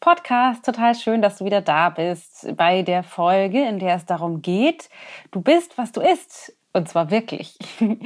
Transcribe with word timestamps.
Podcast. 0.00 0.64
Total 0.64 0.94
schön, 0.94 1.20
dass 1.20 1.36
du 1.36 1.44
wieder 1.44 1.60
da 1.60 1.90
bist 1.90 2.56
bei 2.56 2.82
der 2.82 3.02
Folge, 3.02 3.62
in 3.68 3.78
der 3.78 3.96
es 3.96 4.06
darum 4.06 4.40
geht, 4.40 4.88
du 5.30 5.42
bist, 5.42 5.76
was 5.76 5.92
du 5.92 6.00
isst. 6.00 6.56
Und 6.72 6.88
zwar 6.88 7.10
wirklich. 7.10 7.58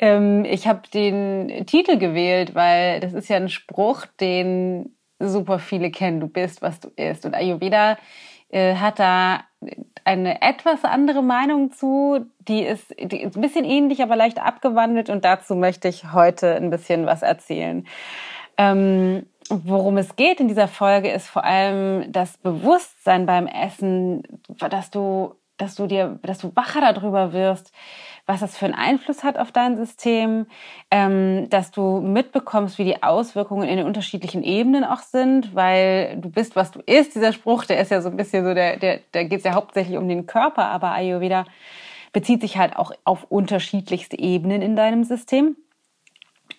Ähm, 0.00 0.44
ich 0.44 0.66
habe 0.66 0.88
den 0.92 1.66
Titel 1.66 1.98
gewählt, 1.98 2.54
weil 2.54 2.98
das 2.98 3.12
ist 3.12 3.28
ja 3.28 3.36
ein 3.36 3.48
Spruch, 3.48 4.06
den 4.18 4.96
super 5.20 5.60
viele 5.60 5.90
kennen. 5.90 6.18
Du 6.18 6.26
bist, 6.26 6.62
was 6.62 6.80
du 6.80 6.88
isst. 6.96 7.24
Und 7.24 7.34
Ayurveda 7.34 7.96
äh, 8.48 8.74
hat 8.74 8.98
da 8.98 9.44
eine 10.04 10.42
etwas 10.42 10.84
andere 10.84 11.22
Meinung 11.22 11.70
zu. 11.70 12.26
Die 12.40 12.62
ist, 12.62 12.92
die 12.98 13.22
ist 13.22 13.36
ein 13.36 13.40
bisschen 13.40 13.64
ähnlich, 13.64 14.02
aber 14.02 14.16
leicht 14.16 14.40
abgewandelt. 14.40 15.10
Und 15.10 15.24
dazu 15.24 15.54
möchte 15.54 15.86
ich 15.86 16.12
heute 16.12 16.56
ein 16.56 16.70
bisschen 16.70 17.06
was 17.06 17.22
erzählen. 17.22 17.86
Ähm, 18.56 19.26
worum 19.50 19.96
es 19.98 20.16
geht 20.16 20.40
in 20.40 20.48
dieser 20.48 20.68
Folge 20.68 21.10
ist 21.10 21.28
vor 21.28 21.44
allem 21.44 22.10
das 22.12 22.36
Bewusstsein 22.38 23.26
beim 23.26 23.46
Essen, 23.46 24.22
dass 24.70 24.90
du, 24.90 25.34
dass 25.56 25.74
du 25.74 25.86
dir, 25.86 26.18
dass 26.22 26.38
du 26.38 26.54
wacher 26.54 26.80
darüber 26.80 27.32
wirst, 27.32 27.72
was 28.26 28.40
das 28.40 28.56
für 28.56 28.64
einen 28.64 28.74
Einfluss 28.74 29.22
hat 29.22 29.38
auf 29.38 29.52
dein 29.52 29.76
System, 29.76 30.46
ähm, 30.90 31.48
dass 31.50 31.70
du 31.70 32.00
mitbekommst, 32.00 32.78
wie 32.78 32.84
die 32.84 33.02
Auswirkungen 33.02 33.68
in 33.68 33.76
den 33.76 33.86
unterschiedlichen 33.86 34.42
Ebenen 34.42 34.84
auch 34.84 35.00
sind, 35.00 35.54
weil 35.54 36.16
du 36.16 36.30
bist, 36.30 36.56
was 36.56 36.70
du 36.70 36.80
isst. 36.86 37.14
Dieser 37.14 37.34
Spruch, 37.34 37.66
der 37.66 37.80
ist 37.80 37.90
ja 37.90 38.00
so 38.00 38.08
ein 38.08 38.16
bisschen 38.16 38.44
so, 38.44 38.54
der, 38.54 38.78
der, 38.78 39.00
da 39.12 39.24
geht 39.24 39.40
es 39.40 39.44
ja 39.44 39.52
hauptsächlich 39.52 39.98
um 39.98 40.08
den 40.08 40.26
Körper, 40.26 40.66
aber 40.66 40.92
Ayurveda 40.92 41.44
bezieht 42.12 42.40
sich 42.40 42.56
halt 42.56 42.76
auch 42.76 42.92
auf 43.04 43.24
unterschiedlichste 43.28 44.18
Ebenen 44.18 44.62
in 44.62 44.76
deinem 44.76 45.04
System. 45.04 45.56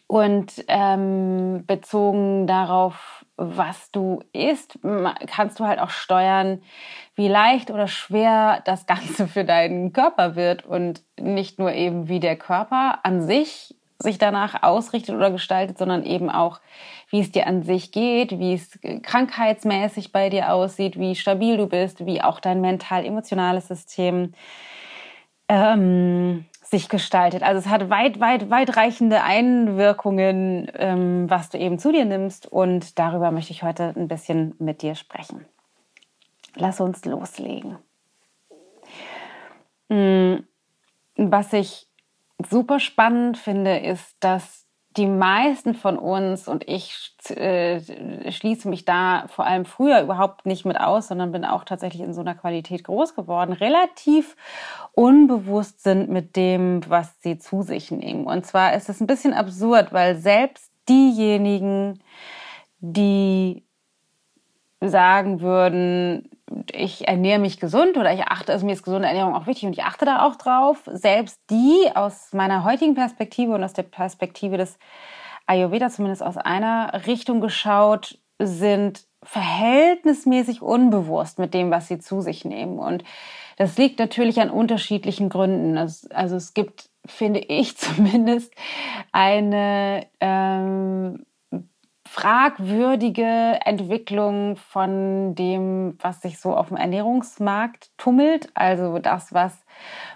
Und 0.07 0.63
ähm, 0.67 1.63
bezogen 1.65 2.45
darauf, 2.45 3.25
was 3.37 3.91
du 3.91 4.23
isst, 4.33 4.79
kannst 5.27 5.59
du 5.59 5.65
halt 5.65 5.79
auch 5.79 5.89
steuern, 5.89 6.61
wie 7.15 7.27
leicht 7.27 7.71
oder 7.71 7.87
schwer 7.87 8.61
das 8.65 8.85
Ganze 8.85 9.27
für 9.27 9.43
deinen 9.43 9.93
Körper 9.93 10.35
wird 10.35 10.65
und 10.65 11.03
nicht 11.19 11.59
nur 11.59 11.73
eben, 11.73 12.07
wie 12.07 12.19
der 12.19 12.35
Körper 12.37 12.99
an 13.03 13.21
sich 13.25 13.75
sich 13.97 14.17
danach 14.17 14.61
ausrichtet 14.61 15.15
oder 15.15 15.31
gestaltet, 15.31 15.77
sondern 15.77 16.03
eben 16.03 16.29
auch, 16.29 16.59
wie 17.09 17.21
es 17.21 17.31
dir 17.31 17.47
an 17.47 17.63
sich 17.63 17.91
geht, 17.91 18.39
wie 18.39 18.53
es 18.53 18.77
krankheitsmäßig 19.03 20.11
bei 20.11 20.29
dir 20.29 20.53
aussieht, 20.53 20.99
wie 20.99 21.15
stabil 21.15 21.57
du 21.57 21.67
bist, 21.67 22.05
wie 22.05 22.21
auch 22.21 22.39
dein 22.39 22.61
mental-emotionales 22.61 23.67
System 23.69 24.33
ähm, 25.47 26.45
sich 26.65 26.89
gestaltet. 26.89 27.43
Also 27.43 27.59
es 27.59 27.67
hat 27.67 27.89
weit, 27.89 28.19
weit, 28.19 28.49
weitreichende 28.49 29.21
Einwirkungen, 29.21 30.71
ähm, 30.73 31.29
was 31.29 31.49
du 31.49 31.57
eben 31.57 31.77
zu 31.77 31.91
dir 31.91 32.05
nimmst. 32.05 32.47
Und 32.47 32.97
darüber 32.97 33.31
möchte 33.31 33.51
ich 33.51 33.63
heute 33.63 33.93
ein 33.95 34.07
bisschen 34.07 34.55
mit 34.57 34.81
dir 34.81 34.95
sprechen. 34.95 35.45
Lass 36.55 36.81
uns 36.81 37.05
loslegen. 37.05 37.77
Mm, 39.89 40.37
was 41.15 41.53
ich 41.53 41.87
super 42.49 42.79
spannend 42.79 43.37
finde, 43.37 43.77
ist, 43.77 44.15
dass 44.19 44.64
die 44.97 45.07
meisten 45.07 45.75
von 45.75 45.97
uns 45.97 46.47
und 46.47 46.67
ich 46.67 47.13
äh, 47.29 48.31
schließe 48.31 48.69
mich 48.69 48.85
da 48.85 49.25
vor 49.27 49.45
allem 49.45 49.65
früher 49.65 50.01
überhaupt 50.01 50.45
nicht 50.45 50.65
mit 50.65 50.79
aus, 50.79 51.07
sondern 51.07 51.31
bin 51.31 51.43
auch 51.43 51.63
tatsächlich 51.63 52.01
in 52.01 52.13
so 52.13 52.21
einer 52.21 52.35
Qualität 52.35 52.83
groß 52.83 53.15
geworden, 53.15 53.53
relativ 53.53 54.35
unbewusst 54.93 55.83
sind 55.83 56.09
mit 56.09 56.35
dem, 56.35 56.81
was 56.89 57.13
sie 57.21 57.37
zu 57.37 57.61
sich 57.61 57.91
nehmen. 57.91 58.25
Und 58.25 58.45
zwar 58.45 58.73
ist 58.73 58.89
es 58.89 59.01
ein 59.01 59.07
bisschen 59.07 59.33
absurd, 59.33 59.91
weil 59.91 60.15
selbst 60.15 60.71
diejenigen, 60.87 61.99
die 62.79 63.63
sagen 64.81 65.41
würden, 65.41 66.29
ich 66.71 67.07
ernähre 67.07 67.39
mich 67.39 67.59
gesund 67.59 67.97
oder 67.97 68.13
ich 68.13 68.23
achte, 68.23 68.51
also 68.51 68.65
mir 68.65 68.73
ist 68.73 68.83
gesunde 68.83 69.07
Ernährung 69.07 69.33
auch 69.33 69.47
wichtig 69.47 69.65
und 69.65 69.73
ich 69.73 69.83
achte 69.83 70.05
da 70.05 70.25
auch 70.25 70.35
drauf. 70.35 70.83
Selbst 70.85 71.39
die 71.49 71.89
aus 71.95 72.33
meiner 72.33 72.63
heutigen 72.63 72.95
Perspektive 72.95 73.53
und 73.53 73.63
aus 73.63 73.73
der 73.73 73.83
Perspektive 73.83 74.57
des 74.57 74.77
Ayurveda 75.47 75.89
zumindest 75.89 76.23
aus 76.23 76.37
einer 76.37 77.05
Richtung 77.07 77.41
geschaut, 77.41 78.19
sind 78.39 79.05
verhältnismäßig 79.23 80.61
unbewusst 80.61 81.39
mit 81.39 81.53
dem, 81.53 81.71
was 81.71 81.87
sie 81.87 81.99
zu 81.99 82.21
sich 82.21 82.45
nehmen. 82.45 82.79
Und 82.79 83.03
das 83.57 83.77
liegt 83.77 83.99
natürlich 83.99 84.39
an 84.39 84.49
unterschiedlichen 84.49 85.29
Gründen. 85.29 85.77
Also 85.77 86.35
es 86.35 86.53
gibt, 86.53 86.89
finde 87.05 87.39
ich 87.39 87.77
zumindest, 87.77 88.53
eine 89.11 90.05
ähm, 90.19 91.25
fragwürdige 92.15 93.59
Entwicklung 93.65 94.55
von 94.55 95.35
dem, 95.35 95.97
was 95.99 96.21
sich 96.21 96.39
so 96.39 96.55
auf 96.55 96.69
dem 96.69 96.77
Ernährungsmarkt 96.77 97.89
tummelt. 97.97 98.47
Also 98.53 98.99
das, 98.99 99.33
was 99.33 99.65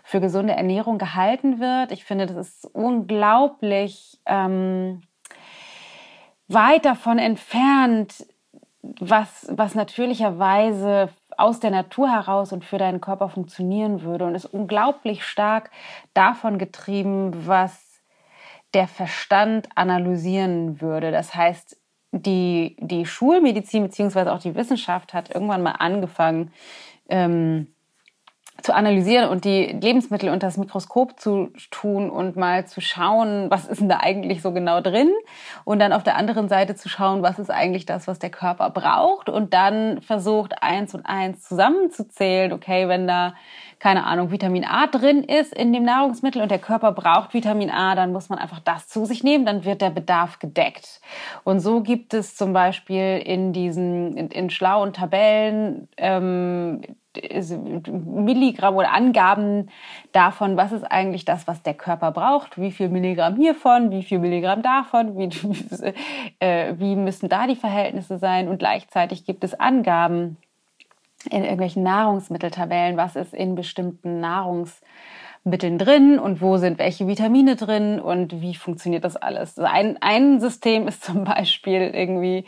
für 0.04 0.22
gesunde 0.22 0.54
Ernährung 0.54 0.98
gehalten 0.98 1.60
wird. 1.60 1.92
Ich 1.92 2.06
finde, 2.06 2.26
das 2.26 2.38
ist 2.38 2.66
unglaublich 2.74 4.18
ähm, 4.26 5.02
weit 6.48 6.86
davon 6.86 7.20
entfernt, 7.20 8.26
was, 8.81 9.48
was 9.52 9.76
natürlicherweise 9.76 11.10
aus 11.36 11.60
der 11.60 11.72
Natur 11.72 12.10
heraus 12.10 12.54
und 12.54 12.64
für 12.64 12.78
deinen 12.78 13.02
Körper 13.02 13.28
funktionieren 13.28 14.04
würde 14.04 14.24
und 14.24 14.36
ist 14.36 14.46
unglaublich 14.46 15.26
stark 15.26 15.70
davon 16.14 16.60
getrieben, 16.60 17.46
was 17.46 18.02
der 18.74 18.88
Verstand 18.88 19.68
analysieren 19.76 20.80
würde. 20.80 21.12
Das 21.12 21.36
heißt, 21.36 21.76
die, 22.12 22.75
die 22.80 23.06
Schulmedizin 23.06 23.84
beziehungsweise 23.84 24.34
auch 24.34 24.40
die 24.40 24.56
Wissenschaft 24.56 25.14
hat 25.14 25.34
irgendwann 25.34 25.64
mal 25.64 25.75
angefangen, 25.80 26.52
ähm, 27.08 27.68
zu 28.64 28.74
analysieren 28.74 29.30
und 29.30 29.46
die 29.46 29.66
Lebensmittel 29.68 30.30
unter 30.30 30.48
das 30.48 30.58
Mikroskop 30.58 31.19
zu 31.19 31.52
tun 31.72 32.09
und 32.09 32.36
mal 32.36 32.68
zu 32.68 32.81
schauen, 32.81 33.50
was 33.50 33.66
ist 33.66 33.81
denn 33.81 33.90
da 33.90 34.00
eigentlich 34.02 34.42
so 34.42 34.52
genau 34.52 34.81
drin? 34.81 35.09
Und 35.64 35.80
dann 35.80 35.94
auf 35.94 36.03
der 36.03 36.18
anderen 36.18 36.50
Seite 36.50 36.75
zu 36.75 36.90
schauen, 36.90 37.22
was 37.22 37.40
ist 37.40 37.50
eigentlich 37.50 37.86
das, 37.86 38.08
was 38.08 38.19
der 38.19 38.30
Körper 38.30 38.69
braucht? 38.69 39.30
Und 39.30 39.53
dann 39.53 40.02
versucht 40.02 40.62
eins 40.62 40.94
und 40.94 41.06
eins 41.06 41.44
zusammenzuzählen, 41.44 42.52
okay, 42.52 42.88
wenn 42.88 43.08
da 43.08 43.34
keine 43.79 44.06
Ahnung, 44.06 44.31
Vitamin 44.31 44.66
A 44.66 44.88
drin 44.88 45.23
ist 45.23 45.53
in 45.53 45.72
dem 45.72 45.84
Nahrungsmittel 45.84 46.41
und 46.41 46.51
der 46.51 46.59
Körper 46.59 46.91
braucht 46.91 47.34
Vitamin 47.34 47.69
A, 47.69 47.95
dann 47.95 48.12
muss 48.12 48.29
man 48.29 48.38
einfach 48.38 48.59
das 48.59 48.88
zu 48.90 49.06
sich 49.06 49.23
nehmen, 49.23 49.45
dann 49.45 49.63
wird 49.63 49.81
der 49.81 49.90
Bedarf 49.90 50.40
gedeckt. 50.40 51.00
Und 51.45 51.62
so 51.62 51.81
gibt 51.81 52.13
es 52.13 52.35
zum 52.35 52.51
Beispiel 52.51 53.22
in 53.23 53.53
diesen, 53.53 54.18
in, 54.18 54.28
in 54.29 54.50
schlauen 54.50 54.91
Tabellen, 54.91 55.88
ähm, 55.97 56.81
Milligramm 57.88 58.75
oder 58.75 58.94
Angaben 58.94 59.69
davon, 60.12 60.57
was 60.57 60.72
ist 60.72 60.84
eigentlich 60.84 61.25
das, 61.25 61.47
was 61.47 61.63
der 61.63 61.73
Körper 61.73 62.12
braucht, 62.12 62.59
wie 62.59 62.72
viel 62.72 62.89
Milligramm 62.89 63.35
hiervon, 63.35 63.91
wie 63.91 64.03
viel 64.03 64.19
Milligramm 64.19 64.62
davon, 64.62 65.18
wie, 65.18 65.29
äh, 66.39 66.75
wie 66.78 66.95
müssen 66.95 67.28
da 67.29 67.47
die 67.47 67.56
Verhältnisse 67.56 68.19
sein 68.19 68.47
und 68.47 68.59
gleichzeitig 68.59 69.25
gibt 69.25 69.44
es 69.44 69.59
Angaben 69.59 70.38
in 71.30 71.44
irgendwelchen 71.44 71.84
Nahrungsmitteltabellen, 71.84 72.97
was 72.97 73.16
ist 73.16 73.34
in 73.34 73.56
bestimmten 73.56 74.19
Nahrungsmitteln 74.19 75.77
drin 75.77 76.19
und 76.19 76.42
wo 76.42 76.57
sind 76.57 76.80
welche 76.80 77.07
Vitamine 77.07 77.56
drin 77.56 78.00
und 78.00 78.42
wie 78.42 78.56
funktioniert 78.56 79.04
das 79.04 79.16
alles. 79.16 79.57
Also 79.57 79.71
ein, 79.71 79.98
ein 80.01 80.39
System 80.39 80.88
ist 80.88 81.04
zum 81.04 81.24
Beispiel 81.25 81.92
irgendwie, 81.94 82.45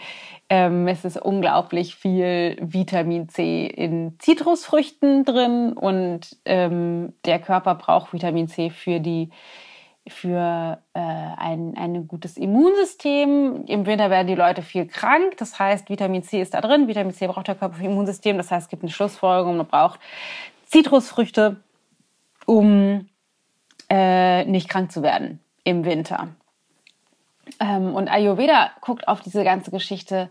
ähm, 0.50 0.88
es 0.88 1.04
ist 1.04 1.22
unglaublich 1.22 1.96
viel 1.96 2.58
Vitamin 2.62 3.28
C 3.30 3.68
in 3.68 4.16
Zitrusfrüchten 4.20 5.26
drin 5.26 5.74
und 5.74 6.38
ähm, 6.46 7.14
der 7.26 7.40
Körper 7.40 7.76
braucht 7.76 8.14
Vitamin 8.14 8.48
C 8.48 8.70
für 8.70 9.00
die 9.00 9.30
für 10.12 10.80
äh, 10.94 11.00
ein, 11.00 11.76
ein 11.78 12.08
gutes 12.08 12.38
Immunsystem. 12.38 13.66
Im 13.66 13.86
Winter 13.86 14.10
werden 14.10 14.28
die 14.28 14.36
Leute 14.36 14.62
viel 14.62 14.86
krank. 14.86 15.38
Das 15.38 15.58
heißt, 15.58 15.90
Vitamin 15.90 16.24
C 16.24 16.42
ist 16.42 16.54
da 16.54 16.62
drin. 16.62 16.88
Vitamin 16.88 17.14
C 17.14 17.28
braucht 17.28 17.48
der 17.48 17.56
Körper 17.56 17.76
für 17.76 17.86
Immunsystem. 17.86 18.38
Das 18.38 18.52
heißt, 18.52 18.66
es 18.66 18.70
gibt 18.70 18.84
eine 18.84 18.92
Schlussfolgerung. 18.92 19.58
Man 19.58 19.68
braucht 19.68 20.00
Zitrusfrüchte, 20.66 21.58
um 22.46 23.10
äh, 23.90 24.46
nicht 24.46 24.70
krank 24.70 24.92
zu 24.92 25.02
werden 25.02 25.40
im 25.64 25.86
Winter. 25.86 26.30
Ähm, 27.60 27.94
und 27.96 28.08
Ayurveda 28.08 28.72
guckt 28.82 29.08
auf 29.08 29.22
diese 29.22 29.44
ganze 29.44 29.72
Geschichte 29.72 30.30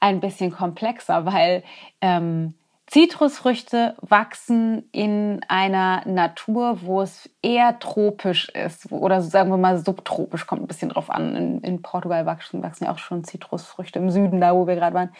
ein 0.00 0.20
bisschen 0.20 0.50
komplexer, 0.50 1.26
weil 1.26 1.62
ähm, 2.00 2.54
Zitrusfrüchte 2.92 3.96
wachsen 4.02 4.86
in 4.92 5.40
einer 5.48 6.06
Natur, 6.06 6.80
wo 6.82 7.00
es 7.00 7.30
eher 7.40 7.78
tropisch 7.78 8.50
ist 8.50 8.92
oder 8.92 9.22
sagen 9.22 9.48
wir 9.48 9.56
mal 9.56 9.78
subtropisch, 9.78 10.46
kommt 10.46 10.60
ein 10.60 10.66
bisschen 10.66 10.90
drauf 10.90 11.08
an. 11.08 11.34
In, 11.34 11.60
in 11.62 11.80
Portugal 11.80 12.26
wachsen, 12.26 12.62
wachsen 12.62 12.84
ja 12.84 12.92
auch 12.92 12.98
schon 12.98 13.24
Zitrusfrüchte 13.24 13.98
im 13.98 14.10
Süden, 14.10 14.42
da 14.42 14.54
wo 14.54 14.66
wir 14.66 14.74
gerade 14.74 14.94
waren. 14.94 15.14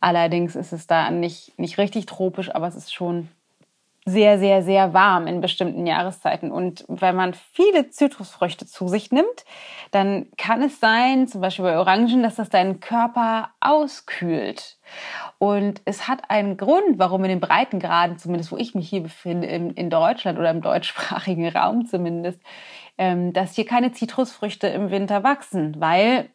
Allerdings 0.00 0.56
ist 0.56 0.72
es 0.72 0.88
da 0.88 1.12
nicht, 1.12 1.56
nicht 1.60 1.78
richtig 1.78 2.06
tropisch, 2.06 2.52
aber 2.52 2.66
es 2.66 2.74
ist 2.74 2.92
schon 2.92 3.28
sehr, 4.04 4.40
sehr, 4.40 4.64
sehr 4.64 4.92
warm 4.92 5.28
in 5.28 5.40
bestimmten 5.40 5.86
Jahreszeiten. 5.86 6.50
Und 6.50 6.84
wenn 6.88 7.14
man 7.14 7.34
viele 7.34 7.88
Zitrusfrüchte 7.90 8.66
zu 8.66 8.86
sich 8.88 9.12
nimmt, 9.12 9.44
dann 9.90 10.26
kann 10.36 10.62
es 10.62 10.80
sein, 10.80 11.28
zum 11.28 11.40
Beispiel 11.40 11.64
bei 11.64 11.78
Orangen, 11.78 12.24
dass 12.24 12.36
das 12.36 12.48
deinen 12.48 12.78
Körper 12.78 13.50
auskühlt. 13.60 14.78
Und 15.38 15.82
es 15.84 16.08
hat 16.08 16.30
einen 16.30 16.56
Grund, 16.56 16.98
warum 16.98 17.24
in 17.24 17.30
den 17.30 17.40
Breitengraden, 17.40 18.18
zumindest 18.18 18.52
wo 18.52 18.56
ich 18.56 18.74
mich 18.74 18.88
hier 18.88 19.02
befinde, 19.02 19.46
in, 19.46 19.70
in 19.70 19.90
Deutschland 19.90 20.38
oder 20.38 20.50
im 20.50 20.62
deutschsprachigen 20.62 21.48
Raum 21.56 21.86
zumindest, 21.86 22.40
ähm, 22.98 23.32
dass 23.32 23.54
hier 23.54 23.66
keine 23.66 23.92
Zitrusfrüchte 23.92 24.68
im 24.68 24.90
Winter 24.90 25.22
wachsen, 25.22 25.76
weil 25.78 26.30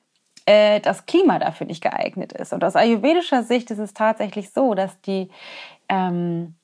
äh, 0.46 0.80
das 0.80 1.06
Klima 1.06 1.40
dafür 1.40 1.68
nicht 1.68 1.82
geeignet 1.82 2.34
ist. 2.34 2.54
Und 2.54 2.64
aus 2.64 2.76
ayurvedischer 2.76 3.44
Sicht 3.44 3.72
ist 3.72 3.80
es 3.80 3.94
tatsächlich 3.94 4.52
so, 4.52 4.76
dass 4.76 5.02
die 5.02 5.30
ähm, 5.90 6.56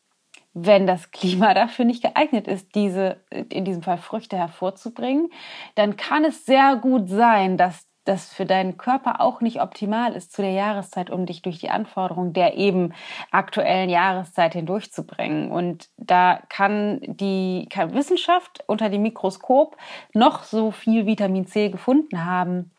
wenn 0.60 0.88
das 0.88 1.12
Klima 1.12 1.54
dafür 1.54 1.86
nicht 1.86 2.02
geeignet 2.02 2.48
ist, 2.48 2.74
diese, 2.76 3.18
in 3.30 3.66
diesem 3.66 3.84
Fall 3.84 3.98
Früchte 3.98 4.38
hervorzubringen, 4.38 5.30
dann 5.76 5.98
kann 5.98 6.26
es 6.26 6.46
sehr 6.46 6.76
gut 6.78 7.10
sein, 7.10 7.58
dass 7.58 7.86
das 8.08 8.34
für 8.34 8.46
deinen 8.46 8.78
Körper 8.78 9.22
auch 9.22 9.42
nicht 9.42 9.62
optimal 9.62 10.14
ist 10.14 10.32
zu 10.32 10.42
der 10.42 10.52
Jahreszeit, 10.52 11.10
um 11.10 11.26
dich 11.26 11.42
durch 11.42 11.60
die 11.60 11.70
Anforderungen 11.70 12.34
der 12.34 12.56
eben 12.56 12.94
aktuellen 13.32 13.90
Jahreszeit 13.90 14.54
hindurchzubringen. 14.54 15.52
Und 15.52 15.90
da 15.98 16.42
kann 16.50 17.00
die 17.02 17.68
kann 17.70 17.94
Wissenschaft 17.94 18.64
unter 18.68 18.90
dem 18.90 19.02
Mikroskop 19.02 19.78
noch 20.14 20.44
so 20.44 20.72
viel 20.72 21.06
Vitamin 21.06 21.48
C 21.48 21.70
gefunden 21.70 22.26
haben 22.26 22.72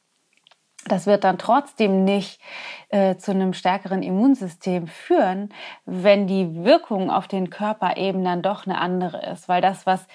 das 0.88 1.06
wird 1.06 1.24
dann 1.24 1.38
trotzdem 1.38 2.04
nicht 2.04 2.40
äh, 2.88 3.16
zu 3.16 3.30
einem 3.30 3.52
stärkeren 3.52 4.02
Immunsystem 4.02 4.86
führen, 4.86 5.50
wenn 5.84 6.26
die 6.26 6.64
Wirkung 6.64 7.10
auf 7.10 7.28
den 7.28 7.50
Körper 7.50 7.96
eben 7.96 8.24
dann 8.24 8.42
doch 8.42 8.66
eine 8.66 8.80
andere 8.80 9.30
ist. 9.30 9.48
Weil 9.48 9.60
das, 9.60 9.86
was 9.86 10.06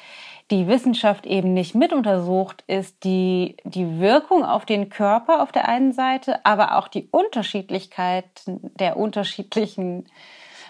die 0.54 0.68
Wissenschaft 0.68 1.26
eben 1.26 1.54
nicht 1.54 1.74
mit 1.74 1.94
untersucht, 1.94 2.64
ist 2.68 3.04
die, 3.04 3.58
die 3.64 4.00
Wirkung 4.00 4.46
auf 4.46 4.66
den 4.66 4.90
Körper 4.90 5.42
auf 5.42 5.52
der 5.52 5.68
einen 5.68 5.94
Seite, 5.94 6.46
aber 6.46 6.78
auch 6.78 6.88
die 6.88 7.08
Unterschiedlichkeit 7.10 8.26
der 8.46 8.98
unterschiedlichen 8.98 10.06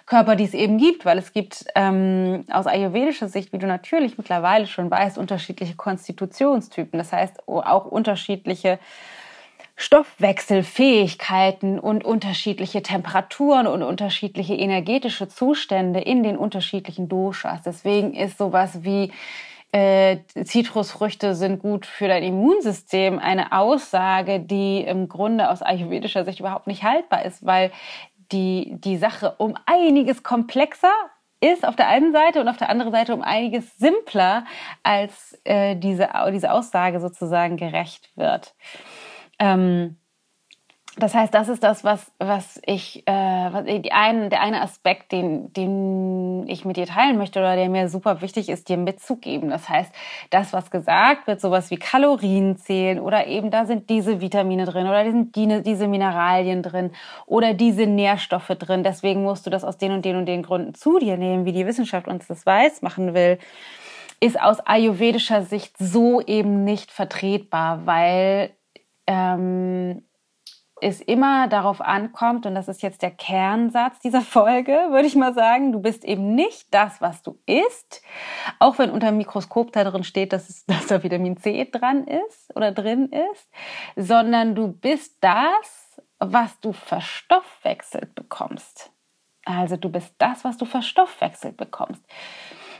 Körper, 0.05 0.37
die 0.37 0.45
es 0.45 0.53
eben 0.53 0.77
gibt, 0.77 1.05
weil 1.05 1.17
es 1.17 1.33
gibt 1.33 1.65
ähm, 1.75 2.45
aus 2.49 2.65
ayurvedischer 2.65 3.27
Sicht, 3.27 3.51
wie 3.51 3.57
du 3.57 3.67
natürlich 3.67 4.17
mittlerweile 4.17 4.67
schon 4.67 4.89
weißt, 4.89 5.17
unterschiedliche 5.17 5.75
Konstitutionstypen. 5.75 6.97
Das 6.97 7.11
heißt 7.11 7.45
auch 7.47 7.85
unterschiedliche 7.85 8.79
Stoffwechselfähigkeiten 9.75 11.77
und 11.77 12.05
unterschiedliche 12.05 12.83
Temperaturen 12.83 13.67
und 13.67 13.83
unterschiedliche 13.83 14.55
energetische 14.55 15.27
Zustände 15.27 15.99
in 15.99 16.23
den 16.23 16.37
unterschiedlichen 16.37 17.09
Doshas. 17.09 17.63
Deswegen 17.63 18.13
ist 18.13 18.37
sowas 18.37 18.83
wie 18.83 19.11
äh, 19.73 20.19
Zitrusfrüchte 20.45 21.33
sind 21.33 21.59
gut 21.59 21.87
für 21.87 22.07
dein 22.07 22.21
Immunsystem 22.21 23.17
eine 23.17 23.51
Aussage, 23.53 24.39
die 24.39 24.81
im 24.81 25.09
Grunde 25.09 25.49
aus 25.49 25.63
ayurvedischer 25.63 26.25
Sicht 26.25 26.39
überhaupt 26.39 26.67
nicht 26.67 26.83
haltbar 26.83 27.25
ist, 27.25 27.43
weil 27.43 27.71
die, 28.31 28.75
die 28.77 28.97
Sache 28.97 29.33
um 29.39 29.55
einiges 29.65 30.21
komplexer 30.21 30.93
ist 31.41 31.67
auf 31.67 31.75
der 31.75 31.87
einen 31.87 32.13
Seite 32.13 32.39
und 32.39 32.47
auf 32.49 32.57
der 32.57 32.69
anderen 32.69 32.91
Seite 32.91 33.15
um 33.15 33.23
einiges 33.23 33.75
simpler, 33.77 34.45
als 34.83 35.39
äh, 35.43 35.75
diese, 35.75 36.09
diese 36.31 36.51
Aussage 36.51 36.99
sozusagen 36.99 37.57
gerecht 37.57 38.11
wird. 38.15 38.53
Ähm, 39.39 39.97
das 40.97 41.15
heißt, 41.15 41.33
das 41.33 41.49
ist 41.49 41.63
das, 41.63 41.83
was, 41.83 42.11
was 42.19 42.61
ich, 42.65 43.07
äh, 43.07 43.11
was, 43.11 43.65
die 43.65 43.91
ein, 43.91 44.29
der 44.29 44.41
eine 44.41 44.61
Aspekt, 44.61 45.11
den, 45.11 45.51
den 45.51 46.47
ich 46.47 46.65
mit 46.65 46.77
dir 46.77 46.85
teilen 46.85 47.17
möchte 47.17 47.39
oder 47.39 47.55
der 47.55 47.67
mir 47.67 47.89
super 47.89 48.21
wichtig 48.21 48.47
ist, 48.47 48.69
dir 48.69 48.77
mitzugeben. 48.77 49.49
Das 49.49 49.67
heißt, 49.67 49.91
das, 50.29 50.53
was 50.53 50.69
gesagt 50.69 51.25
wird, 51.25 51.41
sowas 51.41 51.71
wie 51.71 51.77
Kalorien 51.77 52.57
zählen 52.57 52.99
oder 52.99 53.25
eben 53.25 53.49
da 53.49 53.65
sind 53.65 53.89
diese 53.89 54.21
Vitamine 54.21 54.65
drin 54.65 54.85
oder 54.85 55.03
sind 55.03 55.35
die, 55.35 55.63
diese 55.63 55.87
Mineralien 55.87 56.61
drin 56.61 56.91
oder 57.25 57.55
diese 57.55 57.87
Nährstoffe 57.87 58.49
drin. 58.59 58.83
Deswegen 58.83 59.23
musst 59.23 59.47
du 59.47 59.49
das 59.49 59.63
aus 59.63 59.77
den 59.79 59.93
und 59.93 60.05
den 60.05 60.15
und 60.15 60.27
den 60.27 60.43
Gründen 60.43 60.75
zu 60.75 60.99
dir 60.99 61.17
nehmen, 61.17 61.45
wie 61.45 61.53
die 61.53 61.65
Wissenschaft 61.65 62.07
uns 62.07 62.27
das 62.27 62.45
weiß 62.45 62.81
machen 62.83 63.13
will 63.13 63.39
ist 64.19 64.39
aus 64.39 64.61
ayurvedischer 64.61 65.43
Sicht 65.43 65.75
so 65.77 66.21
eben 66.21 66.63
nicht 66.63 66.93
vertretbar, 66.93 67.85
weil 67.85 68.51
ähm, 69.05 70.03
es 70.83 71.01
immer 71.01 71.47
darauf 71.47 71.81
ankommt, 71.81 72.45
und 72.45 72.55
das 72.55 72.67
ist 72.67 72.81
jetzt 72.81 73.01
der 73.01 73.11
Kernsatz 73.11 73.99
dieser 73.99 74.21
Folge, 74.37 74.71
würde 74.89 75.07
ich 75.07 75.15
mal 75.15 75.33
sagen, 75.33 75.71
du 75.71 75.79
bist 75.79 76.03
eben 76.03 76.35
nicht 76.35 76.73
das, 76.73 77.01
was 77.01 77.23
du 77.23 77.39
isst, 77.45 78.01
auch 78.59 78.77
wenn 78.77 78.91
unter 78.91 79.07
dem 79.07 79.17
Mikroskop 79.17 79.71
da 79.71 79.83
drin 79.83 80.03
steht, 80.03 80.33
dass, 80.33 80.49
es, 80.49 80.65
dass 80.67 80.87
da 80.87 81.01
Vitamin 81.01 81.37
C 81.37 81.67
dran 81.71 82.05
ist 82.05 82.55
oder 82.55 82.71
drin 82.71 83.09
ist, 83.33 83.49
sondern 83.95 84.55
du 84.55 84.67
bist 84.67 85.17
das, 85.21 86.01
was 86.19 86.59
du 86.59 86.73
verstoffwechselt 86.73 88.15
bekommst. 88.15 88.91
Also 89.45 89.75
du 89.75 89.89
bist 89.89 90.13
das, 90.19 90.43
was 90.43 90.57
du 90.57 90.65
verstoffwechselt 90.65 91.57
bekommst. 91.57 92.01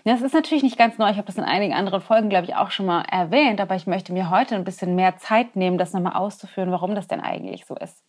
Das 0.05 0.21
ist 0.21 0.33
natürlich 0.33 0.63
nicht 0.63 0.77
ganz 0.77 0.97
neu. 0.97 1.09
Ich 1.09 1.17
habe 1.17 1.27
das 1.27 1.37
in 1.37 1.43
einigen 1.43 1.73
anderen 1.73 2.01
Folgen, 2.01 2.29
glaube 2.29 2.45
ich, 2.45 2.55
auch 2.55 2.71
schon 2.71 2.85
mal 2.85 3.03
erwähnt. 3.03 3.61
Aber 3.61 3.75
ich 3.75 3.87
möchte 3.87 4.11
mir 4.11 4.29
heute 4.29 4.55
ein 4.55 4.65
bisschen 4.65 4.95
mehr 4.95 5.17
Zeit 5.17 5.55
nehmen, 5.55 5.77
das 5.77 5.93
nochmal 5.93 6.13
auszuführen, 6.13 6.71
warum 6.71 6.93
das 6.93 7.07
denn 7.07 7.21
eigentlich 7.21 7.65
so 7.65 7.75
ist. 7.75 8.03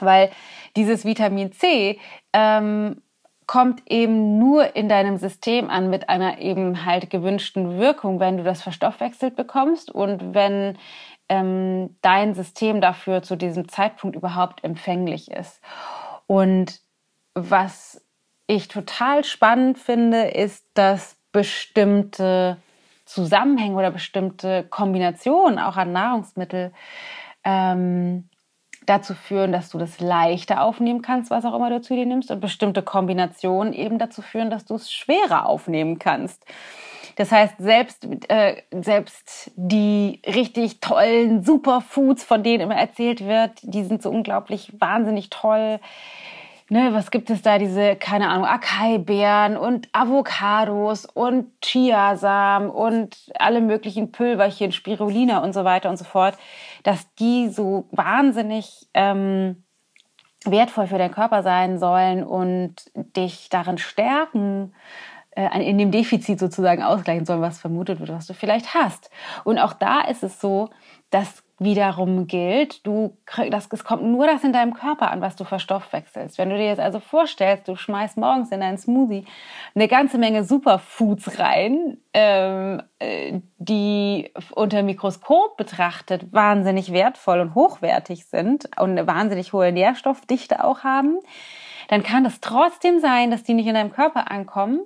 Weil 0.00 0.30
dieses 0.76 1.04
Vitamin 1.04 1.52
C 1.52 1.98
ähm, 2.32 3.02
kommt 3.46 3.82
eben 3.90 4.38
nur 4.38 4.76
in 4.76 4.88
deinem 4.88 5.16
System 5.16 5.68
an 5.68 5.90
mit 5.90 6.08
einer 6.08 6.38
eben 6.38 6.84
halt 6.84 7.10
gewünschten 7.10 7.78
Wirkung, 7.78 8.20
wenn 8.20 8.36
du 8.36 8.44
das 8.44 8.62
verstoffwechselt 8.62 9.36
bekommst 9.36 9.90
und 9.90 10.34
wenn 10.34 10.78
ähm, 11.28 11.96
dein 12.00 12.34
System 12.34 12.80
dafür 12.80 13.22
zu 13.22 13.36
diesem 13.36 13.68
Zeitpunkt 13.68 14.16
überhaupt 14.16 14.64
empfänglich 14.64 15.30
ist. 15.30 15.60
Und 16.26 16.80
was 17.34 18.04
ich 18.48 18.66
total 18.66 19.22
spannend 19.24 19.78
finde, 19.78 20.22
ist, 20.22 20.66
dass 20.74 21.16
bestimmte 21.30 22.56
Zusammenhänge 23.04 23.76
oder 23.76 23.90
bestimmte 23.90 24.64
Kombinationen 24.64 25.58
auch 25.58 25.76
an 25.76 25.92
Nahrungsmitteln 25.92 26.74
ähm, 27.44 28.28
dazu 28.86 29.14
führen, 29.14 29.52
dass 29.52 29.68
du 29.68 29.78
das 29.78 30.00
leichter 30.00 30.62
aufnehmen 30.62 31.02
kannst, 31.02 31.30
was 31.30 31.44
auch 31.44 31.54
immer 31.54 31.68
du 31.68 31.82
zu 31.82 31.94
dir 31.94 32.06
nimmst, 32.06 32.30
und 32.30 32.40
bestimmte 32.40 32.82
Kombinationen 32.82 33.74
eben 33.74 33.98
dazu 33.98 34.22
führen, 34.22 34.50
dass 34.50 34.64
du 34.64 34.74
es 34.74 34.90
schwerer 34.90 35.46
aufnehmen 35.46 35.98
kannst. 35.98 36.44
Das 37.16 37.30
heißt, 37.30 37.56
selbst, 37.58 38.06
äh, 38.28 38.62
selbst 38.70 39.50
die 39.56 40.22
richtig 40.24 40.80
tollen 40.80 41.42
Superfoods, 41.42 42.24
von 42.24 42.42
denen 42.42 42.60
immer 42.60 42.76
erzählt 42.76 43.26
wird, 43.26 43.58
die 43.62 43.84
sind 43.84 44.02
so 44.02 44.10
unglaublich 44.10 44.72
wahnsinnig 44.78 45.28
toll 45.28 45.80
ne, 46.68 46.92
was 46.92 47.10
gibt 47.10 47.30
es 47.30 47.42
da, 47.42 47.58
diese, 47.58 47.96
keine 47.96 48.28
Ahnung, 48.28 48.46
Acai-Beeren 48.46 49.56
und 49.56 49.88
Avocados 49.92 51.06
und 51.06 51.46
Chiasamen 51.62 52.70
und 52.70 53.16
alle 53.38 53.60
möglichen 53.60 54.12
Pülverchen, 54.12 54.72
Spirulina 54.72 55.42
und 55.42 55.52
so 55.52 55.64
weiter 55.64 55.90
und 55.90 55.96
so 55.96 56.04
fort, 56.04 56.36
dass 56.82 57.12
die 57.14 57.48
so 57.48 57.86
wahnsinnig 57.90 58.88
ähm, 58.94 59.64
wertvoll 60.44 60.86
für 60.86 60.98
deinen 60.98 61.14
Körper 61.14 61.42
sein 61.42 61.78
sollen 61.78 62.22
und 62.22 62.74
dich 62.94 63.48
darin 63.48 63.78
stärken, 63.78 64.74
äh, 65.30 65.68
in 65.68 65.78
dem 65.78 65.90
Defizit 65.90 66.38
sozusagen 66.38 66.82
ausgleichen 66.82 67.26
sollen, 67.26 67.40
was 67.42 67.60
vermutet 67.60 68.00
wird, 68.00 68.10
was 68.10 68.26
du 68.26 68.34
vielleicht 68.34 68.74
hast. 68.74 69.10
Und 69.44 69.58
auch 69.58 69.72
da 69.72 70.02
ist 70.02 70.22
es 70.22 70.40
so, 70.40 70.70
dass 71.10 71.42
wiederum 71.58 72.26
gilt, 72.26 72.86
du, 72.86 73.16
das, 73.50 73.68
es 73.72 73.84
kommt 73.84 74.04
nur 74.04 74.26
das 74.26 74.44
in 74.44 74.52
deinem 74.52 74.74
Körper 74.74 75.10
an, 75.10 75.20
was 75.20 75.34
du 75.34 75.44
verstoffwechselst. 75.44 76.38
Wenn 76.38 76.50
du 76.50 76.56
dir 76.56 76.66
jetzt 76.66 76.80
also 76.80 77.00
vorstellst, 77.00 77.66
du 77.66 77.74
schmeißt 77.74 78.16
morgens 78.16 78.52
in 78.52 78.60
deinen 78.60 78.78
Smoothie 78.78 79.24
eine 79.74 79.88
ganze 79.88 80.18
Menge 80.18 80.44
Superfoods 80.44 81.38
rein, 81.38 81.98
ähm, 82.14 82.82
äh, 83.00 83.40
die 83.58 84.32
unter 84.54 84.82
Mikroskop 84.82 85.56
betrachtet 85.56 86.32
wahnsinnig 86.32 86.92
wertvoll 86.92 87.40
und 87.40 87.54
hochwertig 87.54 88.26
sind 88.26 88.66
und 88.78 88.90
eine 88.90 89.06
wahnsinnig 89.06 89.52
hohe 89.52 89.72
Nährstoffdichte 89.72 90.64
auch 90.64 90.84
haben, 90.84 91.18
dann 91.88 92.02
kann 92.02 92.24
es 92.24 92.40
trotzdem 92.40 93.00
sein, 93.00 93.30
dass 93.30 93.42
die 93.42 93.54
nicht 93.54 93.66
in 93.66 93.74
deinem 93.74 93.92
Körper 93.92 94.30
ankommen, 94.30 94.80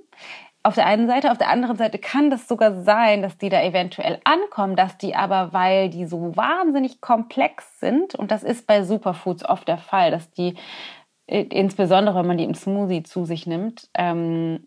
auf 0.65 0.75
der 0.75 0.87
einen 0.87 1.09
Seite, 1.09 1.33
auf 1.33 1.39
der 1.39 1.49
anderen 1.49 1.77
Seite 1.77 1.99
kann 1.99 2.31
das 2.31 2.47
sogar 2.47 2.83
sein, 2.83 3.23
dass 3.23 3.37
die 3.37 3.49
da 3.49 3.63
eventuell 3.63 4.21
ankommen, 4.25 4.77
dass 4.77 4.97
die 4.97 5.15
aber, 5.15 5.53
weil 5.53 5.91
die 5.91 6.07
so 6.07 6.37
wahnsinnig 6.37 7.01
komplex 7.01 7.81
sind, 7.81 8.15
und 8.15 8.31
das 8.31 8.43
ist 8.45 8.67
bei 8.67 8.85
Superfoods 8.85 9.45
oft 9.45 9.67
der 9.67 9.79
Fall, 9.79 10.11
dass 10.11 10.31
die 10.31 10.55
insbesondere 11.27 12.19
wenn 12.19 12.27
man 12.27 12.39
die 12.39 12.45
im 12.45 12.55
Smoothie 12.55 13.03
zu 13.03 13.25
sich 13.25 13.47
nimmt, 13.47 13.89
ähm, 13.95 14.67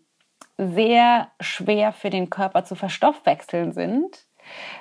sehr 0.58 1.28
schwer 1.40 1.92
für 1.92 2.10
den 2.10 2.30
Körper 2.30 2.64
zu 2.64 2.74
verstoffwechseln 2.74 3.72
sind, 3.72 4.25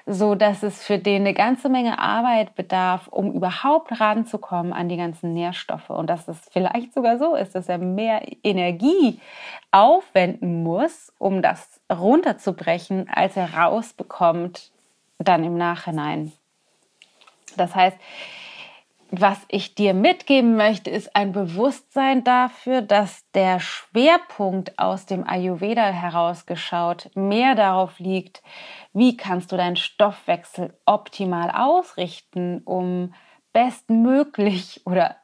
so 0.05 0.36
dass 0.36 0.63
es 0.63 0.84
für 0.84 0.98
den 0.98 1.22
eine 1.22 1.34
ganze 1.34 1.69
Menge 1.69 2.00
Arbeit 2.00 2.55
bedarf, 2.55 3.07
um 3.07 3.31
überhaupt 3.34 4.00
ranzukommen 4.00 4.74
an 4.74 4.89
die 4.89 4.98
ganzen 4.98 5.34
Nährstoffe 5.34 5.89
und 5.89 6.10
dass 6.10 6.27
es 6.27 6.39
vielleicht 6.51 6.93
sogar 6.93 7.17
so 7.17 7.36
ist, 7.36 7.55
dass 7.55 7.69
er 7.69 7.77
mehr 7.77 8.22
Energie 8.43 9.19
aufwenden 9.72 10.63
muss, 10.63 11.12
um 11.17 11.41
das 11.41 11.79
runterzubrechen, 11.91 13.10
als 13.10 13.38
er 13.38 13.53
rausbekommt 13.53 14.72
dann 15.17 15.43
im 15.43 15.57
Nachhinein. 15.57 16.31
Das 17.57 17.75
heißt, 17.75 17.98
was 19.22 19.39
ich 19.50 19.75
dir 19.75 19.93
mitgeben 19.93 20.55
möchte, 20.55 20.89
ist 20.89 21.15
ein 21.15 21.31
Bewusstsein 21.31 22.24
dafür, 22.24 22.81
dass 22.81 23.24
der 23.34 23.60
Schwerpunkt 23.60 24.77
aus 24.79 25.05
dem 25.05 25.27
Ayurveda 25.27 25.84
herausgeschaut 25.88 27.10
mehr 27.15 27.55
darauf 27.55 28.00
liegt, 28.00 28.41
wie 28.93 29.17
kannst 29.17 29.51
du 29.51 29.57
deinen 29.57 29.75
Stoffwechsel 29.75 30.74
optimal 30.86 31.51
ausrichten, 31.51 32.62
um 32.65 33.13
bestmöglich 33.53 34.81
oder 34.86 35.15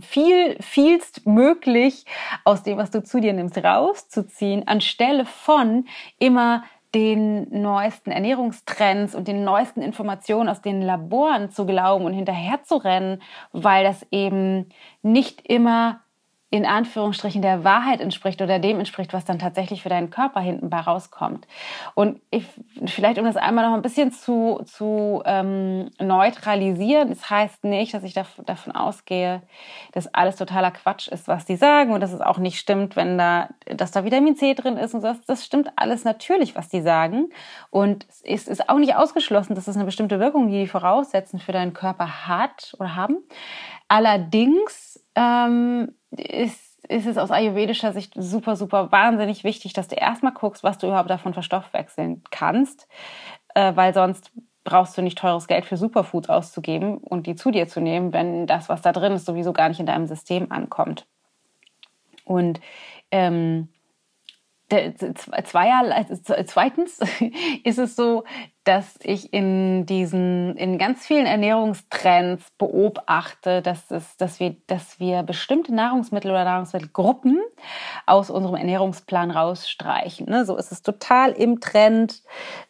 viel, 0.00 0.56
vielst 0.60 1.26
möglich 1.26 2.04
aus 2.44 2.62
dem, 2.62 2.78
was 2.78 2.90
du 2.90 3.02
zu 3.02 3.20
dir 3.20 3.32
nimmst, 3.32 3.58
rauszuziehen, 3.58 4.66
anstelle 4.68 5.24
von 5.24 5.86
immer 6.18 6.64
den 6.94 7.62
neuesten 7.62 8.10
Ernährungstrends 8.10 9.14
und 9.14 9.28
den 9.28 9.44
neuesten 9.44 9.82
Informationen 9.82 10.48
aus 10.48 10.62
den 10.62 10.82
Laboren 10.82 11.50
zu 11.50 11.66
glauben 11.66 12.04
und 12.04 12.14
hinterher 12.14 12.62
zu 12.62 12.76
rennen, 12.76 13.22
weil 13.52 13.84
das 13.84 14.06
eben 14.10 14.68
nicht 15.02 15.46
immer 15.46 16.00
in 16.48 16.64
Anführungsstrichen 16.64 17.42
der 17.42 17.64
Wahrheit 17.64 18.00
entspricht 18.00 18.40
oder 18.40 18.60
dem 18.60 18.78
entspricht, 18.78 19.12
was 19.12 19.24
dann 19.24 19.40
tatsächlich 19.40 19.82
für 19.82 19.88
deinen 19.88 20.10
Körper 20.10 20.40
hinten 20.40 20.70
bei 20.70 20.78
rauskommt. 20.78 21.46
Und 21.94 22.20
ich, 22.30 22.44
vielleicht, 22.86 23.18
um 23.18 23.24
das 23.24 23.36
einmal 23.36 23.68
noch 23.68 23.74
ein 23.74 23.82
bisschen 23.82 24.12
zu, 24.12 24.62
zu 24.64 25.22
ähm, 25.26 25.90
neutralisieren, 26.00 27.08
das 27.08 27.28
heißt 27.28 27.64
nicht, 27.64 27.94
dass 27.94 28.04
ich 28.04 28.14
davon 28.14 28.76
ausgehe, 28.76 29.42
dass 29.90 30.12
alles 30.14 30.36
totaler 30.36 30.70
Quatsch 30.70 31.08
ist, 31.08 31.26
was 31.26 31.46
die 31.46 31.56
sagen 31.56 31.92
und 31.92 32.00
dass 32.00 32.12
es 32.12 32.20
auch 32.20 32.38
nicht 32.38 32.60
stimmt, 32.60 32.94
wenn 32.94 33.18
da, 33.18 33.48
dass 33.66 33.90
da 33.90 34.04
Vitamin 34.04 34.36
C 34.36 34.54
drin 34.54 34.76
ist 34.76 34.94
und 34.94 35.00
so. 35.00 35.14
Das 35.26 35.44
stimmt 35.44 35.72
alles 35.74 36.04
natürlich, 36.04 36.54
was 36.54 36.68
die 36.68 36.80
sagen. 36.80 37.30
Und 37.70 38.06
es 38.22 38.46
ist 38.46 38.68
auch 38.68 38.78
nicht 38.78 38.94
ausgeschlossen, 38.94 39.56
dass 39.56 39.66
es 39.66 39.74
eine 39.74 39.84
bestimmte 39.84 40.20
Wirkung, 40.20 40.46
die 40.46 40.60
die 40.60 40.68
voraussetzen, 40.68 41.40
für 41.40 41.52
deinen 41.52 41.72
Körper 41.72 42.28
hat 42.28 42.74
oder 42.78 42.94
haben. 42.94 43.18
Allerdings 43.88 44.95
ähm, 45.16 45.92
ist, 46.10 46.84
ist 46.88 47.06
es 47.06 47.18
aus 47.18 47.30
ayurvedischer 47.30 47.92
Sicht 47.92 48.12
super, 48.16 48.54
super 48.54 48.92
wahnsinnig 48.92 49.42
wichtig, 49.42 49.72
dass 49.72 49.88
du 49.88 49.96
erstmal 49.96 50.32
guckst, 50.32 50.62
was 50.62 50.78
du 50.78 50.86
überhaupt 50.86 51.10
davon 51.10 51.34
verstoffwechseln 51.34 52.22
kannst, 52.30 52.86
äh, 53.54 53.74
weil 53.74 53.92
sonst 53.94 54.30
brauchst 54.62 54.98
du 54.98 55.02
nicht 55.02 55.18
teures 55.18 55.46
Geld 55.46 55.64
für 55.64 55.76
Superfoods 55.76 56.28
auszugeben 56.28 56.98
und 56.98 57.26
die 57.26 57.36
zu 57.36 57.50
dir 57.50 57.68
zu 57.68 57.80
nehmen, 57.80 58.12
wenn 58.12 58.46
das, 58.46 58.68
was 58.68 58.82
da 58.82 58.92
drin 58.92 59.12
ist, 59.12 59.24
sowieso 59.24 59.52
gar 59.52 59.68
nicht 59.68 59.80
in 59.80 59.86
deinem 59.86 60.06
System 60.06 60.50
ankommt. 60.50 61.06
Und 62.24 62.60
ähm, 63.12 63.68
Zweier, 64.68 66.06
zweitens 66.46 66.98
ist 67.64 67.78
es 67.78 67.94
so, 67.94 68.24
dass 68.64 68.98
ich 69.02 69.32
in 69.32 69.86
diesen, 69.86 70.56
in 70.56 70.76
ganz 70.76 71.06
vielen 71.06 71.26
Ernährungstrends 71.26 72.50
beobachte, 72.58 73.62
dass 73.62 73.90
es, 73.92 74.16
dass 74.16 74.40
wir, 74.40 74.56
dass 74.66 74.98
wir 74.98 75.22
bestimmte 75.22 75.72
Nahrungsmittel 75.72 76.32
oder 76.32 76.44
Nahrungsmittelgruppen 76.44 77.40
aus 78.06 78.28
unserem 78.28 78.56
Ernährungsplan 78.56 79.30
rausstreichen. 79.30 80.28
Ne? 80.28 80.44
So 80.44 80.56
ist 80.56 80.72
es 80.72 80.82
total 80.82 81.30
im 81.30 81.60
Trend, 81.60 82.22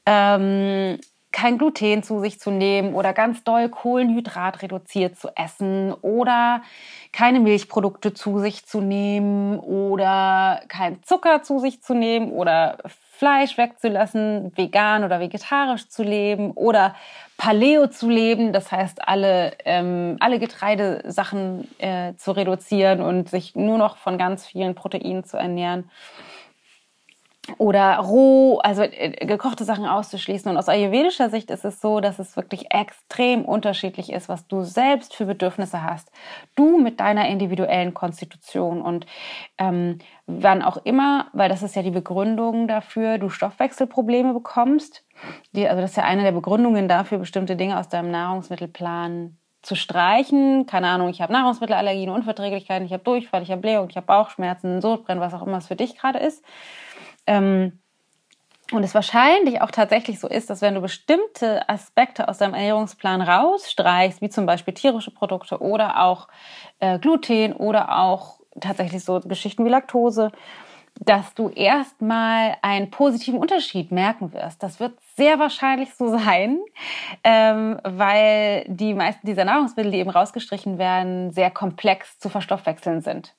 ähm, 0.05 0.99
kein 1.37 1.59
Gluten 1.59 2.03
zu 2.03 2.19
sich 2.21 2.41
zu 2.41 2.51
nehmen 2.51 2.95
oder 2.95 3.13
ganz 3.13 3.45
doll 3.45 3.69
Kohlenhydrat 3.69 4.63
reduziert 4.63 5.19
zu 5.19 5.29
essen 5.37 5.93
oder 6.01 6.63
keine 7.13 7.41
Milchprodukte 7.41 8.15
zu 8.15 8.39
sich 8.39 8.65
zu 8.65 8.81
nehmen 8.81 9.59
oder 9.59 10.63
kein 10.69 11.03
Zucker 11.03 11.43
zu 11.43 11.59
sich 11.59 11.83
zu 11.83 11.93
nehmen 11.93 12.33
oder 12.33 12.79
Fleisch 13.13 13.59
wegzulassen, 13.59 14.51
vegan 14.57 15.05
oder 15.05 15.21
vegetarisch 15.21 15.89
zu 15.91 16.03
leben 16.03 16.53
oder 16.53 16.95
Paleo 17.37 17.87
zu 17.87 18.09
leben, 18.09 18.55
das 18.55 18.73
heißt 18.73 19.07
alle, 19.07 19.53
ähm, 19.67 20.17
alle 20.21 20.39
Getreidesachen 20.39 21.69
äh, 21.77 22.15
zu 22.17 22.33
reduzieren 22.33 23.03
und 23.03 23.29
sich 23.29 23.55
nur 23.55 23.77
noch 23.77 23.99
von 23.99 24.17
ganz 24.17 24.47
vielen 24.47 24.75
Proteinen 24.75 25.25
zu 25.25 25.37
ernähren 25.37 25.91
oder 27.59 27.97
roh, 27.99 28.59
also 28.59 28.83
äh, 28.83 29.27
gekochte 29.27 29.65
Sachen 29.65 29.87
auszuschließen. 29.87 30.51
Und 30.51 30.57
aus 30.57 30.69
ayurvedischer 30.69 31.31
Sicht 31.31 31.51
ist 31.51 31.65
es 31.65 31.81
so, 31.81 32.01
dass 32.01 32.19
es 32.19 32.37
wirklich 32.37 32.73
extrem 32.73 33.45
unterschiedlich 33.45 34.13
ist, 34.13 34.29
was 34.29 34.47
du 34.47 34.63
selbst 34.63 35.15
für 35.15 35.27
Bedürfnisse 35.27 35.83
hast. 35.83 36.11
Du 36.55 36.79
mit 36.79 37.01
deiner 37.01 37.29
individuellen 37.29 37.95
Konstitution 37.95 38.83
und 38.83 39.07
ähm, 39.59 39.99
wann 40.27 40.63
auch 40.63 40.79
immer, 40.85 41.27
weil 41.33 41.49
das 41.49 41.63
ist 41.63 41.77
ja 41.77 41.83
die 41.83 41.91
Begründung 41.91 42.69
dafür, 42.69 43.19
du 43.19 43.29
Stoffwechselprobleme 43.29 44.33
bekommst. 44.33 45.05
Die, 45.53 45.69
also 45.69 45.81
das 45.81 45.91
ist 45.91 45.97
ja 45.97 46.05
eine 46.05 46.23
der 46.23 46.33
Begründungen 46.33 46.89
dafür, 46.89 47.19
bestimmte 47.19 47.57
Dinge 47.57 47.79
aus 47.79 47.89
deinem 47.89 48.11
Nahrungsmittelplan 48.11 49.39
zu 49.63 49.75
streichen. 49.75 50.67
Keine 50.67 50.89
Ahnung, 50.89 51.09
ich 51.09 51.21
habe 51.21 51.33
Nahrungsmittelallergien, 51.33 52.09
Unverträglichkeiten, 52.09 52.87
ich 52.87 52.93
habe 52.93 53.03
Durchfall, 53.03 53.43
ich 53.43 53.51
habe 53.51 53.61
Blähung, 53.61 53.89
ich 53.91 53.97
habe 53.97 54.07
Bauchschmerzen, 54.07 54.81
Sodbrennen, 54.81 55.21
was 55.21 55.35
auch 55.35 55.45
immer 55.45 55.59
es 55.59 55.67
für 55.67 55.77
dich 55.77 55.99
gerade 55.99 56.19
ist. 56.21 56.45
Ähm, 57.27 57.79
und 58.73 58.83
es 58.83 58.95
wahrscheinlich 58.95 59.63
auch 59.63 59.71
tatsächlich 59.71 60.19
so 60.19 60.27
ist, 60.27 60.51
dass 60.51 60.61
wenn 60.61 60.75
du 60.75 60.81
bestimmte 60.81 61.69
Aspekte 61.69 62.29
aus 62.29 62.39
deinem 62.39 62.55
Ernährungsplan 62.55 63.21
rausstreichst, 63.23 64.21
wie 64.21 64.29
zum 64.29 64.45
Beispiel 64.45 64.75
tierische 64.75 65.13
Produkte 65.13 65.61
oder 65.61 66.03
auch 66.03 66.27
äh, 66.81 66.99
Gluten 66.99 67.53
oder 67.53 67.97
auch 67.97 68.41
tatsächlich 68.61 69.05
so 69.05 69.21
Geschichten 69.21 69.65
wie 69.65 69.69
Laktose, 69.69 70.33
dass 70.99 71.35
du 71.35 71.51
erstmal 71.51 72.57
einen 72.63 72.91
positiven 72.91 73.39
Unterschied 73.39 73.93
merken 73.93 74.33
wirst. 74.33 74.63
Das 74.63 74.81
wird 74.81 74.99
sehr 75.17 75.39
wahrscheinlich 75.39 75.95
so 75.95 76.09
sein, 76.19 76.59
ähm, 77.23 77.79
weil 77.85 78.65
die 78.67 78.95
meisten 78.95 79.27
dieser 79.27 79.45
Nahrungsmittel, 79.45 79.93
die 79.93 79.99
eben 79.99 80.11
rausgestrichen 80.11 80.79
werden, 80.79 81.31
sehr 81.31 81.51
komplex 81.51 82.19
zu 82.19 82.29
verstoffwechseln 82.29 83.01
sind. 83.01 83.35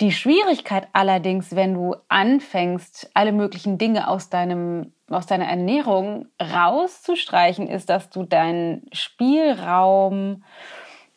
Die 0.00 0.12
Schwierigkeit 0.12 0.88
allerdings, 0.92 1.56
wenn 1.56 1.74
du 1.74 1.96
anfängst, 2.08 3.10
alle 3.14 3.32
möglichen 3.32 3.78
Dinge 3.78 4.08
aus 4.08 4.30
deinem 4.30 4.92
aus 5.10 5.26
deiner 5.26 5.46
Ernährung 5.46 6.26
rauszustreichen, 6.40 7.66
ist, 7.66 7.88
dass 7.88 8.10
du 8.10 8.24
deinen 8.24 8.86
Spielraum 8.92 10.44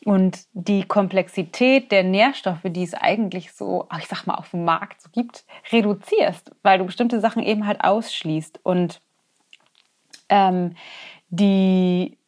und 0.04 0.46
die 0.52 0.84
Komplexität 0.84 1.92
der 1.92 2.02
Nährstoffe, 2.02 2.64
die 2.64 2.82
es 2.82 2.94
eigentlich 2.94 3.52
so, 3.52 3.88
ich 3.98 4.06
sag 4.06 4.26
mal, 4.26 4.34
auf 4.34 4.50
dem 4.50 4.64
Markt 4.64 5.02
so 5.02 5.10
gibt, 5.10 5.44
reduzierst, 5.70 6.52
weil 6.62 6.78
du 6.78 6.86
bestimmte 6.86 7.20
Sachen 7.20 7.42
eben 7.42 7.66
halt 7.66 7.84
ausschließt. 7.84 8.60
Und 8.62 9.00
ähm, 10.28 10.74
die 11.28 12.18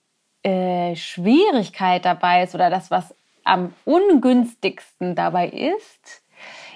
äh, 0.43 0.95
Schwierigkeit 0.95 2.05
dabei 2.05 2.45
ist 2.45 2.55
oder 2.55 2.71
das, 2.71 2.91
was 2.91 3.15
am 3.43 3.75
ungünstigsten 3.85 5.15
dabei 5.15 5.49
ist, 5.49 6.24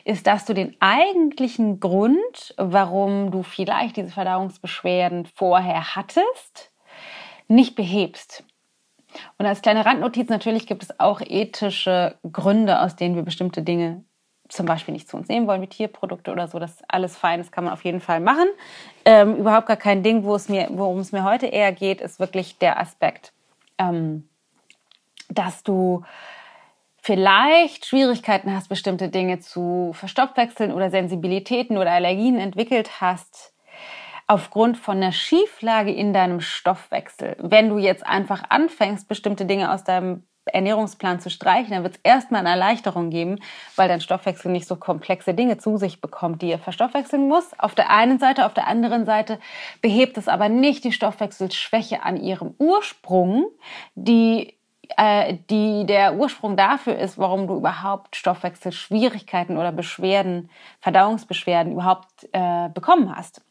ist, 0.09 0.27
dass 0.27 0.47
du 0.47 0.55
den 0.55 0.75
eigentlichen 0.81 1.81
Grund, 1.81 2.55
warum 2.57 3.31
du 3.31 3.43
vielleicht 3.43 3.99
diese 3.99 4.09
Verdauungsbeschwerden 4.09 5.27
vorher 5.27 5.97
hattest, 5.97 6.73
nicht 7.47 7.75
behebst. 7.75 8.43
Und 9.37 9.45
als 9.45 9.61
kleine 9.61 9.85
Randnotiz, 9.85 10.31
natürlich 10.31 10.67
gibt 10.67 10.83
es 10.83 10.99
auch 10.99 11.21
ethische 11.21 12.17
Gründe, 12.33 12.81
aus 12.81 12.97
denen 12.97 13.17
wir 13.17 13.23
bestimmte 13.23 13.61
Dinge 13.61 14.03
zum 14.49 14.65
Beispiel 14.65 14.95
nicht 14.95 15.11
zu 15.11 15.19
uns 15.19 15.29
nehmen 15.29 15.47
wollen, 15.47 15.61
wie 15.61 15.67
Tierprodukte 15.67 16.33
oder 16.33 16.49
so. 16.49 16.59
Das 16.59 16.77
ist 16.77 16.85
alles 16.89 17.15
fein, 17.15 17.41
das 17.41 17.53
kann 17.53 17.65
man 17.65 17.75
auf 17.75 17.85
jeden 17.85 18.01
Fall 18.01 18.21
machen. 18.21 18.49
Ähm, 19.05 19.37
überhaupt 19.37 19.67
gar 19.67 19.77
kein 19.77 20.03
Ding, 20.03 20.25
wo 20.25 20.35
es 20.35 20.49
mir, 20.49 20.69
worum 20.71 21.01
es 21.01 21.13
mir 21.13 21.23
heute 21.23 21.47
eher 21.47 21.73
geht, 21.73 22.01
ist 22.01 22.19
wirklich 22.19 22.57
der 22.57 22.81
Aspekt, 22.81 23.35
ähm, 23.77 24.27
dass 25.29 25.63
du 25.63 26.03
vielleicht 27.09 27.87
Schwierigkeiten 27.87 28.55
hast, 28.55 28.69
bestimmte 28.69 29.09
Dinge 29.09 29.41
zu 29.41 29.93
verstoffwechseln 29.95 30.73
oder 30.73 30.91
Sensibilitäten 30.91 31.79
oder 31.79 31.93
Allergien 31.93 32.39
entwickelt 32.39 33.01
hast, 33.01 33.55
aufgrund 34.27 34.77
von 34.77 34.99
einer 34.99 35.13
Schieflage 35.13 35.91
in 35.91 36.13
deinem 36.13 36.43
Stoffwechsel. 36.43 37.35
Wenn 37.41 37.71
du 37.71 37.79
jetzt 37.79 38.07
einfach 38.07 38.43
anfängst, 38.51 39.09
bestimmte 39.09 39.47
Dinge 39.47 39.73
aus 39.73 39.85
deinem 39.85 40.25
Ernährungsplan 40.45 41.19
zu 41.19 41.31
streichen, 41.31 41.71
dann 41.71 41.83
wird 41.83 41.97
es 41.97 42.01
erstmal 42.03 42.41
eine 42.41 42.51
Erleichterung 42.51 43.09
geben, 43.09 43.39
weil 43.75 43.89
dein 43.89 44.03
Stoffwechsel 44.03 44.53
nicht 44.53 44.69
so 44.69 44.77
komplexe 44.77 45.33
Dinge 45.33 45.57
zu 45.57 45.79
sich 45.79 46.03
bekommt, 46.03 46.43
die 46.43 46.51
er 46.51 46.59
verstoffwechseln 46.59 47.27
muss. 47.27 47.59
Auf 47.59 47.75
der 47.75 47.89
einen 47.89 48.19
Seite, 48.19 48.45
auf 48.45 48.53
der 48.53 48.67
anderen 48.67 49.07
Seite 49.07 49.39
behebt 49.81 50.19
es 50.19 50.29
aber 50.29 50.51
nicht 50.51 50.85
die 50.85 50.93
Stoffwechselschwäche 50.93 52.03
an 52.03 52.19
ihrem 52.19 52.55
Ursprung, 52.59 53.47
die 53.95 54.58
die 55.51 55.85
der 55.87 56.15
Ursprung 56.15 56.57
dafür 56.57 56.97
ist, 56.99 57.19
warum 57.19 57.47
du 57.47 57.57
überhaupt 57.57 58.17
Stoffwechselschwierigkeiten 58.17 59.57
oder 59.59 59.73
Beschwerden, 59.73 60.51
Verdauungsbeschwerden 60.81 61.73
überhaupt 61.73 62.29
äh, 62.33 62.69
bekommen 62.71 63.15
hast. 63.15 63.43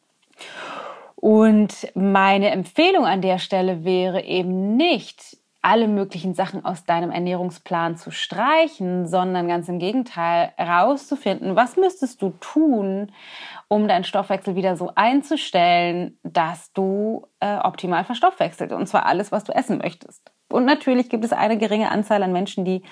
Und 1.15 1.87
meine 1.95 2.51
Empfehlung 2.51 3.05
an 3.05 3.21
der 3.21 3.39
Stelle 3.39 3.83
wäre 3.83 4.23
eben 4.23 4.77
nicht, 4.77 5.37
alle 5.67 5.89
möglichen 5.89 6.33
Sachen 6.33 6.63
aus 6.63 6.85
deinem 6.85 7.11
Ernährungsplan 7.11 7.97
zu 7.97 8.09
streichen, 8.09 9.05
sondern 9.05 9.49
ganz 9.49 9.67
im 9.67 9.79
Gegenteil 9.79 10.53
herauszufinden, 10.55 11.57
was 11.57 11.75
müsstest 11.75 12.21
du 12.21 12.29
tun, 12.39 13.11
um 13.67 13.85
deinen 13.89 14.05
Stoffwechsel 14.05 14.55
wieder 14.55 14.77
so 14.77 14.93
einzustellen, 14.95 16.17
dass 16.23 16.71
du 16.71 17.27
äh, 17.41 17.57
optimal 17.57 18.05
verstoffwechselt. 18.05 18.71
Und 18.71 18.87
zwar 18.87 19.07
alles, 19.07 19.33
was 19.33 19.43
du 19.43 19.53
essen 19.53 19.79
möchtest. 19.79 20.31
Und 20.49 20.63
natürlich 20.63 21.09
gibt 21.09 21.25
es 21.25 21.33
eine 21.33 21.57
geringe 21.57 21.91
Anzahl 21.91 22.23
an 22.23 22.31
Menschen, 22.31 22.63
die 22.63 22.83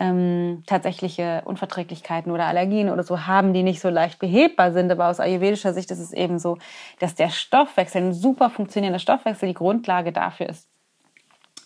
ähm, 0.00 0.64
tatsächliche 0.66 1.42
Unverträglichkeiten 1.44 2.32
oder 2.32 2.46
Allergien 2.46 2.90
oder 2.90 3.04
so 3.04 3.28
haben, 3.28 3.52
die 3.52 3.62
nicht 3.62 3.78
so 3.78 3.90
leicht 3.90 4.18
behebbar 4.18 4.72
sind. 4.72 4.90
Aber 4.90 5.06
aus 5.06 5.20
ayurvedischer 5.20 5.72
Sicht 5.72 5.92
ist 5.92 6.00
es 6.00 6.12
eben 6.12 6.40
so, 6.40 6.58
dass 6.98 7.14
der 7.14 7.28
Stoffwechsel, 7.28 8.02
ein 8.02 8.12
super 8.12 8.50
funktionierender 8.50 8.98
Stoffwechsel, 8.98 9.46
die 9.46 9.54
Grundlage 9.54 10.10
dafür 10.10 10.48
ist, 10.48 10.68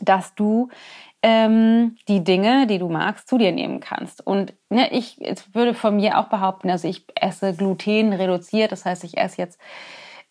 dass 0.02 0.34
du 0.34 0.68
ähm, 1.22 1.96
die 2.08 2.24
Dinge, 2.24 2.66
die 2.66 2.78
du 2.78 2.88
magst, 2.88 3.28
zu 3.28 3.38
dir 3.38 3.52
nehmen 3.52 3.80
kannst. 3.80 4.26
Und 4.26 4.54
ne, 4.68 4.92
ich 4.92 5.18
würde 5.52 5.72
von 5.74 5.96
mir 5.96 6.18
auch 6.18 6.26
behaupten, 6.26 6.70
also 6.70 6.88
ich 6.88 7.06
esse 7.14 7.54
Gluten 7.54 8.12
reduziert, 8.12 8.72
das 8.72 8.84
heißt, 8.84 9.04
ich 9.04 9.16
esse 9.16 9.40
jetzt 9.40 9.60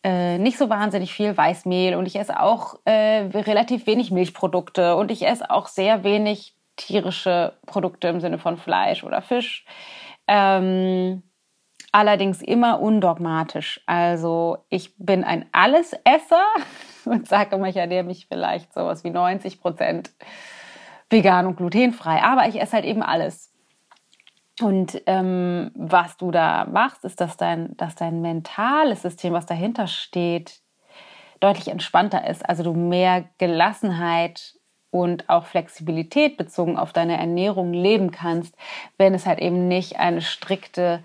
äh, 0.04 0.38
nicht 0.38 0.58
so 0.58 0.70
wahnsinnig 0.70 1.14
viel 1.14 1.36
Weißmehl 1.36 1.96
und 1.96 2.06
ich 2.06 2.18
esse 2.18 2.40
auch 2.40 2.76
äh, 2.86 3.30
relativ 3.34 3.88
wenig 3.88 4.12
Milchprodukte 4.12 4.96
und 4.96 5.12
ich 5.12 5.26
esse 5.26 5.50
auch 5.50 5.68
sehr 5.68 6.04
wenig 6.04 6.56
tierische 6.76 7.54
Produkte 7.66 8.08
im 8.08 8.20
Sinne 8.20 8.40
von 8.40 8.58
Fleisch 8.58 9.04
oder 9.04 9.22
Fisch. 9.22 9.66
Ähm, 10.28 11.24
allerdings 11.92 12.42
immer 12.42 12.82
undogmatisch. 12.82 13.82
Also 13.86 14.66
ich 14.70 14.94
bin 14.98 15.24
ein 15.24 15.46
Allesesser 15.52 16.46
und 17.06 17.28
sage 17.28 17.56
immer, 17.56 17.68
ich 17.68 17.78
ernähre 17.78 18.04
mich 18.04 18.28
vielleicht 18.28 18.74
sowas 18.74 19.04
wie 19.04 19.10
90 19.10 19.62
Prozent 19.62 20.12
vegan 21.10 21.46
und 21.46 21.58
glutenfrei. 21.58 22.24
Aber 22.24 22.48
ich 22.48 22.60
esse 22.60 22.74
halt 22.74 22.86
eben 22.86 23.04
alles. 23.04 23.52
Und 24.62 25.02
ähm, 25.08 25.72
was 25.74 26.18
du 26.18 26.32
da 26.32 26.66
machst, 26.66 27.04
ist, 27.04 27.20
dass 27.20 27.38
dein, 27.38 27.76
dass 27.78 27.96
dein 27.96 28.22
mentales 28.22 29.02
System, 29.02 29.34
was 29.34 29.46
dahinter 29.46 29.88
steht, 29.88 30.62
deutlich 31.40 31.70
entspannter 31.70 32.28
ist. 32.28 32.48
Also 32.48 32.64
du 32.64 32.74
mehr 32.74 33.26
Gelassenheit 33.38 34.56
und 34.92 35.30
auch 35.30 35.46
Flexibilität 35.46 36.38
bezogen 36.38 36.78
auf 36.78 36.94
deine 36.94 37.18
Ernährung 37.18 37.74
leben 37.74 38.12
kannst, 38.12 38.56
wenn 38.98 39.14
es 39.14 39.26
halt 39.26 39.40
eben 39.40 39.68
nicht 39.68 39.98
eine 40.00 40.22
strikte 40.22 41.04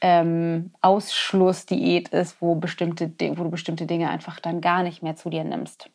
ähm, 0.00 0.72
Ausschlussdiät 0.80 2.08
ist, 2.10 2.40
wo, 2.40 2.54
bestimmte, 2.54 3.10
wo 3.36 3.44
du 3.44 3.50
bestimmte 3.50 3.86
Dinge 3.86 4.10
einfach 4.10 4.40
dann 4.40 4.60
gar 4.60 4.82
nicht 4.82 5.02
mehr 5.02 5.16
zu 5.16 5.30
dir 5.30 5.44
nimmst. 5.44 5.90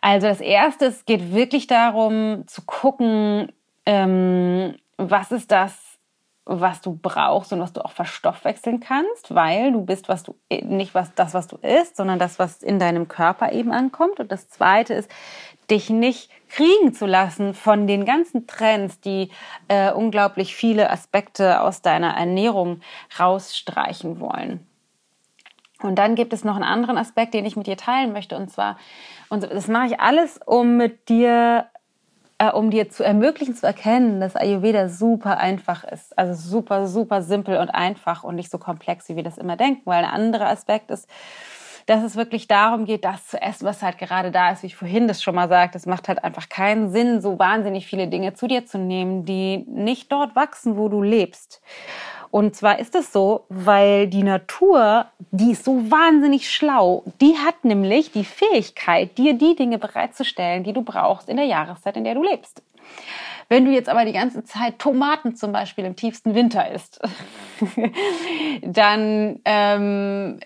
Also 0.00 0.26
das 0.26 0.40
Erste, 0.40 0.86
es 0.86 1.04
geht 1.04 1.32
wirklich 1.32 1.68
darum 1.68 2.44
zu 2.48 2.62
gucken, 2.62 3.52
ähm, 3.86 4.76
was 4.96 5.30
ist 5.30 5.50
das, 5.52 5.92
was 6.44 6.80
du 6.80 6.98
brauchst 7.00 7.52
und 7.52 7.60
was 7.60 7.72
du 7.72 7.84
auch 7.84 7.92
verstoffwechseln 7.92 8.80
kannst, 8.80 9.32
weil 9.32 9.70
du 9.70 9.82
bist, 9.82 10.08
was 10.08 10.24
du 10.24 10.34
nicht 10.50 10.92
was 10.92 11.14
das, 11.14 11.34
was 11.34 11.46
du 11.46 11.56
isst, 11.58 11.96
sondern 11.96 12.18
das, 12.18 12.40
was 12.40 12.64
in 12.64 12.80
deinem 12.80 13.06
Körper 13.06 13.52
eben 13.52 13.70
ankommt. 13.70 14.18
Und 14.18 14.32
das 14.32 14.48
Zweite 14.48 14.94
ist, 14.94 15.08
dich 15.70 15.90
nicht 15.90 16.30
kriegen 16.48 16.92
zu 16.92 17.06
lassen 17.06 17.54
von 17.54 17.86
den 17.86 18.04
ganzen 18.04 18.46
Trends, 18.46 19.00
die 19.00 19.30
äh, 19.68 19.90
unglaublich 19.92 20.54
viele 20.54 20.90
Aspekte 20.90 21.60
aus 21.62 21.82
deiner 21.82 22.16
Ernährung 22.16 22.80
rausstreichen 23.18 24.20
wollen. 24.20 24.66
Und 25.80 25.96
dann 25.96 26.14
gibt 26.14 26.32
es 26.32 26.44
noch 26.44 26.54
einen 26.54 26.64
anderen 26.64 26.98
Aspekt, 26.98 27.34
den 27.34 27.44
ich 27.44 27.56
mit 27.56 27.66
dir 27.66 27.76
teilen 27.76 28.12
möchte, 28.12 28.36
und 28.36 28.50
zwar, 28.50 28.76
und 29.28 29.42
das 29.42 29.66
mache 29.66 29.86
ich 29.86 30.00
alles, 30.00 30.38
um 30.44 30.76
mit 30.76 31.08
dir 31.08 31.66
äh, 32.42 32.50
um 32.50 32.70
dir 32.70 32.90
zu 32.90 33.04
ermöglichen 33.04 33.54
zu 33.54 33.66
erkennen, 33.66 34.20
dass 34.20 34.34
Ayurveda 34.34 34.88
super 34.88 35.38
einfach 35.38 35.84
ist. 35.84 36.18
Also 36.18 36.34
super, 36.34 36.88
super 36.88 37.22
simpel 37.22 37.56
und 37.58 37.68
einfach 37.68 38.24
und 38.24 38.34
nicht 38.34 38.50
so 38.50 38.58
komplex, 38.58 39.08
wie 39.08 39.14
wir 39.14 39.22
das 39.22 39.38
immer 39.38 39.56
denken. 39.56 39.82
Weil 39.84 40.04
ein 40.04 40.10
anderer 40.10 40.48
Aspekt 40.48 40.90
ist, 40.90 41.08
dass 41.92 42.02
es 42.02 42.16
wirklich 42.16 42.48
darum 42.48 42.86
geht, 42.86 43.04
das 43.04 43.26
zu 43.26 43.40
essen, 43.40 43.66
was 43.66 43.82
halt 43.82 43.98
gerade 43.98 44.30
da 44.30 44.50
ist, 44.50 44.62
wie 44.62 44.68
ich 44.68 44.76
vorhin 44.76 45.08
das 45.08 45.22
schon 45.22 45.34
mal 45.34 45.50
sagte. 45.50 45.76
Es 45.76 45.84
macht 45.84 46.08
halt 46.08 46.24
einfach 46.24 46.48
keinen 46.48 46.90
Sinn, 46.90 47.20
so 47.20 47.38
wahnsinnig 47.38 47.86
viele 47.86 48.08
Dinge 48.08 48.32
zu 48.32 48.46
dir 48.46 48.64
zu 48.64 48.78
nehmen, 48.78 49.26
die 49.26 49.58
nicht 49.68 50.10
dort 50.10 50.34
wachsen, 50.34 50.78
wo 50.78 50.88
du 50.88 51.02
lebst. 51.02 51.60
Und 52.30 52.56
zwar 52.56 52.78
ist 52.78 52.94
es 52.94 53.12
so, 53.12 53.44
weil 53.50 54.06
die 54.06 54.22
Natur, 54.22 55.04
die 55.32 55.52
ist 55.52 55.66
so 55.66 55.90
wahnsinnig 55.90 56.50
schlau. 56.50 57.04
Die 57.20 57.36
hat 57.36 57.62
nämlich 57.62 58.10
die 58.10 58.24
Fähigkeit, 58.24 59.18
dir 59.18 59.34
die 59.34 59.54
Dinge 59.54 59.76
bereitzustellen, 59.76 60.64
die 60.64 60.72
du 60.72 60.80
brauchst 60.80 61.28
in 61.28 61.36
der 61.36 61.44
Jahreszeit, 61.44 61.98
in 61.98 62.04
der 62.04 62.14
du 62.14 62.22
lebst. 62.22 62.62
Wenn 63.52 63.66
du 63.66 63.70
jetzt 63.70 63.90
aber 63.90 64.06
die 64.06 64.14
ganze 64.14 64.44
Zeit 64.44 64.78
Tomaten 64.78 65.36
zum 65.36 65.52
Beispiel 65.52 65.84
im 65.84 65.94
tiefsten 65.94 66.34
Winter 66.34 66.70
isst, 66.70 67.02
dann 68.62 69.40
ähm, 69.44 70.40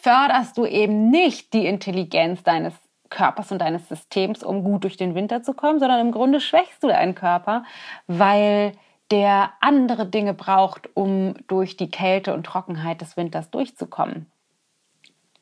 förderst 0.00 0.56
du 0.56 0.64
eben 0.64 1.10
nicht 1.10 1.52
die 1.52 1.66
Intelligenz 1.66 2.42
deines 2.42 2.72
Körpers 3.10 3.52
und 3.52 3.58
deines 3.58 3.86
Systems, 3.90 4.42
um 4.42 4.64
gut 4.64 4.84
durch 4.84 4.96
den 4.96 5.14
Winter 5.14 5.42
zu 5.42 5.52
kommen, 5.52 5.78
sondern 5.78 6.00
im 6.00 6.10
Grunde 6.10 6.40
schwächst 6.40 6.82
du 6.82 6.88
deinen 6.88 7.14
Körper, 7.14 7.64
weil 8.06 8.72
der 9.10 9.50
andere 9.60 10.06
Dinge 10.06 10.32
braucht, 10.32 10.88
um 10.94 11.34
durch 11.48 11.76
die 11.76 11.90
Kälte 11.90 12.32
und 12.32 12.46
Trockenheit 12.46 13.02
des 13.02 13.18
Winters 13.18 13.50
durchzukommen. 13.50 14.24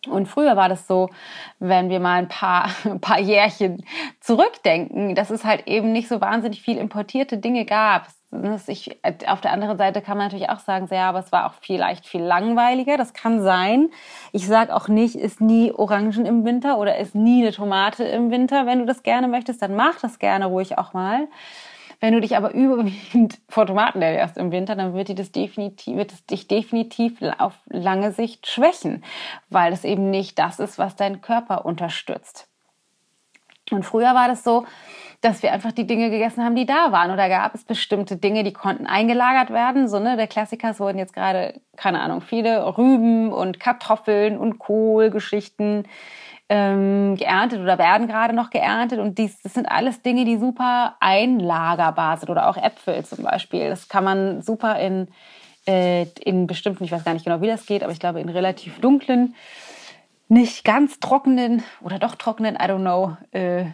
Und 0.08 0.26
früher 0.26 0.56
war 0.56 0.68
das 0.68 0.86
so, 0.86 1.10
wenn 1.58 1.88
wir 1.90 2.00
mal 2.00 2.18
ein 2.18 2.28
paar, 2.28 2.70
ein 2.84 3.00
paar 3.00 3.20
Jährchen 3.20 3.84
zurückdenken, 4.20 5.14
dass 5.14 5.30
es 5.30 5.44
halt 5.44 5.66
eben 5.66 5.92
nicht 5.92 6.08
so 6.08 6.20
wahnsinnig 6.20 6.62
viel 6.62 6.78
importierte 6.78 7.38
Dinge 7.38 7.64
gab. 7.64 8.08
Ich, 8.66 8.98
auf 9.28 9.40
der 9.40 9.52
anderen 9.52 9.78
Seite 9.78 10.02
kann 10.02 10.18
man 10.18 10.26
natürlich 10.26 10.50
auch 10.50 10.58
sagen, 10.58 10.88
ja, 10.90 11.08
aber 11.08 11.20
es 11.20 11.32
war 11.32 11.46
auch 11.46 11.54
vielleicht 11.60 12.06
viel 12.06 12.22
langweiliger. 12.22 12.96
Das 12.96 13.14
kann 13.14 13.42
sein. 13.42 13.88
Ich 14.32 14.46
sage 14.46 14.74
auch 14.74 14.88
nicht, 14.88 15.14
ist 15.14 15.40
nie 15.40 15.72
Orangen 15.72 16.26
im 16.26 16.44
Winter 16.44 16.78
oder 16.78 16.98
ist 16.98 17.14
nie 17.14 17.42
eine 17.42 17.52
Tomate 17.52 18.04
im 18.04 18.30
Winter. 18.30 18.66
Wenn 18.66 18.80
du 18.80 18.84
das 18.84 19.02
gerne 19.02 19.28
möchtest, 19.28 19.62
dann 19.62 19.74
mach 19.74 20.00
das 20.00 20.18
gerne 20.18 20.46
ruhig 20.46 20.76
auch 20.76 20.92
mal. 20.92 21.28
Wenn 22.00 22.12
du 22.12 22.20
dich 22.20 22.36
aber 22.36 22.52
überwiegend 22.52 23.38
vor 23.48 23.66
Tomaten 23.66 24.02
ernährst 24.02 24.36
im 24.36 24.52
Winter, 24.52 24.76
dann 24.76 24.94
wird, 24.94 25.18
das 25.18 25.32
definitiv, 25.32 25.96
wird 25.96 26.12
es 26.12 26.26
dich 26.26 26.48
definitiv 26.48 27.20
auf 27.38 27.54
lange 27.66 28.12
Sicht 28.12 28.46
schwächen, 28.46 29.04
weil 29.48 29.72
es 29.72 29.84
eben 29.84 30.10
nicht 30.10 30.38
das 30.38 30.58
ist, 30.58 30.78
was 30.78 30.96
dein 30.96 31.20
Körper 31.20 31.64
unterstützt. 31.64 32.48
Und 33.70 33.84
früher 33.84 34.14
war 34.14 34.28
das 34.28 34.44
so, 34.44 34.64
dass 35.20 35.42
wir 35.42 35.52
einfach 35.52 35.72
die 35.72 35.86
Dinge 35.86 36.10
gegessen 36.10 36.44
haben, 36.44 36.54
die 36.54 36.66
da 36.66 36.92
waren. 36.92 37.10
Oder 37.10 37.28
gab 37.28 37.54
es 37.54 37.64
bestimmte 37.64 38.16
Dinge, 38.16 38.44
die 38.44 38.52
konnten 38.52 38.86
eingelagert 38.86 39.50
werden. 39.50 39.88
So, 39.88 39.98
ne, 39.98 40.16
der 40.16 40.28
Klassiker, 40.28 40.70
es 40.70 40.80
wurden 40.80 40.98
jetzt 40.98 41.14
gerade, 41.14 41.60
keine 41.76 42.00
Ahnung, 42.00 42.20
viele 42.20 42.78
Rüben 42.78 43.32
und 43.32 43.58
Kartoffeln 43.58 44.38
und 44.38 44.58
Kohlgeschichten 44.58 45.88
ähm, 46.48 47.16
geerntet 47.16 47.60
oder 47.60 47.78
werden 47.78 48.06
gerade 48.06 48.34
noch 48.34 48.50
geerntet. 48.50 48.98
Und 48.98 49.18
dies, 49.18 49.40
das 49.42 49.54
sind 49.54 49.66
alles 49.66 50.02
Dinge, 50.02 50.24
die 50.24 50.38
super 50.38 50.96
einlagerbar 51.00 52.16
sind. 52.18 52.30
Oder 52.30 52.48
auch 52.48 52.56
Äpfel 52.56 53.04
zum 53.04 53.24
Beispiel. 53.24 53.68
Das 53.68 53.88
kann 53.88 54.04
man 54.04 54.42
super 54.42 54.78
in, 54.78 55.08
äh, 55.66 56.06
in 56.24 56.46
bestimmten, 56.46 56.84
ich 56.84 56.92
weiß 56.92 57.04
gar 57.04 57.14
nicht 57.14 57.24
genau, 57.24 57.40
wie 57.40 57.48
das 57.48 57.66
geht, 57.66 57.82
aber 57.82 57.92
ich 57.92 58.00
glaube 58.00 58.20
in 58.20 58.28
relativ 58.28 58.80
dunklen, 58.80 59.34
nicht 60.28 60.64
ganz 60.64 61.00
trockenen 61.00 61.62
oder 61.82 61.98
doch 61.98 62.14
trockenen, 62.16 62.56
I 62.56 62.64
don't 62.64 62.80
know, 62.80 63.16
äh, 63.32 63.66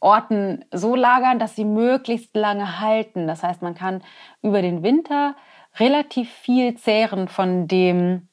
Orten 0.00 0.64
so 0.72 0.96
lagern, 0.96 1.38
dass 1.38 1.54
sie 1.54 1.64
möglichst 1.64 2.34
lange 2.34 2.80
halten. 2.80 3.28
Das 3.28 3.44
heißt, 3.44 3.62
man 3.62 3.74
kann 3.76 4.02
über 4.42 4.60
den 4.60 4.82
Winter 4.82 5.36
relativ 5.78 6.28
viel 6.30 6.74
zehren 6.74 7.28
von 7.28 7.68
dem, 7.68 8.28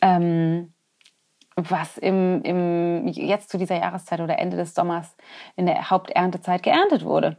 ähm, 0.00 0.72
was 1.58 1.98
im, 1.98 2.42
im, 2.42 3.08
jetzt 3.08 3.50
zu 3.50 3.58
dieser 3.58 3.76
Jahreszeit 3.76 4.20
oder 4.20 4.38
Ende 4.38 4.56
des 4.56 4.74
Sommers 4.74 5.16
in 5.56 5.66
der 5.66 5.90
Haupterntezeit 5.90 6.62
geerntet 6.62 7.04
wurde. 7.04 7.36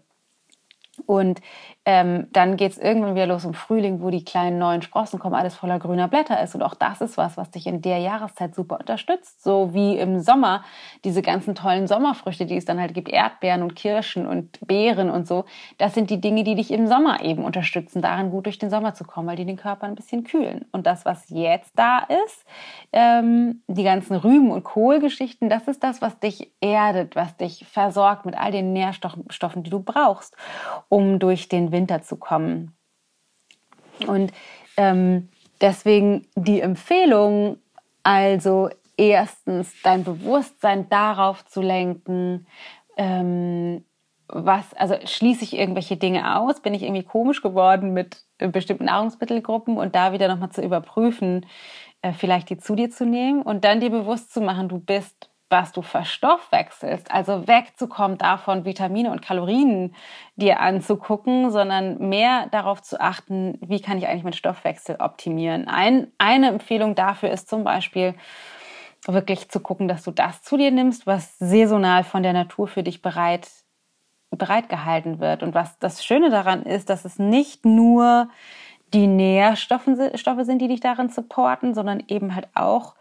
Und 1.05 1.41
ähm, 1.85 2.27
dann 2.33 2.55
geht 2.55 2.73
es 2.73 2.77
irgendwann 2.77 3.15
wieder 3.15 3.25
los 3.25 3.45
im 3.45 3.53
Frühling, 3.53 4.01
wo 4.01 4.09
die 4.09 4.23
kleinen 4.23 4.59
neuen 4.59 4.81
Sprossen 4.81 5.17
kommen, 5.17 5.33
alles 5.33 5.55
voller 5.55 5.79
grüner 5.79 6.07
Blätter 6.07 6.41
ist. 6.41 6.53
Und 6.53 6.61
auch 6.61 6.75
das 6.75 7.01
ist 7.01 7.17
was, 7.17 7.37
was 7.37 7.49
dich 7.51 7.65
in 7.65 7.81
der 7.81 7.97
Jahreszeit 7.97 8.53
super 8.53 8.79
unterstützt. 8.79 9.43
So 9.43 9.73
wie 9.73 9.97
im 9.97 10.19
Sommer 10.19 10.63
diese 11.03 11.21
ganzen 11.21 11.55
tollen 11.55 11.87
Sommerfrüchte, 11.87 12.45
die 12.45 12.57
es 12.57 12.65
dann 12.65 12.79
halt 12.79 12.93
gibt, 12.93 13.09
Erdbeeren 13.09 13.63
und 13.63 13.75
Kirschen 13.75 14.27
und 14.27 14.59
Beeren 14.67 15.09
und 15.09 15.27
so. 15.27 15.45
Das 15.77 15.95
sind 15.95 16.09
die 16.09 16.21
Dinge, 16.21 16.43
die 16.43 16.55
dich 16.55 16.71
im 16.71 16.87
Sommer 16.87 17.21
eben 17.23 17.43
unterstützen, 17.43 18.01
darin 18.01 18.29
gut 18.29 18.45
durch 18.45 18.59
den 18.59 18.69
Sommer 18.69 18.93
zu 18.93 19.03
kommen, 19.03 19.27
weil 19.27 19.37
die 19.37 19.45
den 19.45 19.57
Körper 19.57 19.87
ein 19.87 19.95
bisschen 19.95 20.23
kühlen. 20.23 20.65
Und 20.71 20.85
das, 20.85 21.05
was 21.05 21.29
jetzt 21.29 21.71
da 21.75 22.05
ist, 22.25 22.45
ähm, 22.93 23.63
die 23.67 23.83
ganzen 23.83 24.15
Rüben- 24.15 24.51
und 24.51 24.63
Kohlgeschichten, 24.63 25.49
das 25.49 25.67
ist 25.67 25.83
das, 25.83 26.01
was 26.01 26.19
dich 26.19 26.51
erdet, 26.61 27.15
was 27.15 27.35
dich 27.37 27.65
versorgt 27.65 28.25
mit 28.25 28.37
all 28.37 28.51
den 28.51 28.73
Nährstoffen, 28.73 29.63
die 29.63 29.69
du 29.69 29.79
brauchst, 29.79 30.35
um 30.89 31.19
durch 31.19 31.47
den 31.47 31.71
Winter 31.71 32.01
zu 32.01 32.17
kommen. 32.17 32.75
Und 34.07 34.31
ähm, 34.77 35.29
deswegen 35.61 36.27
die 36.35 36.61
Empfehlung, 36.61 37.57
also 38.03 38.69
erstens 38.97 39.73
dein 39.83 40.03
Bewusstsein 40.03 40.89
darauf 40.89 41.45
zu 41.45 41.61
lenken, 41.61 42.47
ähm, 42.97 43.85
was, 44.27 44.73
also 44.75 44.95
schließe 45.03 45.43
ich 45.43 45.57
irgendwelche 45.57 45.97
Dinge 45.97 46.37
aus, 46.39 46.61
bin 46.61 46.73
ich 46.73 46.83
irgendwie 46.83 47.03
komisch 47.03 47.41
geworden 47.41 47.93
mit 47.93 48.23
bestimmten 48.37 48.85
Nahrungsmittelgruppen 48.85 49.77
und 49.77 49.95
da 49.95 50.13
wieder 50.13 50.27
nochmal 50.27 50.51
zu 50.51 50.61
überprüfen, 50.61 51.45
äh, 52.01 52.13
vielleicht 52.13 52.49
die 52.49 52.57
zu 52.57 52.75
dir 52.75 52.91
zu 52.91 53.05
nehmen 53.05 53.41
und 53.41 53.65
dann 53.65 53.79
dir 53.79 53.89
bewusst 53.89 54.31
zu 54.31 54.41
machen, 54.41 54.69
du 54.69 54.79
bist 54.79 55.28
was 55.49 55.71
du 55.71 55.81
verstoffwechselst, 55.81 57.11
also 57.11 57.47
wegzukommen 57.47 58.17
davon, 58.17 58.65
Vitamine 58.65 59.11
und 59.11 59.21
Kalorien 59.21 59.95
dir 60.35 60.59
anzugucken, 60.59 61.51
sondern 61.51 62.09
mehr 62.09 62.47
darauf 62.51 62.81
zu 62.81 62.99
achten, 63.01 63.57
wie 63.61 63.81
kann 63.81 63.97
ich 63.97 64.07
eigentlich 64.07 64.23
meinen 64.23 64.33
Stoffwechsel 64.33 64.97
optimieren. 64.99 65.67
Ein, 65.67 66.11
eine 66.17 66.49
Empfehlung 66.49 66.95
dafür 66.95 67.31
ist 67.31 67.49
zum 67.49 67.63
Beispiel, 67.63 68.13
wirklich 69.07 69.49
zu 69.49 69.59
gucken, 69.59 69.87
dass 69.87 70.03
du 70.03 70.11
das 70.11 70.41
zu 70.41 70.57
dir 70.57 70.71
nimmst, 70.71 71.07
was 71.07 71.37
saisonal 71.39 72.03
von 72.03 72.23
der 72.23 72.33
Natur 72.33 72.67
für 72.67 72.83
dich 72.83 73.01
bereit, 73.01 73.47
bereitgehalten 74.29 75.19
wird. 75.19 75.43
Und 75.43 75.53
was 75.53 75.79
das 75.79 76.03
Schöne 76.03 76.29
daran 76.29 76.63
ist, 76.63 76.89
dass 76.89 77.05
es 77.05 77.17
nicht 77.17 77.65
nur 77.65 78.29
die 78.93 79.07
Nährstoffe 79.07 79.85
sind, 79.85 80.61
die 80.61 80.67
dich 80.67 80.79
darin 80.79 81.09
supporten, 81.09 81.73
sondern 81.73 82.03
eben 82.07 82.35
halt 82.35 82.47
auch, 82.55 82.95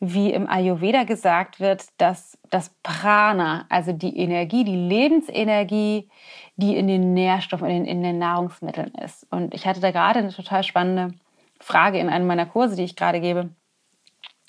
wie 0.00 0.32
im 0.32 0.48
Ayurveda 0.48 1.04
gesagt 1.04 1.60
wird, 1.60 1.86
dass 1.98 2.38
das 2.48 2.70
Prana, 2.82 3.66
also 3.68 3.92
die 3.92 4.18
Energie, 4.18 4.64
die 4.64 4.76
Lebensenergie, 4.76 6.08
die 6.56 6.76
in 6.76 6.86
den 6.86 7.14
Nährstoffen, 7.14 7.68
in 7.68 7.84
den, 7.84 7.84
in 7.84 8.02
den 8.02 8.18
Nahrungsmitteln 8.18 8.92
ist. 8.94 9.26
Und 9.30 9.54
ich 9.54 9.66
hatte 9.66 9.80
da 9.80 9.90
gerade 9.90 10.20
eine 10.20 10.32
total 10.32 10.62
spannende 10.62 11.14
Frage 11.60 11.98
in 11.98 12.08
einem 12.08 12.26
meiner 12.26 12.46
Kurse, 12.46 12.76
die 12.76 12.84
ich 12.84 12.96
gerade 12.96 13.20
gebe, 13.20 13.50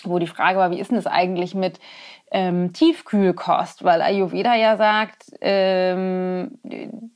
wo 0.04 0.20
die 0.20 0.28
Frage 0.28 0.58
war, 0.58 0.72
wie 0.72 0.80
ist 0.80 0.90
denn 0.90 0.98
das 0.98 1.08
eigentlich 1.08 1.54
mit 1.54 1.80
ähm, 2.32 2.74
Tiefkühlkost? 2.74 3.84
Weil 3.84 4.02
Ayurveda 4.02 4.56
ja 4.56 4.78
sagt, 4.78 5.26
ähm, 5.42 6.60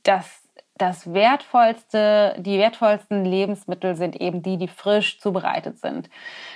dass 0.02 0.45
das 0.78 1.12
wertvollste, 1.12 2.36
die 2.38 2.58
wertvollsten 2.58 3.24
Lebensmittel 3.24 3.94
sind 3.94 4.20
eben 4.20 4.42
die, 4.42 4.58
die 4.58 4.68
frisch 4.68 5.20
zubereitet 5.20 5.78
sind. 5.78 6.10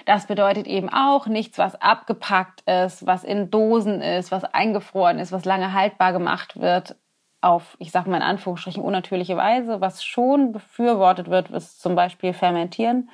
Das 0.04 0.26
bedeutet 0.26 0.66
eben 0.66 0.90
auch 0.90 1.26
nichts, 1.26 1.56
was 1.58 1.80
abgepackt 1.80 2.62
ist, 2.68 3.06
was 3.06 3.24
in 3.24 3.50
Dosen 3.50 4.02
ist, 4.02 4.30
was 4.30 4.44
eingefroren 4.44 5.18
ist, 5.18 5.32
was 5.32 5.44
lange 5.44 5.72
haltbar 5.72 6.12
gemacht 6.12 6.60
wird 6.60 6.96
auf, 7.40 7.76
ich 7.78 7.90
sage 7.90 8.10
mal 8.10 8.18
in 8.18 8.22
Anführungsstrichen, 8.22 8.82
unnatürliche 8.82 9.36
Weise. 9.36 9.80
Was 9.80 10.04
schon 10.04 10.52
befürwortet 10.52 11.30
wird, 11.30 11.50
ist 11.50 11.80
zum 11.80 11.94
Beispiel 11.94 12.32
Fermentieren. 12.32 13.10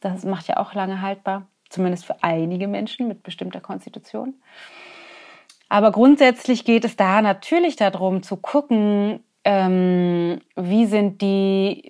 Das 0.00 0.24
macht 0.24 0.48
ja 0.48 0.56
auch 0.56 0.74
lange 0.74 1.02
haltbar, 1.02 1.46
zumindest 1.68 2.06
für 2.06 2.22
einige 2.22 2.68
Menschen 2.68 3.08
mit 3.08 3.22
bestimmter 3.22 3.60
Konstitution. 3.60 4.34
Aber 5.68 5.92
grundsätzlich 5.92 6.64
geht 6.64 6.86
es 6.86 6.96
da 6.96 7.20
natürlich 7.20 7.76
darum 7.76 8.22
zu 8.22 8.38
gucken, 8.38 9.22
ähm, 9.44 10.40
wie 10.56 10.86
sind 10.86 11.22
die, 11.22 11.82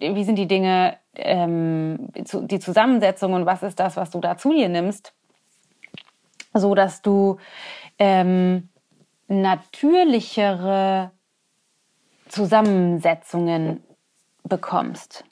wie 0.00 0.24
sind 0.24 0.36
die 0.36 0.46
Dinge, 0.46 0.98
ähm, 1.14 2.08
die 2.14 2.58
Zusammensetzung 2.58 3.32
und 3.32 3.46
was 3.46 3.62
ist 3.62 3.80
das, 3.80 3.96
was 3.96 4.10
du 4.10 4.20
da 4.20 4.36
zu 4.36 4.52
dir 4.52 4.68
nimmst, 4.68 5.14
so 6.54 6.74
dass 6.74 7.02
du 7.02 7.38
ähm, 7.98 8.68
natürlichere 9.28 11.10
Zusammensetzungen 12.28 13.82
bekommst. 14.44 15.24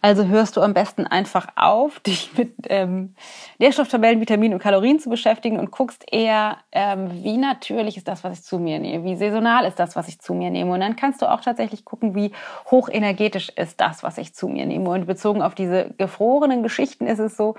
Also 0.00 0.26
hörst 0.26 0.56
du 0.56 0.62
am 0.62 0.74
besten 0.74 1.06
einfach 1.06 1.48
auf, 1.56 2.00
dich 2.06 2.36
mit 2.36 2.54
ähm, 2.68 3.14
Nährstofftabellen, 3.58 4.20
Vitaminen 4.20 4.54
und 4.54 4.62
Kalorien 4.62 5.00
zu 5.00 5.10
beschäftigen 5.10 5.58
und 5.58 5.70
guckst 5.70 6.04
eher, 6.10 6.58
ähm, 6.72 7.22
wie 7.22 7.36
natürlich 7.36 7.96
ist 7.96 8.08
das, 8.08 8.24
was 8.24 8.38
ich 8.38 8.44
zu 8.44 8.58
mir 8.58 8.78
nehme, 8.78 9.04
wie 9.04 9.16
saisonal 9.16 9.64
ist 9.64 9.78
das, 9.78 9.96
was 9.96 10.08
ich 10.08 10.20
zu 10.20 10.34
mir 10.34 10.50
nehme. 10.50 10.72
Und 10.72 10.80
dann 10.80 10.96
kannst 10.96 11.22
du 11.22 11.26
auch 11.26 11.40
tatsächlich 11.40 11.84
gucken, 11.84 12.14
wie 12.14 12.32
hochenergetisch 12.70 13.50
ist 13.50 13.80
das, 13.80 14.02
was 14.02 14.18
ich 14.18 14.34
zu 14.34 14.48
mir 14.48 14.66
nehme. 14.66 14.90
Und 14.90 15.06
bezogen 15.06 15.42
auf 15.42 15.54
diese 15.54 15.94
gefrorenen 15.98 16.62
Geschichten 16.62 17.06
ist 17.06 17.18
es 17.18 17.36
so, 17.36 17.56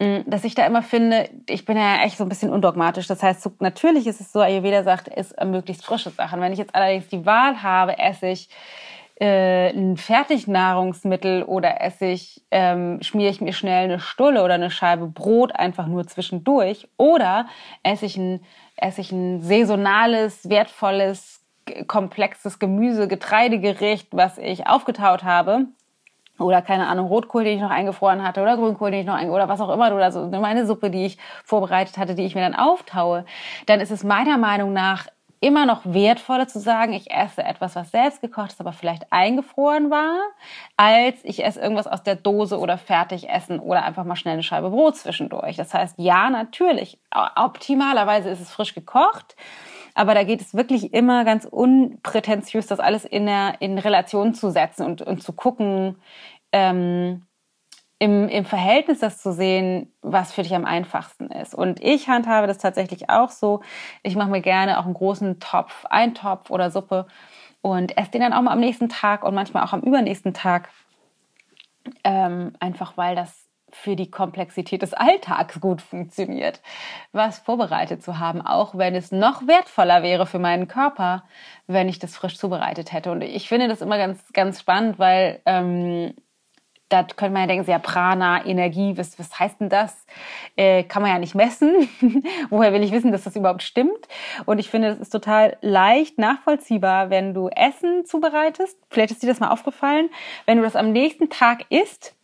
mm, 0.00 0.20
dass 0.26 0.44
ich 0.44 0.54
da 0.54 0.66
immer 0.66 0.82
finde, 0.82 1.28
ich 1.48 1.64
bin 1.64 1.76
ja 1.76 2.02
echt 2.02 2.18
so 2.18 2.24
ein 2.24 2.28
bisschen 2.28 2.52
undogmatisch. 2.52 3.06
Das 3.06 3.22
heißt, 3.22 3.42
so, 3.42 3.52
natürlich 3.60 4.06
ist 4.06 4.20
es 4.20 4.32
so, 4.32 4.40
Ayurveda 4.40 4.82
sagt, 4.82 5.08
ist 5.08 5.34
möglichst 5.42 5.84
frische 5.84 6.10
Sachen. 6.10 6.40
Wenn 6.40 6.52
ich 6.52 6.58
jetzt 6.58 6.74
allerdings 6.74 7.08
die 7.08 7.24
Wahl 7.24 7.62
habe, 7.62 7.98
esse 7.98 8.26
ich 8.26 8.48
äh, 9.16 9.70
ein 9.70 9.96
Fertignahrungsmittel 9.96 11.44
oder 11.44 11.80
esse 11.80 12.06
ich, 12.06 12.42
ähm, 12.50 13.00
schmiere 13.02 13.30
ich 13.30 13.40
mir 13.40 13.52
schnell 13.52 13.84
eine 13.84 14.00
Stulle 14.00 14.42
oder 14.42 14.54
eine 14.54 14.70
Scheibe 14.70 15.06
Brot 15.06 15.54
einfach 15.54 15.86
nur 15.86 16.06
zwischendurch 16.06 16.88
oder 16.96 17.46
esse 17.82 18.06
ich 18.06 18.16
ein, 18.16 18.40
esse 18.76 19.00
ich 19.00 19.12
ein 19.12 19.40
saisonales, 19.40 20.48
wertvolles, 20.48 21.44
komplexes 21.86 22.58
Gemüse, 22.58 23.08
Getreidegericht, 23.08 24.08
was 24.10 24.36
ich 24.38 24.66
aufgetaut 24.66 25.22
habe 25.22 25.66
oder 26.38 26.62
keine 26.62 26.88
Ahnung, 26.88 27.06
Rotkohl, 27.06 27.44
den 27.44 27.56
ich 27.56 27.62
noch 27.62 27.70
eingefroren 27.70 28.22
hatte 28.22 28.42
oder 28.42 28.56
Grünkohl, 28.56 28.90
den 28.90 29.00
ich 29.00 29.06
noch 29.06 29.14
eingefroren 29.14 29.44
oder 29.44 29.52
was 29.52 29.60
auch 29.60 29.72
immer 29.72 29.94
oder 29.94 30.10
so 30.10 30.26
meine 30.26 30.66
Suppe, 30.66 30.90
die 30.90 31.06
ich 31.06 31.18
vorbereitet 31.44 31.96
hatte, 31.96 32.14
die 32.14 32.24
ich 32.24 32.34
mir 32.34 32.40
dann 32.40 32.56
auftaue, 32.56 33.24
dann 33.66 33.80
ist 33.80 33.92
es 33.92 34.02
meiner 34.02 34.38
Meinung 34.38 34.72
nach 34.72 35.06
immer 35.44 35.66
noch 35.66 35.82
wertvoller 35.84 36.48
zu 36.48 36.58
sagen, 36.58 36.94
ich 36.94 37.10
esse 37.10 37.44
etwas, 37.44 37.76
was 37.76 37.90
selbst 37.90 38.22
gekocht 38.22 38.52
ist, 38.52 38.60
aber 38.60 38.72
vielleicht 38.72 39.12
eingefroren 39.12 39.90
war, 39.90 40.18
als 40.78 41.18
ich 41.22 41.44
esse 41.44 41.60
irgendwas 41.60 41.86
aus 41.86 42.02
der 42.02 42.16
Dose 42.16 42.58
oder 42.58 42.78
fertig 42.78 43.28
essen 43.28 43.60
oder 43.60 43.84
einfach 43.84 44.04
mal 44.04 44.16
schnell 44.16 44.32
eine 44.32 44.42
Scheibe 44.42 44.70
Brot 44.70 44.96
zwischendurch. 44.96 45.56
Das 45.56 45.74
heißt, 45.74 45.98
ja, 45.98 46.30
natürlich, 46.30 46.98
optimalerweise 47.36 48.30
ist 48.30 48.40
es 48.40 48.50
frisch 48.50 48.74
gekocht. 48.74 49.36
Aber 49.94 50.14
da 50.14 50.24
geht 50.24 50.40
es 50.40 50.54
wirklich 50.54 50.94
immer 50.94 51.24
ganz 51.24 51.44
unprätentiös, 51.44 52.66
das 52.66 52.80
alles 52.80 53.04
in, 53.04 53.26
der, 53.26 53.60
in 53.60 53.78
Relation 53.78 54.32
zu 54.32 54.50
setzen 54.50 54.84
und, 54.86 55.02
und 55.02 55.22
zu 55.22 55.34
gucken, 55.34 55.96
ähm, 56.52 57.26
im, 57.98 58.28
im 58.28 58.44
Verhältnis 58.44 59.00
das 59.00 59.18
zu 59.18 59.32
sehen, 59.32 59.92
was 60.02 60.32
für 60.32 60.42
dich 60.42 60.54
am 60.54 60.64
einfachsten 60.64 61.26
ist. 61.30 61.54
Und 61.54 61.82
ich 61.82 62.08
handhabe 62.08 62.46
das 62.46 62.58
tatsächlich 62.58 63.08
auch 63.08 63.30
so. 63.30 63.60
Ich 64.02 64.16
mache 64.16 64.30
mir 64.30 64.40
gerne 64.40 64.78
auch 64.78 64.84
einen 64.84 64.94
großen 64.94 65.40
Topf, 65.40 65.84
Eintopf 65.86 66.50
oder 66.50 66.70
Suppe 66.70 67.06
und 67.62 67.96
esse 67.96 68.10
den 68.10 68.20
dann 68.20 68.32
auch 68.32 68.42
mal 68.42 68.52
am 68.52 68.60
nächsten 68.60 68.88
Tag 68.88 69.24
und 69.24 69.34
manchmal 69.34 69.64
auch 69.64 69.72
am 69.72 69.80
übernächsten 69.80 70.34
Tag. 70.34 70.68
Ähm, 72.02 72.52
einfach 72.60 72.96
weil 72.96 73.14
das 73.14 73.44
für 73.74 73.96
die 73.96 74.10
Komplexität 74.10 74.82
des 74.82 74.94
Alltags 74.94 75.60
gut 75.60 75.82
funktioniert, 75.82 76.60
was 77.12 77.40
vorbereitet 77.40 78.02
zu 78.02 78.18
haben, 78.18 78.40
auch 78.40 78.78
wenn 78.78 78.94
es 78.94 79.10
noch 79.10 79.46
wertvoller 79.46 80.02
wäre 80.02 80.26
für 80.26 80.38
meinen 80.38 80.68
Körper, 80.68 81.24
wenn 81.66 81.88
ich 81.88 81.98
das 81.98 82.16
frisch 82.16 82.38
zubereitet 82.38 82.92
hätte. 82.92 83.10
Und 83.10 83.22
ich 83.22 83.48
finde 83.48 83.68
das 83.68 83.80
immer 83.80 83.98
ganz, 83.98 84.32
ganz 84.32 84.60
spannend, 84.60 84.98
weil 84.98 85.40
ähm, 85.44 86.14
da 86.88 87.02
könnte 87.02 87.32
man 87.32 87.42
ja 87.42 87.46
denken, 87.48 87.70
ja, 87.70 87.78
Prana, 87.78 88.44
Energie, 88.44 88.96
was, 88.96 89.18
was 89.18 89.38
heißt 89.38 89.60
denn 89.60 89.68
das? 89.68 90.06
Äh, 90.56 90.84
kann 90.84 91.02
man 91.02 91.10
ja 91.10 91.18
nicht 91.18 91.34
messen. 91.34 91.88
Woher 92.50 92.72
will 92.72 92.82
ich 92.82 92.92
wissen, 92.92 93.10
dass 93.10 93.24
das 93.24 93.36
überhaupt 93.36 93.62
stimmt? 93.62 94.08
Und 94.44 94.58
ich 94.58 94.70
finde, 94.70 94.88
das 94.88 94.98
ist 94.98 95.10
total 95.10 95.56
leicht 95.60 96.18
nachvollziehbar, 96.18 97.10
wenn 97.10 97.34
du 97.34 97.48
Essen 97.48 98.04
zubereitest. 98.04 98.78
Vielleicht 98.90 99.12
ist 99.12 99.22
dir 99.22 99.28
das 99.28 99.40
mal 99.40 99.50
aufgefallen. 99.50 100.10
Wenn 100.46 100.58
du 100.58 100.64
das 100.64 100.76
am 100.76 100.92
nächsten 100.92 101.30
Tag 101.30 101.70
isst, 101.70 102.14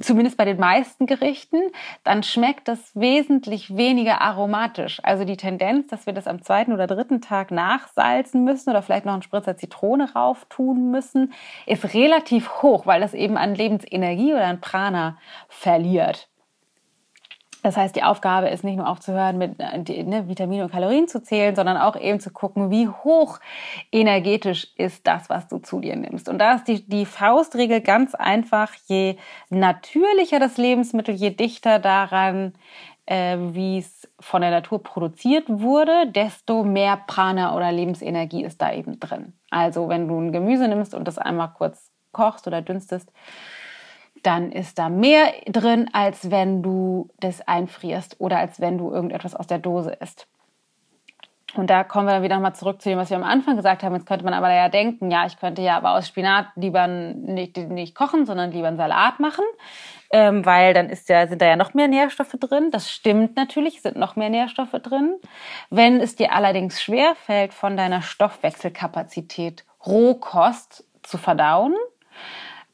zumindest 0.00 0.36
bei 0.36 0.44
den 0.44 0.58
meisten 0.58 1.06
Gerichten, 1.06 1.60
dann 2.04 2.22
schmeckt 2.22 2.68
das 2.68 2.94
wesentlich 2.94 3.76
weniger 3.76 4.20
aromatisch. 4.20 5.00
Also 5.02 5.24
die 5.24 5.36
Tendenz, 5.36 5.88
dass 5.88 6.06
wir 6.06 6.12
das 6.12 6.26
am 6.26 6.42
zweiten 6.42 6.72
oder 6.72 6.86
dritten 6.86 7.20
Tag 7.20 7.50
nachsalzen 7.50 8.44
müssen 8.44 8.70
oder 8.70 8.82
vielleicht 8.82 9.06
noch 9.06 9.12
einen 9.12 9.22
Spritzer 9.22 9.56
Zitrone 9.56 10.12
rauf 10.14 10.46
tun 10.48 10.90
müssen, 10.90 11.32
ist 11.66 11.94
relativ 11.94 12.62
hoch, 12.62 12.86
weil 12.86 13.00
das 13.00 13.14
eben 13.14 13.36
an 13.36 13.54
Lebensenergie 13.54 14.32
oder 14.32 14.46
an 14.46 14.60
Prana 14.60 15.18
verliert. 15.48 16.28
Das 17.66 17.76
heißt, 17.76 17.96
die 17.96 18.04
Aufgabe 18.04 18.48
ist 18.48 18.62
nicht 18.62 18.76
nur 18.76 18.88
aufzuhören, 18.88 19.38
mit 19.38 19.58
äh, 19.58 20.04
ne, 20.04 20.28
Vitamine 20.28 20.62
und 20.62 20.70
Kalorien 20.70 21.08
zu 21.08 21.20
zählen, 21.20 21.56
sondern 21.56 21.76
auch 21.76 21.96
eben 21.96 22.20
zu 22.20 22.30
gucken, 22.30 22.70
wie 22.70 22.86
hoch 22.86 23.40
energetisch 23.90 24.68
ist 24.76 25.04
das, 25.04 25.28
was 25.28 25.48
du 25.48 25.58
zu 25.58 25.80
dir 25.80 25.96
nimmst. 25.96 26.28
Und 26.28 26.38
da 26.38 26.54
ist 26.54 26.68
die, 26.68 26.88
die 26.88 27.04
Faustregel 27.04 27.80
ganz 27.80 28.14
einfach, 28.14 28.72
je 28.86 29.16
natürlicher 29.50 30.38
das 30.38 30.58
Lebensmittel, 30.58 31.16
je 31.16 31.30
dichter 31.30 31.80
daran, 31.80 32.52
äh, 33.06 33.36
wie 33.36 33.78
es 33.78 34.08
von 34.20 34.42
der 34.42 34.52
Natur 34.52 34.80
produziert 34.80 35.46
wurde, 35.48 36.06
desto 36.06 36.62
mehr 36.62 36.96
Prana 37.08 37.56
oder 37.56 37.72
Lebensenergie 37.72 38.44
ist 38.44 38.62
da 38.62 38.72
eben 38.72 39.00
drin. 39.00 39.32
Also 39.50 39.88
wenn 39.88 40.06
du 40.06 40.20
ein 40.20 40.30
Gemüse 40.30 40.68
nimmst 40.68 40.94
und 40.94 41.08
das 41.08 41.18
einmal 41.18 41.52
kurz 41.52 41.90
kochst 42.12 42.46
oder 42.46 42.62
dünstest, 42.62 43.10
dann 44.26 44.50
ist 44.50 44.78
da 44.78 44.88
mehr 44.88 45.32
drin, 45.46 45.88
als 45.92 46.30
wenn 46.30 46.62
du 46.62 47.08
das 47.20 47.46
einfrierst 47.46 48.20
oder 48.20 48.38
als 48.38 48.60
wenn 48.60 48.78
du 48.78 48.90
irgendetwas 48.90 49.34
aus 49.34 49.46
der 49.46 49.58
Dose 49.58 49.92
isst. 49.92 50.26
Und 51.54 51.70
da 51.70 51.84
kommen 51.84 52.06
wir 52.06 52.14
dann 52.14 52.22
wieder 52.22 52.38
mal 52.38 52.54
zurück 52.54 52.82
zu 52.82 52.88
dem, 52.88 52.98
was 52.98 53.08
wir 53.08 53.16
am 53.16 53.22
Anfang 53.22 53.56
gesagt 53.56 53.82
haben. 53.82 53.94
Jetzt 53.94 54.06
könnte 54.06 54.24
man 54.24 54.34
aber 54.34 54.52
ja 54.52 54.68
denken, 54.68 55.10
ja, 55.10 55.26
ich 55.26 55.38
könnte 55.38 55.62
ja 55.62 55.76
aber 55.76 55.92
aus 55.92 56.06
Spinat 56.06 56.48
lieber 56.54 56.86
nicht, 56.86 57.56
nicht 57.56 57.94
kochen, 57.94 58.26
sondern 58.26 58.50
lieber 58.50 58.68
einen 58.68 58.76
Salat 58.76 59.20
machen, 59.20 59.44
ähm, 60.10 60.44
weil 60.44 60.74
dann 60.74 60.90
ist 60.90 61.08
ja, 61.08 61.26
sind 61.26 61.40
da 61.40 61.46
ja 61.46 61.56
noch 61.56 61.72
mehr 61.72 61.88
Nährstoffe 61.88 62.36
drin. 62.38 62.70
Das 62.70 62.90
stimmt 62.90 63.36
natürlich, 63.36 63.80
sind 63.80 63.96
noch 63.96 64.16
mehr 64.16 64.28
Nährstoffe 64.28 64.72
drin. 64.82 65.16
Wenn 65.70 66.00
es 66.00 66.16
dir 66.16 66.32
allerdings 66.32 66.82
schwer 66.82 67.14
fällt, 67.14 67.54
von 67.54 67.76
deiner 67.76 68.02
Stoffwechselkapazität 68.02 69.64
Rohkost 69.86 70.84
zu 71.02 71.16
verdauen, 71.16 71.74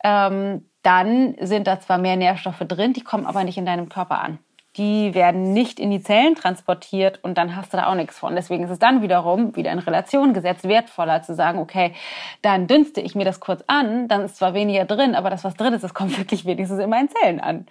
ähm, 0.02 0.66
dann 0.82 1.36
sind 1.40 1.66
da 1.66 1.80
zwar 1.80 1.98
mehr 1.98 2.16
Nährstoffe 2.16 2.64
drin, 2.66 2.92
die 2.92 3.02
kommen 3.04 3.26
aber 3.26 3.44
nicht 3.44 3.58
in 3.58 3.66
deinem 3.66 3.88
Körper 3.88 4.20
an. 4.20 4.38
Die 4.76 5.14
werden 5.14 5.52
nicht 5.52 5.78
in 5.78 5.90
die 5.90 6.02
Zellen 6.02 6.34
transportiert 6.34 7.20
und 7.22 7.36
dann 7.36 7.56
hast 7.56 7.72
du 7.72 7.76
da 7.76 7.88
auch 7.88 7.94
nichts 7.94 8.18
von. 8.18 8.34
Deswegen 8.34 8.64
ist 8.64 8.70
es 8.70 8.78
dann 8.78 9.02
wiederum 9.02 9.54
wieder 9.54 9.70
in 9.70 9.78
Relation 9.78 10.32
gesetzt 10.32 10.64
wertvoller 10.66 11.22
zu 11.22 11.34
sagen, 11.34 11.58
okay, 11.58 11.92
dann 12.40 12.66
dünste 12.66 13.02
ich 13.02 13.14
mir 13.14 13.26
das 13.26 13.38
kurz 13.38 13.62
an, 13.66 14.08
dann 14.08 14.22
ist 14.22 14.36
zwar 14.36 14.54
weniger 14.54 14.86
drin, 14.86 15.14
aber 15.14 15.28
das, 15.28 15.44
was 15.44 15.54
drin 15.54 15.74
ist, 15.74 15.84
das 15.84 15.92
kommt 15.92 16.16
wirklich 16.18 16.46
wenigstens 16.46 16.78
in 16.78 16.88
meinen 16.88 17.10
Zellen 17.10 17.40
an. 17.40 17.66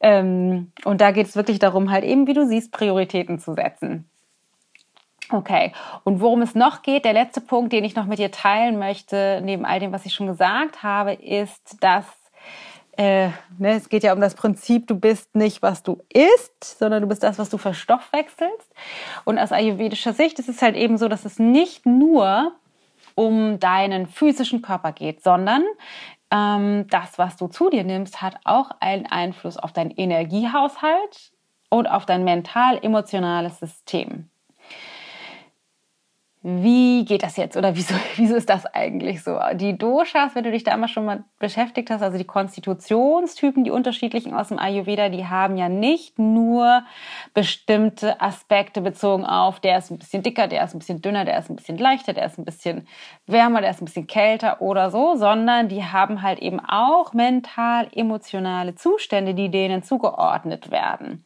Ähm, 0.00 0.72
und 0.84 1.02
da 1.02 1.10
geht 1.10 1.26
es 1.26 1.36
wirklich 1.36 1.58
darum, 1.58 1.90
halt 1.90 2.04
eben, 2.04 2.26
wie 2.26 2.32
du 2.32 2.46
siehst, 2.46 2.72
Prioritäten 2.72 3.38
zu 3.38 3.52
setzen. 3.52 4.08
Okay, 5.32 5.72
und 6.02 6.20
worum 6.20 6.42
es 6.42 6.54
noch 6.54 6.82
geht, 6.82 7.04
der 7.04 7.12
letzte 7.12 7.40
Punkt, 7.40 7.72
den 7.72 7.84
ich 7.84 7.94
noch 7.94 8.06
mit 8.06 8.18
dir 8.18 8.32
teilen 8.32 8.78
möchte, 8.78 9.40
neben 9.44 9.64
all 9.64 9.78
dem, 9.78 9.92
was 9.92 10.04
ich 10.06 10.14
schon 10.14 10.26
gesagt 10.26 10.82
habe, 10.82 11.12
ist, 11.12 11.76
dass 11.84 12.04
äh, 12.96 13.28
ne, 13.58 13.74
es 13.76 13.88
geht 13.88 14.02
ja 14.02 14.12
um 14.12 14.20
das 14.20 14.34
Prinzip, 14.34 14.86
du 14.86 14.98
bist 14.98 15.34
nicht, 15.34 15.62
was 15.62 15.82
du 15.82 16.02
isst, 16.12 16.78
sondern 16.78 17.02
du 17.02 17.08
bist 17.08 17.22
das, 17.22 17.38
was 17.38 17.50
du 17.50 17.58
verstoffwechselst. 17.58 18.72
Und 19.24 19.38
aus 19.38 19.52
ayurvedischer 19.52 20.12
Sicht 20.12 20.38
ist 20.38 20.48
es 20.48 20.62
halt 20.62 20.76
eben 20.76 20.98
so, 20.98 21.08
dass 21.08 21.24
es 21.24 21.38
nicht 21.38 21.86
nur 21.86 22.52
um 23.14 23.58
deinen 23.58 24.06
physischen 24.06 24.62
Körper 24.62 24.92
geht, 24.92 25.22
sondern 25.22 25.62
ähm, 26.30 26.86
das, 26.88 27.18
was 27.18 27.36
du 27.36 27.48
zu 27.48 27.70
dir 27.70 27.84
nimmst, 27.84 28.22
hat 28.22 28.36
auch 28.44 28.70
einen 28.80 29.06
Einfluss 29.06 29.56
auf 29.56 29.72
deinen 29.72 29.90
Energiehaushalt 29.90 31.32
und 31.68 31.86
auf 31.86 32.06
dein 32.06 32.24
mental-emotionales 32.24 33.58
System 33.58 34.29
wie 36.42 37.04
geht 37.04 37.22
das 37.22 37.36
jetzt 37.36 37.56
oder 37.58 37.76
wieso, 37.76 37.94
wieso 38.16 38.34
ist 38.34 38.48
das 38.48 38.64
eigentlich 38.64 39.22
so? 39.22 39.38
Die 39.54 39.76
Doshas, 39.76 40.34
wenn 40.34 40.44
du 40.44 40.50
dich 40.50 40.64
da 40.64 40.76
mal 40.76 40.88
schon 40.88 41.04
mal 41.04 41.24
beschäftigt 41.38 41.90
hast, 41.90 42.02
also 42.02 42.16
die 42.16 42.24
Konstitutionstypen, 42.24 43.62
die 43.62 43.70
unterschiedlichen 43.70 44.32
aus 44.32 44.48
dem 44.48 44.58
Ayurveda, 44.58 45.10
die 45.10 45.26
haben 45.26 45.58
ja 45.58 45.68
nicht 45.68 46.18
nur 46.18 46.82
bestimmte 47.34 48.20
Aspekte 48.22 48.80
bezogen 48.80 49.26
auf, 49.26 49.60
der 49.60 49.78
ist 49.78 49.90
ein 49.90 49.98
bisschen 49.98 50.22
dicker, 50.22 50.48
der 50.48 50.64
ist 50.64 50.74
ein 50.74 50.78
bisschen 50.78 51.02
dünner, 51.02 51.26
der 51.26 51.38
ist 51.38 51.50
ein 51.50 51.56
bisschen 51.56 51.76
leichter, 51.76 52.14
der 52.14 52.26
ist 52.26 52.38
ein 52.38 52.46
bisschen 52.46 52.88
wärmer, 53.26 53.60
der 53.60 53.70
ist 53.70 53.82
ein 53.82 53.84
bisschen 53.84 54.06
kälter 54.06 54.62
oder 54.62 54.90
so, 54.90 55.16
sondern 55.16 55.68
die 55.68 55.84
haben 55.84 56.22
halt 56.22 56.38
eben 56.38 56.60
auch 56.60 57.12
mental 57.12 57.88
emotionale 57.94 58.74
Zustände, 58.76 59.34
die 59.34 59.50
denen 59.50 59.82
zugeordnet 59.82 60.70
werden. 60.70 61.24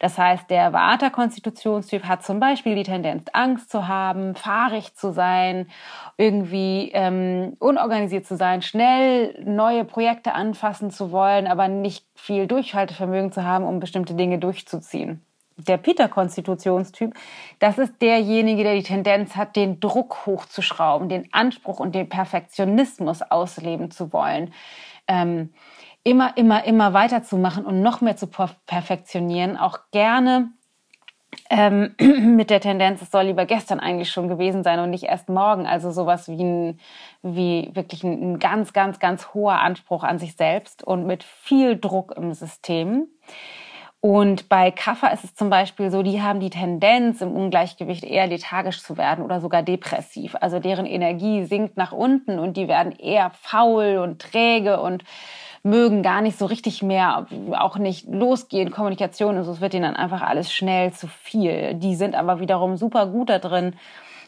Das 0.00 0.18
heißt, 0.18 0.50
der 0.50 0.72
Vata-Konstitutionstyp 0.72 2.04
hat 2.04 2.24
zum 2.24 2.40
Beispiel 2.40 2.74
die 2.74 2.82
Tendenz, 2.82 3.26
Angst 3.32 3.70
zu 3.70 3.88
haben, 3.88 4.34
fahrig 4.34 4.94
zu 4.94 5.12
sein, 5.12 5.68
irgendwie 6.16 6.90
ähm, 6.92 7.56
unorganisiert 7.58 8.26
zu 8.26 8.36
sein, 8.36 8.62
schnell 8.62 9.42
neue 9.44 9.84
Projekte 9.84 10.34
anfassen 10.34 10.90
zu 10.90 11.10
wollen, 11.10 11.46
aber 11.46 11.68
nicht 11.68 12.06
viel 12.14 12.46
Durchhaltevermögen 12.46 13.32
zu 13.32 13.44
haben, 13.44 13.64
um 13.64 13.80
bestimmte 13.80 14.14
Dinge 14.14 14.38
durchzuziehen. 14.38 15.24
Der 15.56 15.76
Peter-Konstitutionstyp, 15.76 17.14
das 17.60 17.78
ist 17.78 18.02
derjenige, 18.02 18.64
der 18.64 18.74
die 18.74 18.82
Tendenz 18.82 19.36
hat, 19.36 19.54
den 19.54 19.78
Druck 19.78 20.26
hochzuschrauben, 20.26 21.08
den 21.08 21.32
Anspruch 21.32 21.78
und 21.78 21.94
den 21.94 22.08
Perfektionismus 22.08 23.22
ausleben 23.22 23.92
zu 23.92 24.12
wollen. 24.12 24.52
Ähm, 25.06 25.50
immer, 26.04 26.36
immer, 26.36 26.64
immer 26.64 26.92
weiterzumachen 26.92 27.64
und 27.64 27.82
noch 27.82 28.00
mehr 28.00 28.16
zu 28.16 28.28
perfektionieren. 28.66 29.56
Auch 29.56 29.78
gerne 29.90 30.50
ähm, 31.50 31.94
mit 32.36 32.50
der 32.50 32.60
Tendenz, 32.60 33.02
es 33.02 33.10
soll 33.10 33.24
lieber 33.24 33.46
gestern 33.46 33.80
eigentlich 33.80 34.10
schon 34.10 34.28
gewesen 34.28 34.62
sein 34.62 34.78
und 34.78 34.90
nicht 34.90 35.04
erst 35.04 35.28
morgen. 35.28 35.66
Also 35.66 35.90
sowas 35.90 36.28
wie, 36.28 36.44
ein, 36.44 36.80
wie 37.22 37.70
wirklich 37.72 38.04
ein, 38.04 38.34
ein 38.34 38.38
ganz, 38.38 38.72
ganz, 38.72 38.98
ganz 38.98 39.34
hoher 39.34 39.60
Anspruch 39.60 40.04
an 40.04 40.18
sich 40.18 40.36
selbst 40.36 40.84
und 40.84 41.06
mit 41.06 41.24
viel 41.24 41.78
Druck 41.78 42.12
im 42.16 42.32
System. 42.34 43.08
Und 44.00 44.50
bei 44.50 44.70
Kaffer 44.70 45.10
ist 45.14 45.24
es 45.24 45.34
zum 45.34 45.48
Beispiel 45.48 45.90
so, 45.90 46.02
die 46.02 46.20
haben 46.20 46.38
die 46.38 46.50
Tendenz, 46.50 47.22
im 47.22 47.32
Ungleichgewicht 47.32 48.04
eher 48.04 48.26
lethargisch 48.26 48.82
zu 48.82 48.98
werden 48.98 49.24
oder 49.24 49.40
sogar 49.40 49.62
depressiv. 49.62 50.36
Also 50.38 50.58
deren 50.58 50.84
Energie 50.84 51.44
sinkt 51.44 51.78
nach 51.78 51.92
unten 51.92 52.38
und 52.38 52.58
die 52.58 52.68
werden 52.68 52.92
eher 52.92 53.30
faul 53.30 53.96
und 53.96 54.20
träge 54.20 54.78
und 54.78 55.04
mögen 55.64 56.02
gar 56.02 56.20
nicht 56.20 56.38
so 56.38 56.44
richtig 56.46 56.82
mehr, 56.82 57.26
auch 57.52 57.78
nicht 57.78 58.06
losgehen, 58.06 58.70
Kommunikation 58.70 59.38
und 59.38 59.44
so. 59.44 59.52
Es 59.52 59.60
wird 59.62 59.74
ihnen 59.74 59.84
dann 59.84 59.96
einfach 59.96 60.22
alles 60.22 60.52
schnell 60.52 60.92
zu 60.92 61.08
viel. 61.08 61.74
Die 61.74 61.96
sind 61.96 62.14
aber 62.14 62.38
wiederum 62.38 62.76
super 62.76 63.06
gut 63.06 63.30
da 63.30 63.38
drin, 63.38 63.74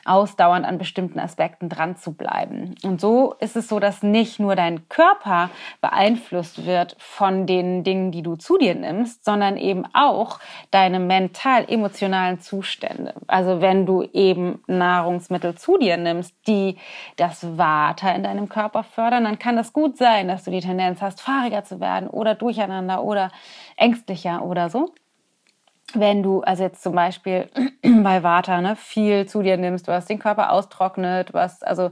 ausdauernd 0.06 0.64
an 0.66 0.78
bestimmten 0.78 1.18
Aspekten 1.18 1.68
dran 1.68 1.96
zu 1.96 2.14
bleiben. 2.14 2.74
Und 2.82 3.00
so 3.00 3.34
ist 3.40 3.56
es 3.56 3.68
so, 3.68 3.80
dass 3.80 4.02
nicht 4.02 4.38
nur 4.40 4.56
dein 4.56 4.88
Körper 4.88 5.50
beeinflusst 5.80 6.66
wird 6.66 6.96
von 6.98 7.46
den 7.46 7.84
Dingen, 7.84 8.12
die 8.12 8.22
du 8.22 8.36
zu 8.36 8.58
dir 8.58 8.74
nimmst, 8.74 9.24
sondern 9.24 9.56
eben 9.56 9.84
auch 9.92 10.40
deine 10.70 11.00
mental-emotionalen 11.00 12.40
Zustände. 12.40 13.14
Also 13.26 13.60
wenn 13.60 13.86
du 13.86 14.02
eben 14.12 14.62
Nahrungsmittel 14.66 15.54
zu 15.56 15.78
dir 15.78 15.96
nimmst, 15.96 16.34
die 16.46 16.76
das 17.16 17.58
Vata 17.58 18.10
in 18.12 18.22
deinem 18.22 18.48
Körper 18.48 18.82
fördern, 18.84 19.24
dann 19.24 19.38
kann 19.38 19.56
das 19.56 19.72
gut 19.72 19.96
sein, 19.96 20.28
dass 20.28 20.44
du 20.44 20.50
die 20.50 20.60
Tendenz 20.60 21.02
hast, 21.02 21.20
fahriger 21.20 21.64
zu 21.64 21.80
werden 21.80 22.08
oder 22.08 22.34
durcheinander 22.34 23.02
oder 23.02 23.30
ängstlicher 23.76 24.44
oder 24.44 24.70
so 24.70 24.92
wenn 26.00 26.22
du 26.22 26.42
also 26.42 26.62
jetzt 26.62 26.82
zum 26.82 26.94
Beispiel 26.94 27.48
bei 27.82 28.22
Vata 28.22 28.60
ne, 28.60 28.76
viel 28.76 29.26
zu 29.26 29.42
dir 29.42 29.56
nimmst, 29.56 29.88
was 29.88 30.06
den 30.06 30.18
Körper 30.18 30.52
austrocknet, 30.52 31.32
was 31.34 31.62
also 31.62 31.90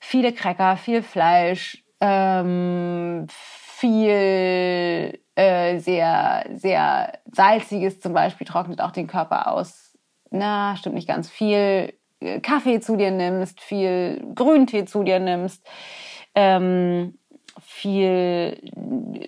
viele 0.00 0.32
Cracker, 0.32 0.76
viel 0.76 1.02
Fleisch, 1.02 1.84
ähm, 2.00 3.26
viel 3.30 5.18
äh, 5.34 5.78
sehr 5.78 6.46
sehr 6.54 7.12
salziges 7.32 8.00
zum 8.00 8.12
Beispiel 8.14 8.46
trocknet 8.46 8.80
auch 8.80 8.92
den 8.92 9.06
Körper 9.06 9.52
aus. 9.52 9.96
Na, 10.30 10.76
stimmt 10.76 10.94
nicht 10.94 11.08
ganz. 11.08 11.30
Viel 11.30 11.94
äh, 12.20 12.40
Kaffee 12.40 12.80
zu 12.80 12.96
dir 12.96 13.10
nimmst, 13.10 13.60
viel 13.60 14.24
Grüntee 14.34 14.84
zu 14.86 15.02
dir 15.02 15.18
nimmst. 15.18 15.66
Ähm, 16.34 17.18
viel 17.60 18.60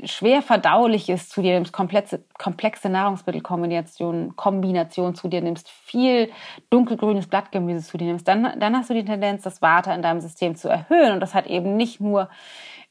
schwer 0.05 0.43
verdauliches 0.43 1.29
zu 1.29 1.41
dir 1.41 1.55
nimmst, 1.55 1.73
komplexe, 1.73 2.23
komplexe 2.37 2.89
Nahrungsmittelkombinationen 2.89 4.37
Kombination 4.37 5.15
zu 5.15 5.29
dir 5.29 5.41
nimmst, 5.41 5.71
viel 5.71 6.31
dunkelgrünes 6.71 7.27
Blattgemüse 7.27 7.87
zu 7.87 7.97
dir 7.97 8.07
nimmst, 8.07 8.29
dann, 8.29 8.59
dann 8.59 8.77
hast 8.77 8.91
du 8.91 8.95
die 8.95 9.05
Tendenz, 9.05 9.43
das 9.43 9.63
Water 9.63 9.95
in 9.95 10.03
deinem 10.03 10.21
System 10.21 10.57
zu 10.57 10.69
erhöhen. 10.69 11.13
Und 11.13 11.21
das 11.21 11.35
hat 11.35 11.47
eben 11.47 11.77
nicht 11.77 12.01
nur 12.01 12.29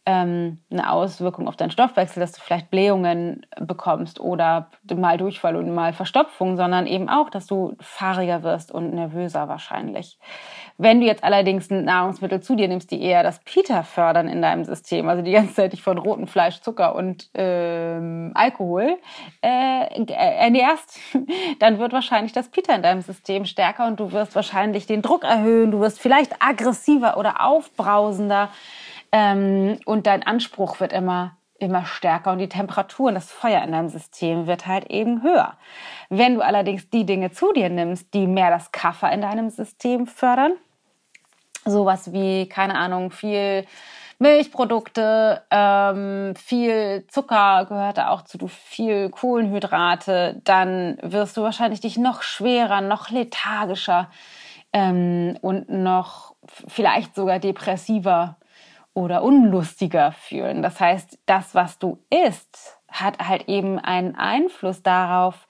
ähm, 0.07 0.59
eine 0.71 0.89
Auswirkung 0.89 1.49
auf 1.49 1.57
deinen 1.57 1.69
Stoffwechsel, 1.69 2.21
dass 2.21 2.31
du 2.31 2.39
vielleicht 2.39 2.71
Blähungen 2.71 3.45
bekommst 3.59 4.21
oder 4.21 4.69
mal 4.95 5.17
Durchfall 5.17 5.57
und 5.57 5.75
mal 5.75 5.91
Verstopfung, 5.91 6.55
sondern 6.55 6.87
eben 6.87 7.09
auch, 7.09 7.29
dass 7.29 7.45
du 7.45 7.75
fahriger 7.81 8.41
wirst 8.41 8.71
und 8.71 8.93
nervöser 8.93 9.49
wahrscheinlich. 9.49 10.17
Wenn 10.77 11.01
du 11.01 11.05
jetzt 11.05 11.25
allerdings 11.25 11.69
ein 11.69 11.83
Nahrungsmittel 11.83 12.39
zu 12.39 12.55
dir 12.55 12.69
nimmst, 12.69 12.89
die 12.91 13.01
eher 13.01 13.21
das 13.21 13.39
Pita 13.39 13.83
fördern 13.83 14.29
in 14.29 14.41
deinem 14.41 14.63
System, 14.63 15.09
also 15.09 15.21
die 15.21 15.33
ganze 15.33 15.55
Zeit 15.55 15.73
dich 15.73 15.83
von 15.83 15.97
rotem 15.97 16.27
Fleisch, 16.27 16.61
Zucker 16.61 16.95
und 16.95 17.29
ähm, 17.33 18.31
Alkohol 18.33 18.95
äh, 19.41 20.05
ernährst, 20.13 20.99
dann 21.59 21.79
wird 21.79 21.91
wahrscheinlich 21.91 22.31
das 22.31 22.47
Pita 22.47 22.73
in 22.73 22.81
deinem 22.81 23.01
System 23.01 23.43
stärker 23.43 23.87
und 23.87 23.99
du 23.99 24.13
wirst 24.13 24.35
wahrscheinlich 24.35 24.85
den 24.85 25.01
Druck 25.01 25.25
erhöhen, 25.25 25.71
du 25.71 25.81
wirst 25.81 25.99
vielleicht 25.99 26.41
aggressiver 26.41 27.17
oder 27.17 27.43
aufbrausender 27.45 28.49
ähm, 29.11 29.79
und 29.85 30.07
dein 30.07 30.23
Anspruch 30.23 30.79
wird 30.79 30.93
immer 30.93 31.37
immer 31.59 31.85
stärker 31.85 32.31
und 32.31 32.39
die 32.39 32.49
Temperatur 32.49 33.07
und 33.07 33.15
das 33.15 33.31
Feuer 33.31 33.63
in 33.63 33.71
deinem 33.71 33.89
System 33.89 34.47
wird 34.47 34.67
halt 34.67 34.89
eben 34.89 35.23
höher. 35.23 35.57
Wenn 36.09 36.35
du 36.35 36.41
allerdings 36.41 36.89
die 36.89 37.05
Dinge 37.05 37.31
zu 37.31 37.51
dir 37.51 37.69
nimmst, 37.69 38.13
die 38.13 38.27
mehr 38.27 38.51
das 38.51 38.71
Kaffer 38.71 39.11
in 39.11 39.21
deinem 39.21 39.49
System 39.49 40.07
fördern, 40.07 40.53
sowas 41.65 42.13
wie, 42.13 42.47
keine 42.47 42.75
Ahnung, 42.75 43.11
viel 43.11 43.65
Milchprodukte, 44.19 45.43
ähm, 45.51 46.33
viel 46.35 47.05
Zucker 47.07 47.65
gehört 47.65 47.97
da 47.97 48.09
auch 48.09 48.23
zu, 48.23 48.47
viel 48.47 49.09
Kohlenhydrate, 49.09 50.41
dann 50.43 50.97
wirst 51.01 51.37
du 51.37 51.43
wahrscheinlich 51.43 51.81
dich 51.81 51.97
noch 51.97 52.23
schwerer, 52.23 52.81
noch 52.81 53.09
lethargischer 53.09 54.09
ähm, 54.73 55.37
und 55.41 55.69
noch 55.69 56.35
vielleicht 56.67 57.15
sogar 57.15 57.39
depressiver 57.39 58.37
oder 58.97 59.21
unlustiger 59.21 60.12
fühlen. 60.12 60.63
Das 60.63 60.79
heißt, 60.79 61.19
das, 61.27 61.53
was 61.53 61.77
du 61.77 61.99
isst, 62.10 62.79
hat 62.91 63.19
halt 63.19 63.47
eben 63.47 63.77
einen 63.77 64.15
Einfluss 64.15 64.81
darauf, 64.81 65.47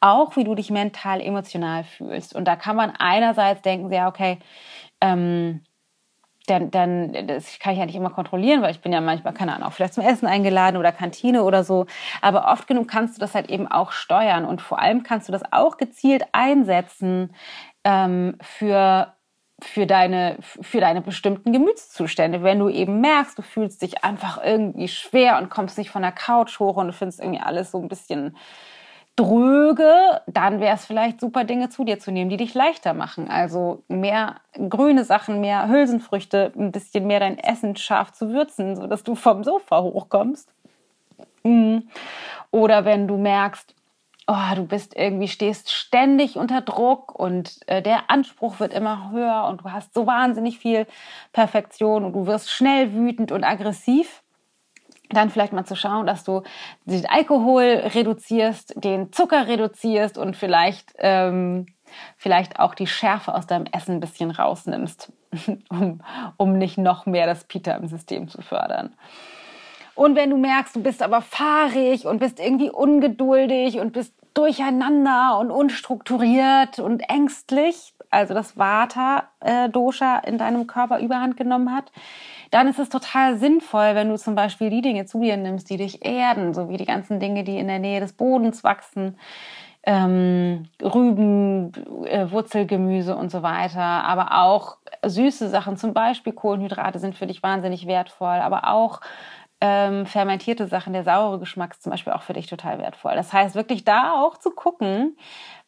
auch 0.00 0.34
wie 0.34 0.42
du 0.42 0.56
dich 0.56 0.72
mental, 0.72 1.20
emotional 1.20 1.84
fühlst. 1.84 2.34
Und 2.34 2.46
da 2.46 2.56
kann 2.56 2.74
man 2.74 2.90
einerseits 2.90 3.62
denken, 3.62 3.92
ja, 3.92 4.08
okay, 4.08 4.40
ähm, 5.00 5.62
dann, 6.46 6.72
dann 6.72 7.28
das 7.28 7.60
kann 7.60 7.74
ich 7.74 7.78
ja 7.78 7.86
nicht 7.86 7.94
immer 7.94 8.10
kontrollieren, 8.10 8.62
weil 8.62 8.72
ich 8.72 8.80
bin 8.80 8.92
ja 8.92 9.00
manchmal, 9.00 9.32
keine 9.32 9.54
Ahnung, 9.54 9.70
vielleicht 9.70 9.94
zum 9.94 10.02
Essen 10.02 10.26
eingeladen 10.26 10.76
oder 10.76 10.90
Kantine 10.90 11.44
oder 11.44 11.62
so. 11.62 11.86
Aber 12.20 12.50
oft 12.50 12.66
genug 12.66 12.88
kannst 12.88 13.16
du 13.16 13.20
das 13.20 13.32
halt 13.32 13.48
eben 13.48 13.68
auch 13.68 13.92
steuern 13.92 14.44
und 14.44 14.60
vor 14.60 14.80
allem 14.80 15.04
kannst 15.04 15.28
du 15.28 15.32
das 15.32 15.42
auch 15.52 15.76
gezielt 15.76 16.24
einsetzen 16.32 17.32
ähm, 17.84 18.34
für 18.40 19.14
für 19.60 19.86
deine, 19.86 20.36
für 20.40 20.80
deine 20.80 21.00
bestimmten 21.00 21.52
Gemütszustände. 21.52 22.42
Wenn 22.42 22.60
du 22.60 22.68
eben 22.68 23.00
merkst, 23.00 23.38
du 23.38 23.42
fühlst 23.42 23.82
dich 23.82 24.04
einfach 24.04 24.42
irgendwie 24.42 24.88
schwer 24.88 25.38
und 25.38 25.50
kommst 25.50 25.78
nicht 25.78 25.90
von 25.90 26.02
der 26.02 26.12
Couch 26.12 26.60
hoch 26.60 26.76
und 26.76 26.88
du 26.88 26.92
findest 26.92 27.20
irgendwie 27.20 27.40
alles 27.40 27.72
so 27.72 27.80
ein 27.80 27.88
bisschen 27.88 28.36
dröge, 29.16 30.20
dann 30.28 30.60
wäre 30.60 30.76
es 30.76 30.86
vielleicht 30.86 31.18
super, 31.20 31.42
Dinge 31.42 31.70
zu 31.70 31.82
dir 31.82 31.98
zu 31.98 32.12
nehmen, 32.12 32.30
die 32.30 32.36
dich 32.36 32.54
leichter 32.54 32.94
machen. 32.94 33.28
Also 33.28 33.82
mehr 33.88 34.36
grüne 34.68 35.04
Sachen, 35.04 35.40
mehr 35.40 35.68
Hülsenfrüchte, 35.68 36.52
ein 36.56 36.70
bisschen 36.70 37.08
mehr 37.08 37.18
dein 37.18 37.36
Essen 37.36 37.74
scharf 37.74 38.12
zu 38.12 38.30
würzen, 38.30 38.76
sodass 38.76 39.02
du 39.02 39.16
vom 39.16 39.42
Sofa 39.42 39.82
hochkommst. 39.82 40.48
Mm. 41.42 41.78
Oder 42.52 42.84
wenn 42.84 43.08
du 43.08 43.16
merkst, 43.16 43.74
oh, 44.28 44.54
du 44.54 44.64
bist 44.64 44.94
irgendwie, 44.94 45.26
stehst 45.26 45.72
ständig 45.72 46.36
unter 46.36 46.60
Druck 46.60 47.18
und 47.18 47.58
äh, 47.66 47.80
der 47.82 48.10
Anspruch 48.10 48.60
wird 48.60 48.74
immer 48.74 49.10
höher 49.10 49.46
und 49.48 49.62
du 49.62 49.72
hast 49.72 49.94
so 49.94 50.06
wahnsinnig 50.06 50.58
viel 50.58 50.86
Perfektion 51.32 52.04
und 52.04 52.12
du 52.12 52.26
wirst 52.26 52.50
schnell 52.50 52.92
wütend 52.92 53.32
und 53.32 53.42
aggressiv 53.42 54.22
dann 55.10 55.30
vielleicht 55.30 55.54
mal 55.54 55.64
zu 55.64 55.74
schauen, 55.74 56.06
dass 56.06 56.24
du 56.24 56.42
den 56.84 57.06
Alkohol 57.06 57.64
reduzierst, 57.94 58.74
den 58.76 59.10
Zucker 59.10 59.48
reduzierst 59.48 60.18
und 60.18 60.36
vielleicht, 60.36 60.92
ähm, 60.98 61.64
vielleicht 62.18 62.60
auch 62.60 62.74
die 62.74 62.86
Schärfe 62.86 63.34
aus 63.34 63.46
deinem 63.46 63.64
Essen 63.72 63.96
ein 63.96 64.00
bisschen 64.00 64.30
rausnimmst, 64.30 65.10
um, 65.70 66.02
um 66.36 66.58
nicht 66.58 66.76
noch 66.76 67.06
mehr 67.06 67.26
das 67.26 67.44
Pita 67.44 67.72
im 67.72 67.88
System 67.88 68.28
zu 68.28 68.42
fördern. 68.42 68.94
Und 69.98 70.14
wenn 70.14 70.30
du 70.30 70.36
merkst, 70.36 70.76
du 70.76 70.80
bist 70.80 71.02
aber 71.02 71.20
fahrig 71.22 72.06
und 72.06 72.20
bist 72.20 72.38
irgendwie 72.38 72.70
ungeduldig 72.70 73.80
und 73.80 73.92
bist 73.92 74.14
durcheinander 74.32 75.36
und 75.40 75.50
unstrukturiert 75.50 76.78
und 76.78 77.00
ängstlich, 77.00 77.94
also 78.08 78.32
das 78.32 78.56
Vata-Dosha 78.56 80.18
in 80.18 80.38
deinem 80.38 80.68
Körper 80.68 81.00
überhand 81.00 81.36
genommen 81.36 81.74
hat, 81.74 81.90
dann 82.52 82.68
ist 82.68 82.78
es 82.78 82.90
total 82.90 83.38
sinnvoll, 83.38 83.96
wenn 83.96 84.08
du 84.08 84.16
zum 84.16 84.36
Beispiel 84.36 84.70
die 84.70 84.82
Dinge 84.82 85.06
zu 85.06 85.20
dir 85.20 85.36
nimmst, 85.36 85.68
die 85.68 85.78
dich 85.78 86.04
erden, 86.04 86.54
so 86.54 86.68
wie 86.68 86.76
die 86.76 86.86
ganzen 86.86 87.18
Dinge, 87.18 87.42
die 87.42 87.58
in 87.58 87.66
der 87.66 87.80
Nähe 87.80 87.98
des 87.98 88.12
Bodens 88.12 88.62
wachsen, 88.62 89.18
ähm, 89.82 90.68
Rüben, 90.80 91.72
äh, 92.04 92.30
Wurzelgemüse 92.30 93.16
und 93.16 93.32
so 93.32 93.42
weiter, 93.42 93.80
aber 93.80 94.44
auch 94.44 94.76
süße 95.04 95.48
Sachen, 95.48 95.76
zum 95.76 95.92
Beispiel 95.92 96.32
Kohlenhydrate 96.32 97.00
sind 97.00 97.16
für 97.16 97.26
dich 97.26 97.42
wahnsinnig 97.42 97.86
wertvoll, 97.86 98.38
aber 98.38 98.68
auch 98.68 99.00
ähm, 99.60 100.06
fermentierte 100.06 100.66
Sachen, 100.66 100.92
der 100.92 101.04
saure 101.04 101.38
Geschmack 101.38 101.72
ist 101.72 101.82
zum 101.82 101.90
Beispiel 101.90 102.12
auch 102.12 102.22
für 102.22 102.32
dich 102.32 102.46
total 102.46 102.78
wertvoll. 102.78 103.14
Das 103.14 103.32
heißt, 103.32 103.54
wirklich 103.54 103.84
da 103.84 104.12
auch 104.12 104.36
zu 104.36 104.50
gucken, 104.50 105.16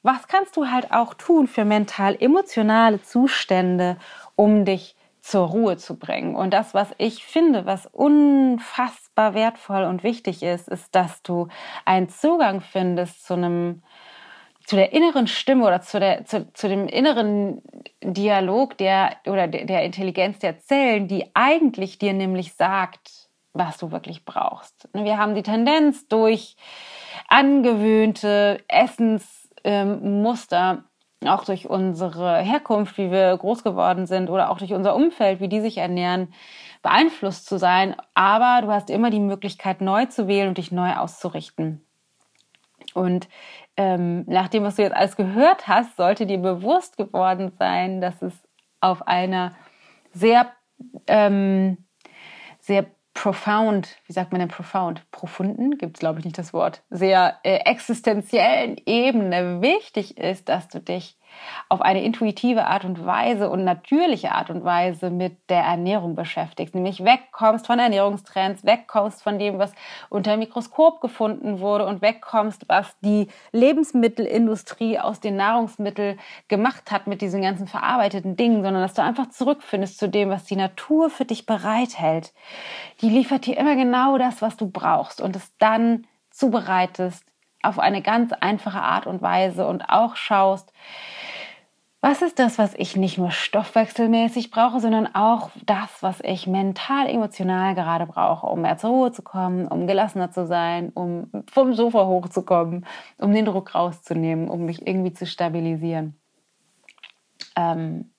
was 0.02 0.28
kannst 0.28 0.56
du 0.56 0.66
halt 0.66 0.92
auch 0.92 1.14
tun 1.14 1.46
für 1.46 1.64
mental-emotionale 1.64 3.02
Zustände, 3.02 3.96
um 4.36 4.64
dich 4.64 4.96
zur 5.20 5.48
Ruhe 5.48 5.76
zu 5.76 5.98
bringen. 5.98 6.34
Und 6.34 6.54
das, 6.54 6.72
was 6.72 6.88
ich 6.98 7.24
finde, 7.24 7.66
was 7.66 7.86
unfassbar 7.86 9.34
wertvoll 9.34 9.84
und 9.84 10.02
wichtig 10.02 10.42
ist, 10.42 10.68
ist, 10.68 10.94
dass 10.94 11.22
du 11.22 11.48
einen 11.84 12.08
Zugang 12.08 12.60
findest 12.60 13.26
zu 13.26 13.34
einem 13.34 13.82
zu 14.64 14.76
der 14.76 14.92
inneren 14.92 15.26
Stimme 15.26 15.66
oder 15.66 15.80
zu, 15.80 15.98
der, 15.98 16.24
zu, 16.26 16.52
zu 16.52 16.68
dem 16.68 16.86
inneren 16.86 17.60
Dialog 18.04 18.78
der, 18.78 19.16
oder 19.26 19.48
der, 19.48 19.64
der 19.64 19.82
Intelligenz 19.82 20.38
der 20.38 20.60
Zellen, 20.60 21.08
die 21.08 21.24
eigentlich 21.34 21.98
dir 21.98 22.12
nämlich 22.12 22.52
sagt, 22.52 23.19
was 23.52 23.78
du 23.78 23.90
wirklich 23.90 24.24
brauchst. 24.24 24.88
Wir 24.92 25.18
haben 25.18 25.34
die 25.34 25.42
Tendenz 25.42 26.06
durch 26.08 26.56
angewöhnte 27.28 28.62
Essensmuster, 28.68 29.24
ähm, 29.64 30.84
auch 31.28 31.44
durch 31.44 31.68
unsere 31.68 32.38
Herkunft, 32.38 32.96
wie 32.96 33.10
wir 33.10 33.36
groß 33.36 33.62
geworden 33.62 34.06
sind 34.06 34.30
oder 34.30 34.50
auch 34.50 34.58
durch 34.58 34.72
unser 34.72 34.94
Umfeld, 34.94 35.40
wie 35.40 35.48
die 35.48 35.60
sich 35.60 35.78
ernähren, 35.78 36.32
beeinflusst 36.82 37.46
zu 37.46 37.58
sein. 37.58 37.94
Aber 38.14 38.62
du 38.62 38.72
hast 38.72 38.88
immer 38.88 39.10
die 39.10 39.20
Möglichkeit, 39.20 39.82
neu 39.82 40.06
zu 40.06 40.28
wählen 40.28 40.48
und 40.48 40.58
dich 40.58 40.72
neu 40.72 40.94
auszurichten. 40.94 41.84
Und 42.94 43.28
ähm, 43.76 44.24
nach 44.26 44.48
dem, 44.48 44.64
was 44.64 44.76
du 44.76 44.82
jetzt 44.82 44.94
alles 44.94 45.16
gehört 45.16 45.68
hast, 45.68 45.96
sollte 45.96 46.26
dir 46.26 46.38
bewusst 46.38 46.96
geworden 46.96 47.52
sein, 47.58 48.00
dass 48.00 48.20
es 48.22 48.32
auf 48.80 49.06
einer 49.06 49.52
sehr, 50.12 50.50
ähm, 51.06 51.78
sehr 52.58 52.86
profound, 53.14 53.96
wie 54.06 54.12
sagt 54.12 54.32
man 54.32 54.40
denn 54.40 54.48
profound? 54.48 55.08
Profunden, 55.10 55.78
gibt 55.78 55.96
es 55.96 56.00
glaube 56.00 56.18
ich 56.18 56.24
nicht 56.24 56.38
das 56.38 56.52
Wort, 56.52 56.82
sehr 56.90 57.38
äh, 57.42 57.56
existenziellen 57.64 58.76
Ebene 58.86 59.60
wichtig 59.60 60.16
ist, 60.16 60.48
dass 60.48 60.68
du 60.68 60.80
dich 60.80 61.16
auf 61.68 61.80
eine 61.82 62.02
intuitive 62.02 62.66
Art 62.66 62.84
und 62.84 63.04
Weise 63.04 63.48
und 63.50 63.64
natürliche 63.64 64.32
Art 64.32 64.50
und 64.50 64.64
Weise 64.64 65.10
mit 65.10 65.36
der 65.48 65.62
Ernährung 65.62 66.14
beschäftigst, 66.14 66.74
nämlich 66.74 67.04
wegkommst 67.04 67.66
von 67.66 67.78
Ernährungstrends, 67.78 68.64
wegkommst 68.64 69.22
von 69.22 69.38
dem, 69.38 69.58
was 69.58 69.72
unter 70.08 70.32
dem 70.32 70.40
Mikroskop 70.40 71.00
gefunden 71.00 71.60
wurde 71.60 71.86
und 71.86 72.02
wegkommst, 72.02 72.64
was 72.68 72.98
die 73.00 73.28
Lebensmittelindustrie 73.52 74.98
aus 74.98 75.20
den 75.20 75.36
Nahrungsmitteln 75.36 76.18
gemacht 76.48 76.90
hat 76.90 77.06
mit 77.06 77.22
diesen 77.22 77.42
ganzen 77.42 77.66
verarbeiteten 77.66 78.36
Dingen, 78.36 78.62
sondern 78.62 78.82
dass 78.82 78.94
du 78.94 79.02
einfach 79.02 79.30
zurückfindest 79.30 79.98
zu 79.98 80.08
dem, 80.08 80.30
was 80.30 80.44
die 80.44 80.56
Natur 80.56 81.10
für 81.10 81.24
dich 81.24 81.46
bereithält. 81.46 82.32
Die 83.00 83.10
liefert 83.10 83.46
dir 83.46 83.56
immer 83.56 83.76
genau 83.76 84.18
das, 84.18 84.42
was 84.42 84.56
du 84.56 84.70
brauchst 84.70 85.20
und 85.20 85.36
es 85.36 85.56
dann 85.58 86.06
zubereitest 86.30 87.24
auf 87.62 87.78
eine 87.78 88.02
ganz 88.02 88.32
einfache 88.32 88.80
Art 88.80 89.06
und 89.06 89.20
Weise 89.22 89.66
und 89.66 89.82
auch 89.88 90.16
schaust, 90.16 90.72
was 92.02 92.22
ist 92.22 92.38
das, 92.38 92.58
was 92.58 92.74
ich 92.74 92.96
nicht 92.96 93.18
nur 93.18 93.30
stoffwechselmäßig 93.30 94.50
brauche, 94.50 94.80
sondern 94.80 95.14
auch 95.14 95.50
das, 95.66 96.02
was 96.02 96.20
ich 96.22 96.46
mental, 96.46 97.06
emotional 97.06 97.74
gerade 97.74 98.06
brauche, 98.06 98.46
um 98.46 98.62
mehr 98.62 98.78
zur 98.78 98.90
Ruhe 98.90 99.12
zu 99.12 99.22
kommen, 99.22 99.68
um 99.68 99.86
gelassener 99.86 100.30
zu 100.30 100.46
sein, 100.46 100.90
um 100.94 101.30
vom 101.50 101.74
Sofa 101.74 102.06
hochzukommen, 102.06 102.86
um 103.18 103.32
den 103.34 103.44
Druck 103.44 103.74
rauszunehmen, 103.74 104.48
um 104.48 104.64
mich 104.64 104.86
irgendwie 104.86 105.12
zu 105.12 105.26
stabilisieren. 105.26 106.18
Ähm, 107.54 108.10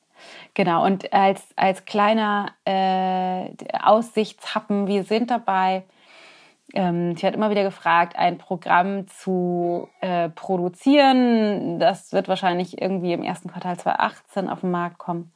genau, 0.53 0.85
und 0.85 1.11
als, 1.11 1.43
als 1.55 1.85
kleiner 1.85 2.51
äh, 2.65 3.49
Aussichtshappen, 3.81 4.85
wir 4.85 5.05
sind 5.05 5.31
dabei, 5.31 5.85
ähm, 6.73 7.15
sie 7.15 7.25
hat 7.25 7.35
immer 7.35 7.49
wieder 7.49 7.63
gefragt, 7.63 8.15
ein 8.15 8.37
Programm 8.37 9.07
zu 9.07 9.89
äh, 10.01 10.29
produzieren. 10.29 11.79
Das 11.79 12.13
wird 12.13 12.27
wahrscheinlich 12.27 12.81
irgendwie 12.81 13.13
im 13.13 13.23
ersten 13.23 13.49
Quartal 13.49 13.77
2018 13.77 14.49
auf 14.49 14.61
den 14.61 14.71
Markt 14.71 14.97
kommen, 14.97 15.31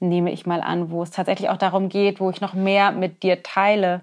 nehme 0.00 0.30
ich 0.30 0.46
mal 0.46 0.60
an, 0.60 0.90
wo 0.90 1.02
es 1.02 1.10
tatsächlich 1.10 1.48
auch 1.48 1.56
darum 1.56 1.88
geht, 1.88 2.20
wo 2.20 2.30
ich 2.30 2.40
noch 2.40 2.54
mehr 2.54 2.92
mit 2.92 3.22
dir 3.22 3.42
teile, 3.42 4.02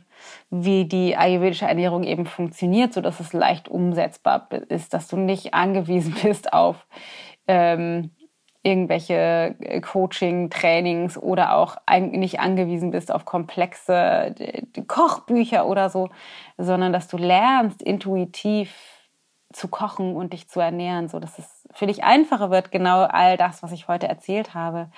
wie 0.50 0.86
die 0.86 1.16
ayurvedische 1.16 1.66
Ernährung 1.66 2.04
eben 2.04 2.26
funktioniert, 2.26 2.94
sodass 2.94 3.20
es 3.20 3.34
leicht 3.34 3.70
umsetzbar 3.70 4.48
ist, 4.70 4.94
dass 4.94 5.08
du 5.08 5.18
nicht 5.18 5.54
angewiesen 5.54 6.16
bist 6.24 6.54
auf 6.54 6.88
ähm, 7.48 8.12
irgendwelche 8.64 9.56
äh, 9.60 9.82
Coaching, 9.82 10.50
Trainings 10.50 11.18
oder 11.18 11.56
auch 11.56 11.78
nicht 12.00 12.40
angewiesen 12.40 12.92
bist 12.92 13.12
auf 13.12 13.26
komplexe 13.26 14.34
Kochbücher 14.88 15.68
oder 15.68 15.90
so, 15.90 16.10
sondern 16.58 16.94
dass 16.94 17.08
du 17.08 17.18
lernst, 17.18 17.82
intuitiv 17.82 18.74
zu 19.52 19.68
kochen 19.68 20.16
und 20.16 20.34
dich 20.34 20.50
zu 20.50 20.60
ernähren, 20.60 21.10
so 21.10 21.20
dass 21.20 21.38
es 21.38 21.68
für 21.72 21.86
dich 21.86 22.04
einfacher 22.04 22.50
wird, 22.50 22.72
genau 22.72 23.04
all 23.04 23.38
das, 23.38 23.62
was 23.62 23.72
ich 23.72 23.88
heute 23.88 24.08
erzählt 24.08 24.54
habe, 24.54 24.90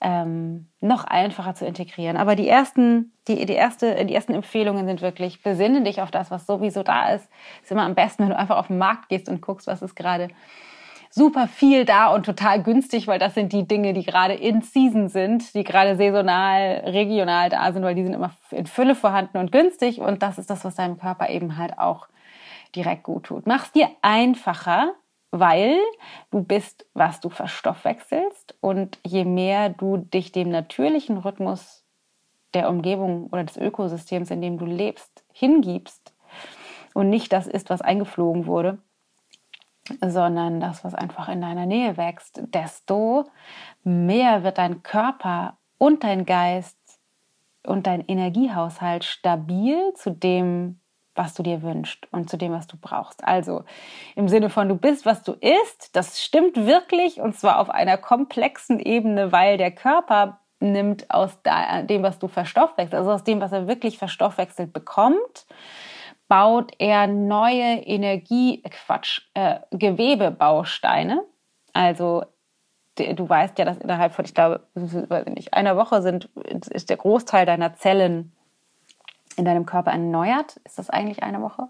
ähm, 0.00 0.68
noch 0.80 1.04
einfacher 1.04 1.54
zu 1.54 1.66
integrieren. 1.66 2.16
Aber 2.16 2.36
die 2.36 2.48
ersten, 2.48 3.12
die, 3.28 3.44
die, 3.46 3.54
erste, 3.54 4.04
die 4.04 4.14
ersten 4.14 4.34
Empfehlungen 4.34 4.86
sind 4.86 5.02
wirklich, 5.02 5.42
besinne 5.42 5.82
dich 5.82 6.00
auf 6.00 6.10
das, 6.10 6.30
was 6.30 6.46
sowieso 6.46 6.82
da 6.82 7.10
ist. 7.10 7.28
Ist 7.62 7.72
immer 7.72 7.84
am 7.84 7.94
besten, 7.94 8.22
wenn 8.22 8.30
du 8.30 8.38
einfach 8.38 8.56
auf 8.56 8.68
den 8.68 8.78
Markt 8.78 9.08
gehst 9.08 9.28
und 9.28 9.42
guckst, 9.42 9.66
was 9.66 9.82
ist 9.82 9.96
gerade 9.96 10.28
super 11.10 11.48
viel 11.48 11.84
da 11.84 12.14
und 12.14 12.24
total 12.24 12.62
günstig, 12.62 13.08
weil 13.08 13.18
das 13.18 13.34
sind 13.34 13.52
die 13.52 13.66
Dinge, 13.66 13.92
die 13.92 14.04
gerade 14.04 14.34
in 14.34 14.62
Season 14.62 15.08
sind, 15.08 15.54
die 15.54 15.64
gerade 15.64 15.96
saisonal, 15.96 16.82
regional 16.86 17.50
da 17.50 17.72
sind, 17.72 17.82
weil 17.82 17.96
die 17.96 18.04
sind 18.04 18.14
immer 18.14 18.32
in 18.52 18.66
Fülle 18.66 18.94
vorhanden 18.94 19.38
und 19.38 19.50
günstig 19.50 20.00
und 20.00 20.22
das 20.22 20.38
ist 20.38 20.50
das, 20.50 20.64
was 20.64 20.76
deinem 20.76 20.98
Körper 20.98 21.28
eben 21.28 21.56
halt 21.56 21.78
auch 21.78 22.06
direkt 22.76 23.02
gut 23.02 23.24
tut. 23.24 23.46
Mach's 23.46 23.72
dir 23.72 23.88
einfacher, 24.02 24.94
weil 25.32 25.76
du 26.30 26.42
bist, 26.42 26.86
was 26.94 27.20
du 27.20 27.28
verstoffwechselst 27.28 28.56
und 28.60 28.98
je 29.04 29.24
mehr 29.24 29.68
du 29.68 29.96
dich 29.96 30.30
dem 30.30 30.48
natürlichen 30.48 31.18
Rhythmus 31.18 31.84
der 32.54 32.68
Umgebung 32.68 33.28
oder 33.30 33.44
des 33.44 33.56
Ökosystems, 33.56 34.30
in 34.30 34.42
dem 34.42 34.58
du 34.58 34.64
lebst, 34.64 35.24
hingibst 35.32 36.14
und 36.94 37.10
nicht 37.10 37.32
das 37.32 37.46
ist, 37.46 37.70
was 37.70 37.80
eingeflogen 37.80 38.46
wurde, 38.46 38.78
sondern 40.00 40.60
das, 40.60 40.84
was 40.84 40.94
einfach 40.94 41.28
in 41.28 41.40
deiner 41.40 41.66
Nähe 41.66 41.96
wächst, 41.96 42.40
desto 42.54 43.30
mehr 43.82 44.42
wird 44.44 44.58
dein 44.58 44.82
Körper 44.82 45.56
und 45.78 46.04
dein 46.04 46.26
Geist 46.26 46.76
und 47.66 47.86
dein 47.86 48.04
Energiehaushalt 48.06 49.04
stabil 49.04 49.92
zu 49.94 50.10
dem, 50.10 50.80
was 51.14 51.34
du 51.34 51.42
dir 51.42 51.62
wünschst 51.62 52.06
und 52.12 52.30
zu 52.30 52.36
dem, 52.36 52.52
was 52.52 52.66
du 52.66 52.76
brauchst. 52.80 53.24
Also 53.24 53.64
im 54.14 54.28
Sinne 54.28 54.48
von 54.48 54.68
du 54.68 54.76
bist, 54.76 55.04
was 55.04 55.22
du 55.22 55.32
isst, 55.32 55.94
das 55.94 56.22
stimmt 56.22 56.56
wirklich 56.56 57.20
und 57.20 57.36
zwar 57.36 57.58
auf 57.58 57.68
einer 57.68 57.96
komplexen 57.98 58.78
Ebene, 58.78 59.32
weil 59.32 59.58
der 59.58 59.72
Körper 59.72 60.40
nimmt 60.60 61.10
aus 61.10 61.38
dem, 61.42 62.02
was 62.02 62.18
du 62.18 62.28
verstoffwechselst, 62.28 62.94
also 62.94 63.10
aus 63.10 63.24
dem, 63.24 63.40
was 63.40 63.52
er 63.52 63.66
wirklich 63.66 63.98
verstoffwechselt 63.98 64.72
bekommt, 64.72 65.46
baut 66.30 66.72
er 66.78 67.08
neue 67.08 67.82
Energie, 67.82 68.62
Quatsch, 68.62 69.22
äh, 69.34 69.58
Gewebebausteine. 69.72 71.24
Also 71.72 72.22
du 72.96 73.28
weißt 73.28 73.58
ja, 73.58 73.64
dass 73.64 73.78
innerhalb 73.78 74.12
von, 74.12 74.24
ich 74.24 74.32
glaube, 74.32 74.64
nicht, 75.26 75.52
einer 75.54 75.76
Woche 75.76 76.02
sind, 76.02 76.26
ist 76.70 76.88
der 76.88 76.98
Großteil 76.98 77.46
deiner 77.46 77.74
Zellen 77.74 78.32
in 79.36 79.44
deinem 79.44 79.66
Körper 79.66 79.90
erneuert. 79.90 80.58
Ist 80.64 80.78
das 80.78 80.88
eigentlich 80.88 81.24
eine 81.24 81.42
Woche 81.42 81.66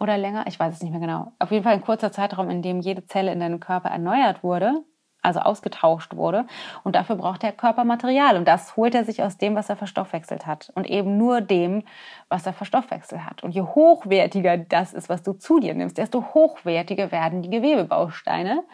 oder 0.00 0.18
länger? 0.18 0.44
Ich 0.48 0.58
weiß 0.58 0.74
es 0.74 0.82
nicht 0.82 0.90
mehr 0.90 1.00
genau. 1.00 1.32
Auf 1.38 1.52
jeden 1.52 1.62
Fall 1.62 1.74
ein 1.74 1.84
kurzer 1.84 2.10
Zeitraum, 2.10 2.50
in 2.50 2.62
dem 2.62 2.80
jede 2.80 3.06
Zelle 3.06 3.32
in 3.32 3.38
deinem 3.38 3.60
Körper 3.60 3.90
erneuert 3.90 4.42
wurde 4.42 4.82
also 5.24 5.40
ausgetauscht 5.40 6.14
wurde. 6.14 6.46
Und 6.82 6.94
dafür 6.96 7.16
braucht 7.16 7.42
der 7.42 7.52
Körper 7.52 7.84
Material. 7.84 8.36
Und 8.36 8.46
das 8.46 8.76
holt 8.76 8.94
er 8.94 9.04
sich 9.04 9.22
aus 9.22 9.38
dem, 9.38 9.56
was 9.56 9.68
er 9.68 9.76
verstoffwechselt 9.76 10.46
hat. 10.46 10.70
Und 10.74 10.86
eben 10.86 11.16
nur 11.16 11.40
dem, 11.40 11.82
was 12.28 12.46
er 12.46 12.52
verstoffwechselt 12.52 13.24
hat. 13.24 13.42
Und 13.42 13.52
je 13.52 13.62
hochwertiger 13.62 14.56
das 14.58 14.92
ist, 14.92 15.08
was 15.08 15.22
du 15.22 15.32
zu 15.32 15.60
dir 15.60 15.74
nimmst, 15.74 15.98
desto 15.98 16.34
hochwertiger 16.34 17.10
werden 17.12 17.42
die 17.42 17.50
Gewebebausteine, 17.50 18.64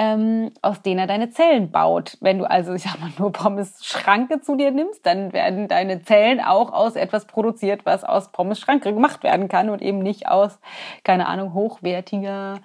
ähm, 0.00 0.50
aus 0.62 0.80
denen 0.80 0.98
er 0.98 1.06
deine 1.06 1.28
Zellen 1.28 1.70
baut. 1.70 2.16
Wenn 2.22 2.38
du 2.38 2.48
also, 2.48 2.72
ich 2.72 2.84
sag 2.84 2.98
mal, 3.00 3.10
nur 3.18 3.32
Pommes 3.32 3.84
Schranke 3.84 4.40
zu 4.40 4.56
dir 4.56 4.70
nimmst, 4.70 5.04
dann 5.04 5.34
werden 5.34 5.68
deine 5.68 6.02
Zellen 6.02 6.40
auch 6.40 6.72
aus 6.72 6.96
etwas 6.96 7.26
produziert, 7.26 7.84
was 7.84 8.02
aus 8.02 8.32
Pommes 8.32 8.58
Schranke 8.58 8.94
gemacht 8.94 9.22
werden 9.22 9.48
kann 9.48 9.68
und 9.68 9.82
eben 9.82 9.98
nicht 9.98 10.26
aus, 10.26 10.58
keine 11.04 11.28
Ahnung, 11.28 11.52
hochwertiger 11.52 12.60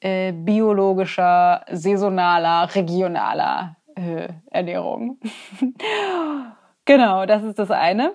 äh, 0.00 0.32
biologischer, 0.32 1.64
saisonaler, 1.70 2.74
regionaler 2.74 3.76
äh, 3.94 4.28
Ernährung. 4.50 5.18
genau, 6.84 7.26
das 7.26 7.42
ist 7.42 7.58
das 7.58 7.70
eine. 7.70 8.12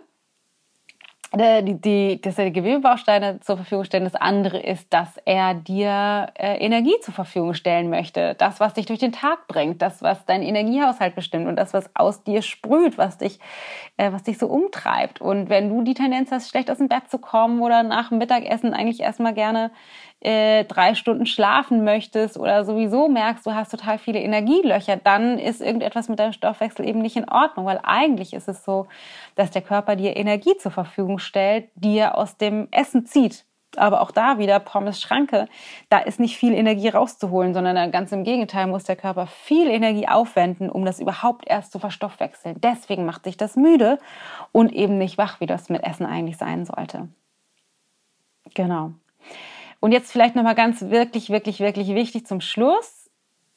Äh, 1.38 1.64
die, 1.64 1.82
die, 1.82 2.22
dass 2.22 2.38
er 2.38 2.46
die 2.46 2.54
Gewebebausteine 2.54 3.40
zur 3.42 3.58
Verfügung 3.58 3.84
stellt. 3.84 4.06
Das 4.06 4.16
andere 4.16 4.60
ist, 4.60 4.94
dass 4.94 5.18
er 5.26 5.54
dir 5.54 6.28
äh, 6.36 6.58
Energie 6.58 6.96
zur 7.02 7.14
Verfügung 7.14 7.54
stellen 7.54 7.90
möchte. 7.90 8.36
Das, 8.36 8.60
was 8.60 8.74
dich 8.74 8.86
durch 8.86 9.00
den 9.00 9.12
Tag 9.12 9.48
bringt, 9.48 9.82
das, 9.82 10.02
was 10.02 10.26
deinen 10.26 10.44
Energiehaushalt 10.44 11.16
bestimmt 11.16 11.48
und 11.48 11.58
das, 11.58 11.74
was 11.74 11.90
aus 11.94 12.24
dir 12.24 12.42
sprüht, 12.42 12.98
was 12.98 13.18
dich, 13.18 13.40
äh, 13.98 14.12
was 14.12 14.24
dich 14.24 14.38
so 14.38 14.48
umtreibt. 14.48 15.20
Und 15.20 15.50
wenn 15.50 15.70
du 15.70 15.84
die 15.84 15.94
Tendenz 15.94 16.32
hast, 16.32 16.50
schlecht 16.50 16.72
aus 16.72 16.78
dem 16.78 16.88
Bett 16.88 17.10
zu 17.10 17.18
kommen 17.18 17.60
oder 17.62 17.84
nach 17.84 18.10
dem 18.10 18.20
Mittagessen 18.20 18.74
eigentlich 18.74 19.02
erstmal 19.02 19.34
gerne 19.34 19.72
äh, 20.26 20.64
drei 20.64 20.96
Stunden 20.96 21.28
schlafen 21.28 21.84
möchtest 21.84 22.38
oder 22.38 22.66
sowieso 22.66 23.08
merkst, 23.08 23.46
du 23.46 23.54
hast 23.54 23.70
total 23.70 24.00
viele 24.00 24.20
Energielöcher, 24.20 24.98
dann 24.98 25.38
ist 25.38 25.62
irgendetwas 25.62 26.10
mit 26.10 26.18
deinem 26.18 26.34
Stoffwechsel 26.34 26.88
eben 26.88 27.00
nicht 27.00 27.16
in 27.16 27.30
Ordnung, 27.30 27.68
weil 27.68 27.80
eigentlich 27.84 28.34
ist 28.34 28.48
es 28.48 28.66
so, 28.66 28.88
dass 29.36 29.52
der 29.52 29.62
Körper 29.62 29.96
dir 29.96 30.18
Energie 30.18 30.58
zur 30.58 30.72
Verfügung 30.72 31.20
stellt, 31.20 31.70
die 31.76 31.98
er 31.98 32.18
aus 32.18 32.38
dem 32.38 32.68
Essen 32.72 33.06
zieht. 33.06 33.46
Aber 33.78 34.02
auch 34.02 34.10
da 34.10 34.40
wieder 34.40 34.60
Pommes 34.60 35.00
Schranke, 35.00 35.48
da 35.90 36.00
ist 36.00 36.20
nicht 36.20 36.38
viel 36.38 36.54
Energie 36.54 36.90
rauszuholen, 36.90 37.54
sondern 37.54 37.92
ganz 37.92 38.12
im 38.12 38.24
Gegenteil 38.24 38.66
muss 38.66 38.86
der 38.86 38.96
Körper 38.96 39.28
viel 39.28 39.68
Energie 39.68 40.08
aufwenden, 40.08 40.72
um 40.72 40.86
das 40.86 41.00
überhaupt 41.00 41.46
erst 41.48 41.72
zu 41.72 41.78
verstoffwechseln. 41.78 42.60
Deswegen 42.62 43.06
macht 43.06 43.26
sich 43.26 43.38
das 43.38 43.56
müde 43.56 44.00
und 44.52 44.74
eben 44.74 44.98
nicht 44.98 45.20
wach, 45.20 45.40
wie 45.40 45.46
das 45.46 45.70
mit 45.70 45.84
Essen 45.84 46.06
eigentlich 46.06 46.38
sein 46.38 46.66
sollte. 46.66 47.10
Genau. 48.56 48.94
Und 49.86 49.92
jetzt 49.92 50.12
vielleicht 50.12 50.36
nochmal 50.36 50.56
ganz 50.56 50.82
wirklich, 50.90 51.30
wirklich, 51.30 51.60
wirklich 51.60 51.90
wichtig 51.90 52.26
zum 52.26 52.42
Schluss. 52.42 53.08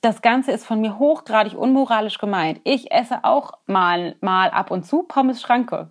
Das 0.02 0.20
Ganze 0.20 0.52
ist 0.52 0.66
von 0.66 0.78
mir 0.78 0.98
hochgradig 0.98 1.54
unmoralisch 1.56 2.18
gemeint. 2.18 2.60
Ich 2.64 2.92
esse 2.92 3.24
auch 3.24 3.52
mal, 3.64 4.14
mal 4.20 4.50
ab 4.50 4.70
und 4.70 4.84
zu 4.84 5.04
Pommes 5.04 5.40
Schranke. 5.40 5.88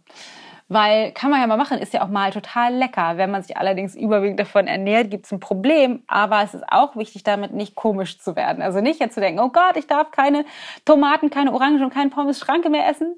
Weil 0.67 1.11
kann 1.13 1.31
man 1.31 1.41
ja 1.41 1.47
mal 1.47 1.57
machen, 1.57 1.79
ist 1.79 1.91
ja 1.93 2.03
auch 2.03 2.09
mal 2.09 2.29
total 2.29 2.75
lecker. 2.75 3.17
Wenn 3.17 3.31
man 3.31 3.41
sich 3.41 3.57
allerdings 3.57 3.95
überwiegend 3.95 4.39
davon 4.39 4.67
ernährt, 4.67 5.09
gibt 5.09 5.25
es 5.25 5.31
ein 5.31 5.39
Problem. 5.39 6.03
Aber 6.05 6.43
es 6.43 6.53
ist 6.53 6.65
auch 6.69 6.95
wichtig, 6.95 7.23
damit 7.23 7.53
nicht 7.53 7.73
komisch 7.73 8.19
zu 8.19 8.35
werden. 8.35 8.61
Also 8.61 8.79
nicht 8.79 8.99
jetzt 8.99 9.15
zu 9.15 9.21
denken, 9.21 9.39
oh 9.39 9.49
Gott, 9.49 9.75
ich 9.75 9.87
darf 9.87 10.11
keine 10.11 10.45
Tomaten, 10.85 11.31
keine 11.31 11.51
Orangen 11.51 11.83
und 11.83 11.91
keinen 11.91 12.11
Pommes 12.11 12.37
Schranke 12.37 12.69
mehr 12.69 12.87
essen 12.87 13.15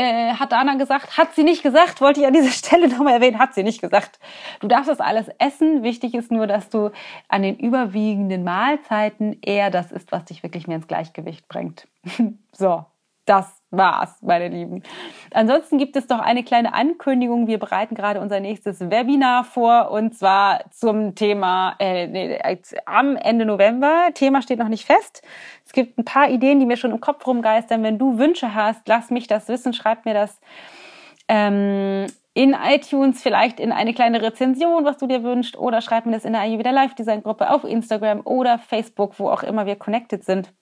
äh, 0.00 0.32
hat 0.32 0.52
Dana 0.52 0.76
gesagt, 0.76 1.18
hat 1.18 1.34
sie 1.34 1.44
nicht 1.44 1.62
gesagt, 1.62 2.00
wollte 2.00 2.20
ich 2.20 2.26
an 2.26 2.32
dieser 2.32 2.50
Stelle 2.50 2.88
nochmal 2.88 3.14
erwähnen, 3.14 3.38
hat 3.38 3.54
sie 3.54 3.62
nicht 3.62 3.82
gesagt. 3.82 4.18
Du 4.60 4.66
darfst 4.66 4.88
das 4.88 5.00
alles 5.00 5.28
essen. 5.38 5.82
Wichtig 5.82 6.14
ist 6.14 6.32
nur, 6.32 6.46
dass 6.46 6.70
du 6.70 6.90
an 7.28 7.42
den 7.42 7.58
überwiegenden 7.58 8.42
Mahlzeiten 8.42 9.38
eher 9.42 9.70
das 9.70 9.92
isst, 9.92 10.10
was 10.10 10.24
dich 10.24 10.42
wirklich 10.42 10.66
mehr 10.66 10.76
ins 10.76 10.88
Gleichgewicht 10.88 11.48
bringt. 11.48 11.86
so, 12.52 12.84
das 13.26 13.59
war's, 13.70 14.20
meine 14.22 14.48
Lieben. 14.48 14.82
Ansonsten 15.32 15.78
gibt 15.78 15.96
es 15.96 16.08
noch 16.08 16.18
eine 16.18 16.42
kleine 16.42 16.74
Ankündigung. 16.74 17.46
Wir 17.46 17.58
bereiten 17.58 17.94
gerade 17.94 18.20
unser 18.20 18.40
nächstes 18.40 18.80
Webinar 18.80 19.44
vor 19.44 19.90
und 19.90 20.14
zwar 20.16 20.64
zum 20.70 21.14
Thema 21.14 21.76
äh, 21.78 22.06
nee, 22.06 22.38
am 22.86 23.16
Ende 23.16 23.44
November. 23.44 24.08
Thema 24.14 24.42
steht 24.42 24.58
noch 24.58 24.68
nicht 24.68 24.84
fest. 24.84 25.22
Es 25.64 25.72
gibt 25.72 25.98
ein 25.98 26.04
paar 26.04 26.28
Ideen, 26.28 26.58
die 26.58 26.66
mir 26.66 26.76
schon 26.76 26.90
im 26.90 27.00
Kopf 27.00 27.26
rumgeistern. 27.26 27.82
Wenn 27.82 27.98
du 27.98 28.18
Wünsche 28.18 28.54
hast, 28.54 28.86
lass 28.88 29.10
mich 29.10 29.28
das 29.28 29.48
wissen, 29.48 29.72
schreib 29.72 30.04
mir 30.04 30.14
das 30.14 30.40
ähm, 31.28 32.06
in 32.34 32.56
iTunes 32.60 33.22
vielleicht 33.22 33.60
in 33.60 33.70
eine 33.70 33.94
kleine 33.94 34.22
Rezension, 34.22 34.84
was 34.84 34.98
du 34.98 35.06
dir 35.06 35.22
wünschst, 35.22 35.56
oder 35.56 35.80
schreib 35.80 36.06
mir 36.06 36.12
das 36.12 36.24
in 36.24 36.32
der 36.32 36.42
Ayurveda 36.42 36.70
Live 36.70 36.94
Design 36.94 37.22
Gruppe 37.22 37.50
auf 37.50 37.64
Instagram 37.64 38.22
oder 38.24 38.58
Facebook, 38.58 39.18
wo 39.18 39.28
auch 39.28 39.42
immer 39.42 39.66
wir 39.66 39.76
connected 39.76 40.24
sind 40.24 40.52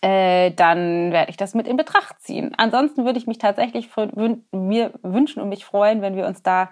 äh, 0.00 0.50
dann 0.52 1.12
werde 1.12 1.30
ich 1.30 1.36
das 1.36 1.54
mit 1.54 1.66
in 1.66 1.76
Betracht 1.76 2.20
ziehen. 2.20 2.52
Ansonsten 2.56 3.04
würde 3.04 3.18
ich 3.18 3.26
mich 3.26 3.38
tatsächlich 3.38 3.88
wün 3.96 4.44
mir 4.52 4.92
wünschen 5.02 5.42
und 5.42 5.48
mich 5.48 5.64
freuen, 5.64 6.02
wenn 6.02 6.16
wir 6.16 6.26
uns 6.26 6.42
da 6.42 6.70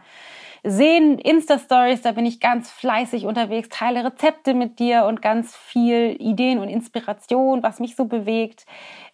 sehen. 0.62 1.18
Insta-Stories, 1.18 2.03
da 2.03 2.12
bin 2.12 2.27
ich 2.27 2.41
ganz 2.41 2.71
fleißig 2.71 3.27
unterwegs, 3.27 3.68
teile 3.68 4.05
Rezepte 4.05 4.55
mit 4.55 4.79
dir 4.79 5.05
und 5.05 5.23
ganz 5.23 5.57
viel 5.57 6.16
Ideen 6.18 6.59
und 6.59 6.68
Inspiration, 6.68 7.62
was 7.62 7.81
mich 7.81 7.97
so 7.97 8.05
bewegt. 8.05 8.66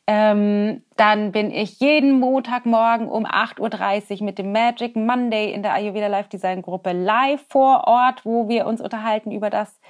Ähm, 0.09 0.85
dann 0.97 1.33
bin 1.33 1.51
ich 1.51 1.81
jeden 1.81 2.21
Montagmorgen 2.21 3.09
um 3.09 3.27
8.30 3.27 4.21
Uhr 4.21 4.25
mit 4.25 4.39
dem 4.39 4.53
Magic 4.53 4.95
Monday 4.95 5.53
in 5.53 5.65
der 5.65 5.73
Ayurveda 5.73 6.07
Live 6.07 6.29
Design 6.29 6.63
Gruppe 6.63 6.93
live 6.93 7.45
vor 7.49 7.89
Ort, 7.89 8.25
wo 8.25 8.49
wir 8.49 8.67
uns 8.67 8.81
unterhalten 8.81 9.33
über 9.33 9.51
das, 9.51 9.81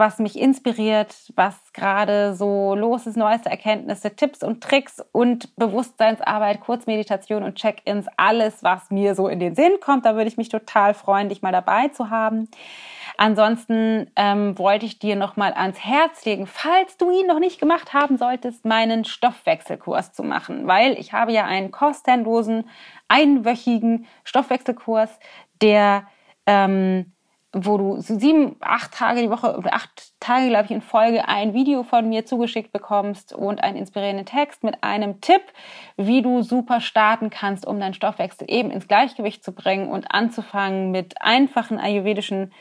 was 0.00 0.18
mich 0.18 0.36
inspiriert, 0.40 1.14
was 1.36 1.54
gerade 1.74 2.34
so 2.34 2.74
los 2.74 3.06
ist, 3.06 3.18
neueste 3.18 3.50
Erkenntnisse, 3.50 4.16
Tipps 4.16 4.42
und 4.42 4.62
Tricks 4.62 5.04
und 5.12 5.54
Bewusstseinsarbeit, 5.56 6.60
Kurzmeditation 6.60 7.42
und 7.42 7.56
Check-ins, 7.56 8.06
alles, 8.16 8.64
was 8.64 8.90
mir 8.90 9.14
so 9.14 9.28
in 9.28 9.38
den 9.38 9.54
Sinn 9.54 9.74
kommt. 9.80 10.06
Da 10.06 10.16
würde 10.16 10.28
ich 10.28 10.38
mich 10.38 10.48
total 10.48 10.94
freuen, 10.94 11.28
dich 11.28 11.42
mal 11.42 11.52
dabei 11.52 11.88
zu 11.88 12.08
haben. 12.08 12.48
Ansonsten 13.18 14.10
ähm, 14.16 14.58
wollte 14.58 14.86
ich 14.86 14.98
dir 14.98 15.16
noch 15.16 15.36
mal 15.36 15.52
ans 15.52 15.78
Herz 15.78 16.24
legen, 16.24 16.46
falls 16.46 16.96
du 16.96 17.10
ihn 17.10 17.26
noch 17.26 17.38
nicht 17.38 17.60
gemacht 17.60 17.92
haben 17.92 18.16
solltest, 18.16 18.64
meinen 18.64 19.04
Stoffwechselkurs 19.04 20.14
zu 20.14 20.22
machen, 20.22 20.66
weil 20.66 20.98
ich 20.98 21.12
habe 21.12 21.30
ja 21.32 21.44
einen 21.44 21.70
kostenlosen 21.70 22.70
einwöchigen 23.08 24.06
Stoffwechselkurs, 24.24 25.10
der 25.60 26.06
ähm, 26.46 27.12
wo 27.52 27.78
du 27.78 28.00
sieben, 28.00 28.56
acht 28.60 28.92
Tage 28.92 29.22
die 29.22 29.30
Woche 29.30 29.56
oder 29.56 29.74
acht 29.74 30.12
Tage, 30.20 30.48
glaube 30.48 30.66
ich, 30.66 30.70
in 30.70 30.82
Folge 30.82 31.26
ein 31.26 31.52
Video 31.52 31.82
von 31.82 32.08
mir 32.08 32.24
zugeschickt 32.24 32.72
bekommst 32.72 33.32
und 33.32 33.62
einen 33.62 33.76
inspirierenden 33.76 34.26
Text 34.26 34.62
mit 34.62 34.84
einem 34.84 35.20
Tipp, 35.20 35.42
wie 35.96 36.22
du 36.22 36.42
super 36.42 36.80
starten 36.80 37.28
kannst, 37.28 37.66
um 37.66 37.80
deinen 37.80 37.94
Stoffwechsel 37.94 38.46
eben 38.48 38.70
ins 38.70 38.86
Gleichgewicht 38.86 39.42
zu 39.42 39.52
bringen 39.52 39.88
und 39.88 40.12
anzufangen 40.12 40.92
mit 40.92 41.20
einfachen 41.20 41.80
ayurvedischen 41.80 42.52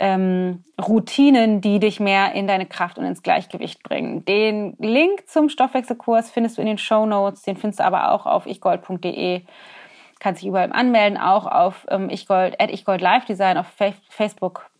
ähm, 0.00 0.64
Routinen, 0.80 1.60
die 1.60 1.78
dich 1.78 2.00
mehr 2.00 2.32
in 2.32 2.48
deine 2.48 2.66
Kraft 2.66 2.98
und 2.98 3.04
ins 3.04 3.22
Gleichgewicht 3.22 3.84
bringen. 3.84 4.24
Den 4.24 4.76
Link 4.78 5.28
zum 5.28 5.48
Stoffwechselkurs 5.48 6.30
findest 6.30 6.58
du 6.58 6.62
in 6.62 6.66
den 6.66 6.78
Show 6.78 7.06
Notes, 7.06 7.42
den 7.42 7.56
findest 7.56 7.78
du 7.78 7.84
aber 7.84 8.10
auch 8.10 8.26
auf 8.26 8.46
ichgold.de 8.46 9.42
kannst 10.24 10.40
dich 10.40 10.48
überall 10.48 10.72
anmelden, 10.72 11.18
auch 11.18 11.44
auf 11.44 11.86
ähm, 11.90 12.08
ichgold, 12.08 12.58
at 12.58 12.72
ichgold 12.72 13.02
Live 13.02 13.26
Design 13.26 13.58
auf 13.58 13.66
Facebook 14.08 14.70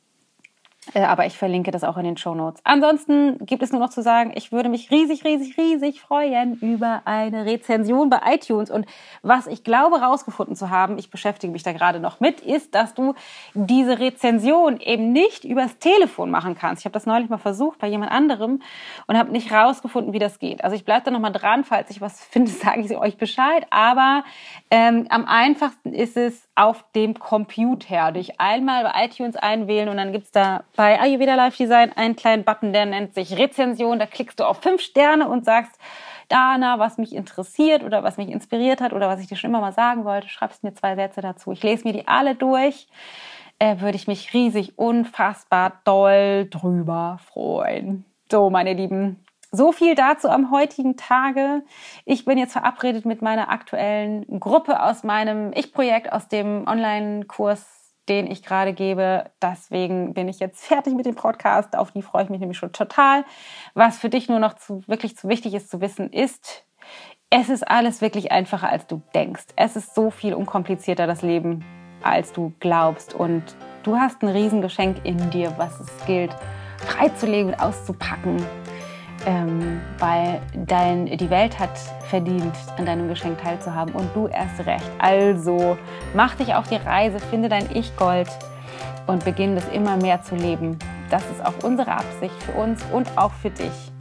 aber 0.93 1.27
ich 1.27 1.39
verlinke 1.39 1.71
das 1.71 1.85
auch 1.85 1.97
in 1.97 2.05
den 2.05 2.17
Show 2.17 2.35
Notes. 2.35 2.61
Ansonsten 2.65 3.39
gibt 3.47 3.63
es 3.63 3.73
nur 3.73 3.81
noch 3.81 3.91
zu 3.91 4.03
sagen, 4.03 4.33
ich 4.35 4.53
würde 4.53 4.69
mich 4.69 4.91
riesig, 4.91 5.25
riesig, 5.25 5.57
riesig 5.57 6.01
freuen 6.01 6.59
über 6.61 7.03
eine 7.07 7.47
Rezension 7.47 8.11
bei 8.11 8.21
iTunes. 8.27 8.71
Und 8.71 8.87
was 9.23 9.47
ich 9.47 9.65
glaube 9.65 10.01
herausgefunden 10.01 10.57
zu 10.57 10.71
haben, 10.71 10.99
ich 10.99 11.11
beschäftige 11.11 11.53
mich 11.53 11.63
da 11.63 11.73
gerade 11.73 12.01
noch 12.01 12.21
mit, 12.21 12.41
ist, 12.41 12.75
dass 12.75 12.95
du 12.95 13.15
diese 13.55 13.99
Rezension 13.99 14.79
eben 14.79 15.13
nicht 15.13 15.45
übers 15.45 15.79
Telefon 15.79 16.31
machen 16.31 16.55
kannst. 16.55 16.83
Ich 16.83 16.85
habe 16.85 16.93
das 16.93 17.07
neulich 17.07 17.31
mal 17.31 17.39
versucht 17.39 17.79
bei 17.79 17.89
jemand 17.89 18.13
anderem 18.13 18.61
und 19.07 19.19
habe 19.19 19.33
nicht 19.33 19.51
herausgefunden, 19.51 20.13
wie 20.13 20.19
das 20.19 20.39
geht. 20.39 20.63
Also 20.65 20.77
ich 20.77 20.85
bleibe 20.85 21.05
da 21.05 21.11
nochmal 21.11 21.33
dran, 21.33 21.65
falls 21.65 21.91
ich 21.91 22.01
was 22.01 22.23
finde, 22.31 22.51
sage 22.51 22.83
ich 22.83 22.97
euch 22.97 23.17
Bescheid. 23.17 23.67
Aber 23.71 24.25
ähm, 24.71 25.07
am 25.09 25.25
einfachsten 25.25 25.93
ist 25.93 26.17
es 26.17 26.47
auf 26.55 26.85
dem 26.95 27.15
Computer. 27.15 28.13
Dich 28.13 28.41
einmal 28.41 28.85
bei 28.85 29.07
iTunes 29.07 29.37
einwählen 29.37 29.89
und 29.89 29.97
dann 29.97 30.13
gibt's 30.13 30.31
da 30.31 30.65
bei 30.77 31.01
Ayurveda 31.01 31.35
Live 31.35 31.57
Design 31.57 31.93
einen 31.93 32.17
kleinen 32.17 32.45
Button, 32.45 32.73
der 32.73 32.87
nennt 32.87 33.15
sich 33.15 33.39
Rezension. 33.39 33.99
Da 33.99 34.07
klickst 34.07 34.41
du 34.41 34.45
auf 34.45 34.61
fünf 34.61 34.81
Sterne 34.81 35.29
und 35.29 35.45
sagst, 35.45 35.79
Dana, 36.29 36.79
was 36.79 36.99
mich 36.99 37.15
interessiert 37.15 37.85
oder 37.85 38.03
was 38.03 38.17
mich 38.17 38.29
inspiriert 38.29 38.81
hat 38.81 38.93
oder 38.93 39.09
was 39.09 39.21
ich 39.21 39.27
dir 39.27 39.37
schon 39.37 39.51
immer 39.51 39.61
mal 39.61 39.73
sagen 39.73 40.05
wollte, 40.05 40.29
schreibst 40.29 40.65
mir 40.65 40.75
zwei 40.75 40.97
Sätze 40.97 41.21
dazu. 41.21 41.53
Ich 41.53 41.63
lese 41.63 41.85
mir 41.85 41.93
die 41.93 42.09
alle 42.09 42.35
durch. 42.35 42.89
Äh, 43.59 43.81
würde 43.81 43.97
ich 43.97 44.09
mich 44.09 44.35
riesig, 44.35 44.79
unfassbar 44.79 45.81
doll 45.85 46.49
drüber 46.51 47.21
freuen. 47.33 48.05
So, 48.31 48.51
meine 48.51 48.73
Lieben, 48.73 49.25
so 49.53 49.71
viel 49.71 49.95
dazu 49.95 50.29
am 50.29 50.51
heutigen 50.51 50.97
Tage. 50.97 51.63
Ich 52.05 52.25
bin 52.25 52.37
jetzt 52.37 52.53
verabredet 52.53 53.05
mit 53.05 53.23
meiner 53.23 53.51
aktuellen 53.51 54.41
Gruppe 54.41 54.83
aus 54.83 55.05
meinem 55.05 55.53
Ich-Projekt, 55.53 56.13
aus 56.13 56.27
dem 56.27 56.67
Online-Kurs, 56.67 57.84
den 58.09 58.31
ich 58.31 58.43
gerade 58.43 58.73
gebe. 58.73 59.31
Deswegen 59.43 60.15
bin 60.15 60.29
ich 60.29 60.39
jetzt 60.39 60.65
fertig 60.65 60.95
mit 60.95 61.07
dem 61.07 61.15
Podcast. 61.15 61.77
Auf 61.77 61.93
die 61.93 62.03
freue 62.03 62.25
ich 62.25 62.31
mich 62.31 62.41
nämlich 62.41 62.59
schon 62.59 62.73
total. 62.73 63.25
Was 63.75 63.99
für 63.99 64.09
dich 64.09 64.29
nur 64.29 64.39
noch 64.39 64.55
zu, 64.55 64.83
wirklich 64.87 65.17
zu 65.17 65.29
wichtig 65.29 65.55
ist 65.55 65.71
zu 65.71 65.81
wissen, 65.81 66.13
ist, 66.13 66.65
es 67.31 67.49
ist 67.49 67.67
alles 67.67 68.01
wirklich 68.01 68.33
einfacher, 68.33 68.69
als 68.69 68.87
du 68.87 69.03
denkst. 69.15 69.47
Es 69.57 69.77
ist 69.77 69.95
so 69.95 70.11
viel 70.11 70.35
unkomplizierter, 70.35 71.07
das 71.07 71.23
Leben, 71.23 71.65
als 72.03 72.33
du 72.33 72.53
glaubst. 72.61 73.15
Und 73.15 73.43
du 73.83 73.97
hast 73.97 74.23
ein 74.23 74.29
Riesengeschenk 74.29 75.05
in 75.05 75.31
dir, 75.31 75.53
was 75.57 75.81
es 75.81 76.07
gilt, 76.07 76.35
freizulegen 76.79 77.55
und 77.55 77.61
auszupacken 77.61 78.45
ähm, 79.27 79.81
weil 79.99 80.41
dein, 80.55 81.07
die 81.07 81.31
Welt 81.31 81.59
hat 81.59 81.77
verdient, 82.09 82.55
an 82.77 82.87
deinem 82.87 83.09
Geschenk 83.09 83.43
teilzuhaben 83.43 83.95
und 83.95 84.15
du 84.15 84.27
erst 84.29 84.67
recht. 84.67 84.85
Also 84.99 85.77
mach 86.15 86.35
dich 86.35 86.55
auf 86.55 86.69
die 86.69 86.77
Reise, 86.77 87.19
finde 87.21 87.49
dein 87.49 87.71
Ich-Gold 87.75 88.29
und 89.07 89.25
beginne 89.25 89.59
es 89.59 89.69
immer 89.69 89.97
mehr 89.97 90.23
zu 90.23 90.35
leben. 90.35 90.79
Das 91.11 91.23
ist 91.31 91.45
auch 91.45 91.55
unsere 91.63 91.93
Absicht 91.93 92.35
für 92.43 92.53
uns 92.53 92.83
und 92.93 93.07
auch 93.17 93.33
für 93.33 93.51
dich. 93.51 93.93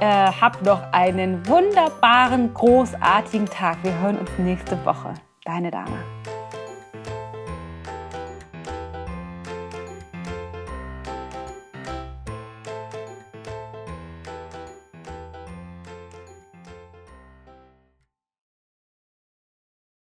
Äh, 0.00 0.32
hab 0.40 0.62
noch 0.62 0.80
einen 0.92 1.46
wunderbaren, 1.46 2.54
großartigen 2.54 3.46
Tag. 3.46 3.78
Wir 3.82 3.98
hören 4.00 4.18
uns 4.18 4.30
nächste 4.38 4.82
Woche. 4.84 5.14
Deine 5.44 5.70
Dana. 5.70 6.19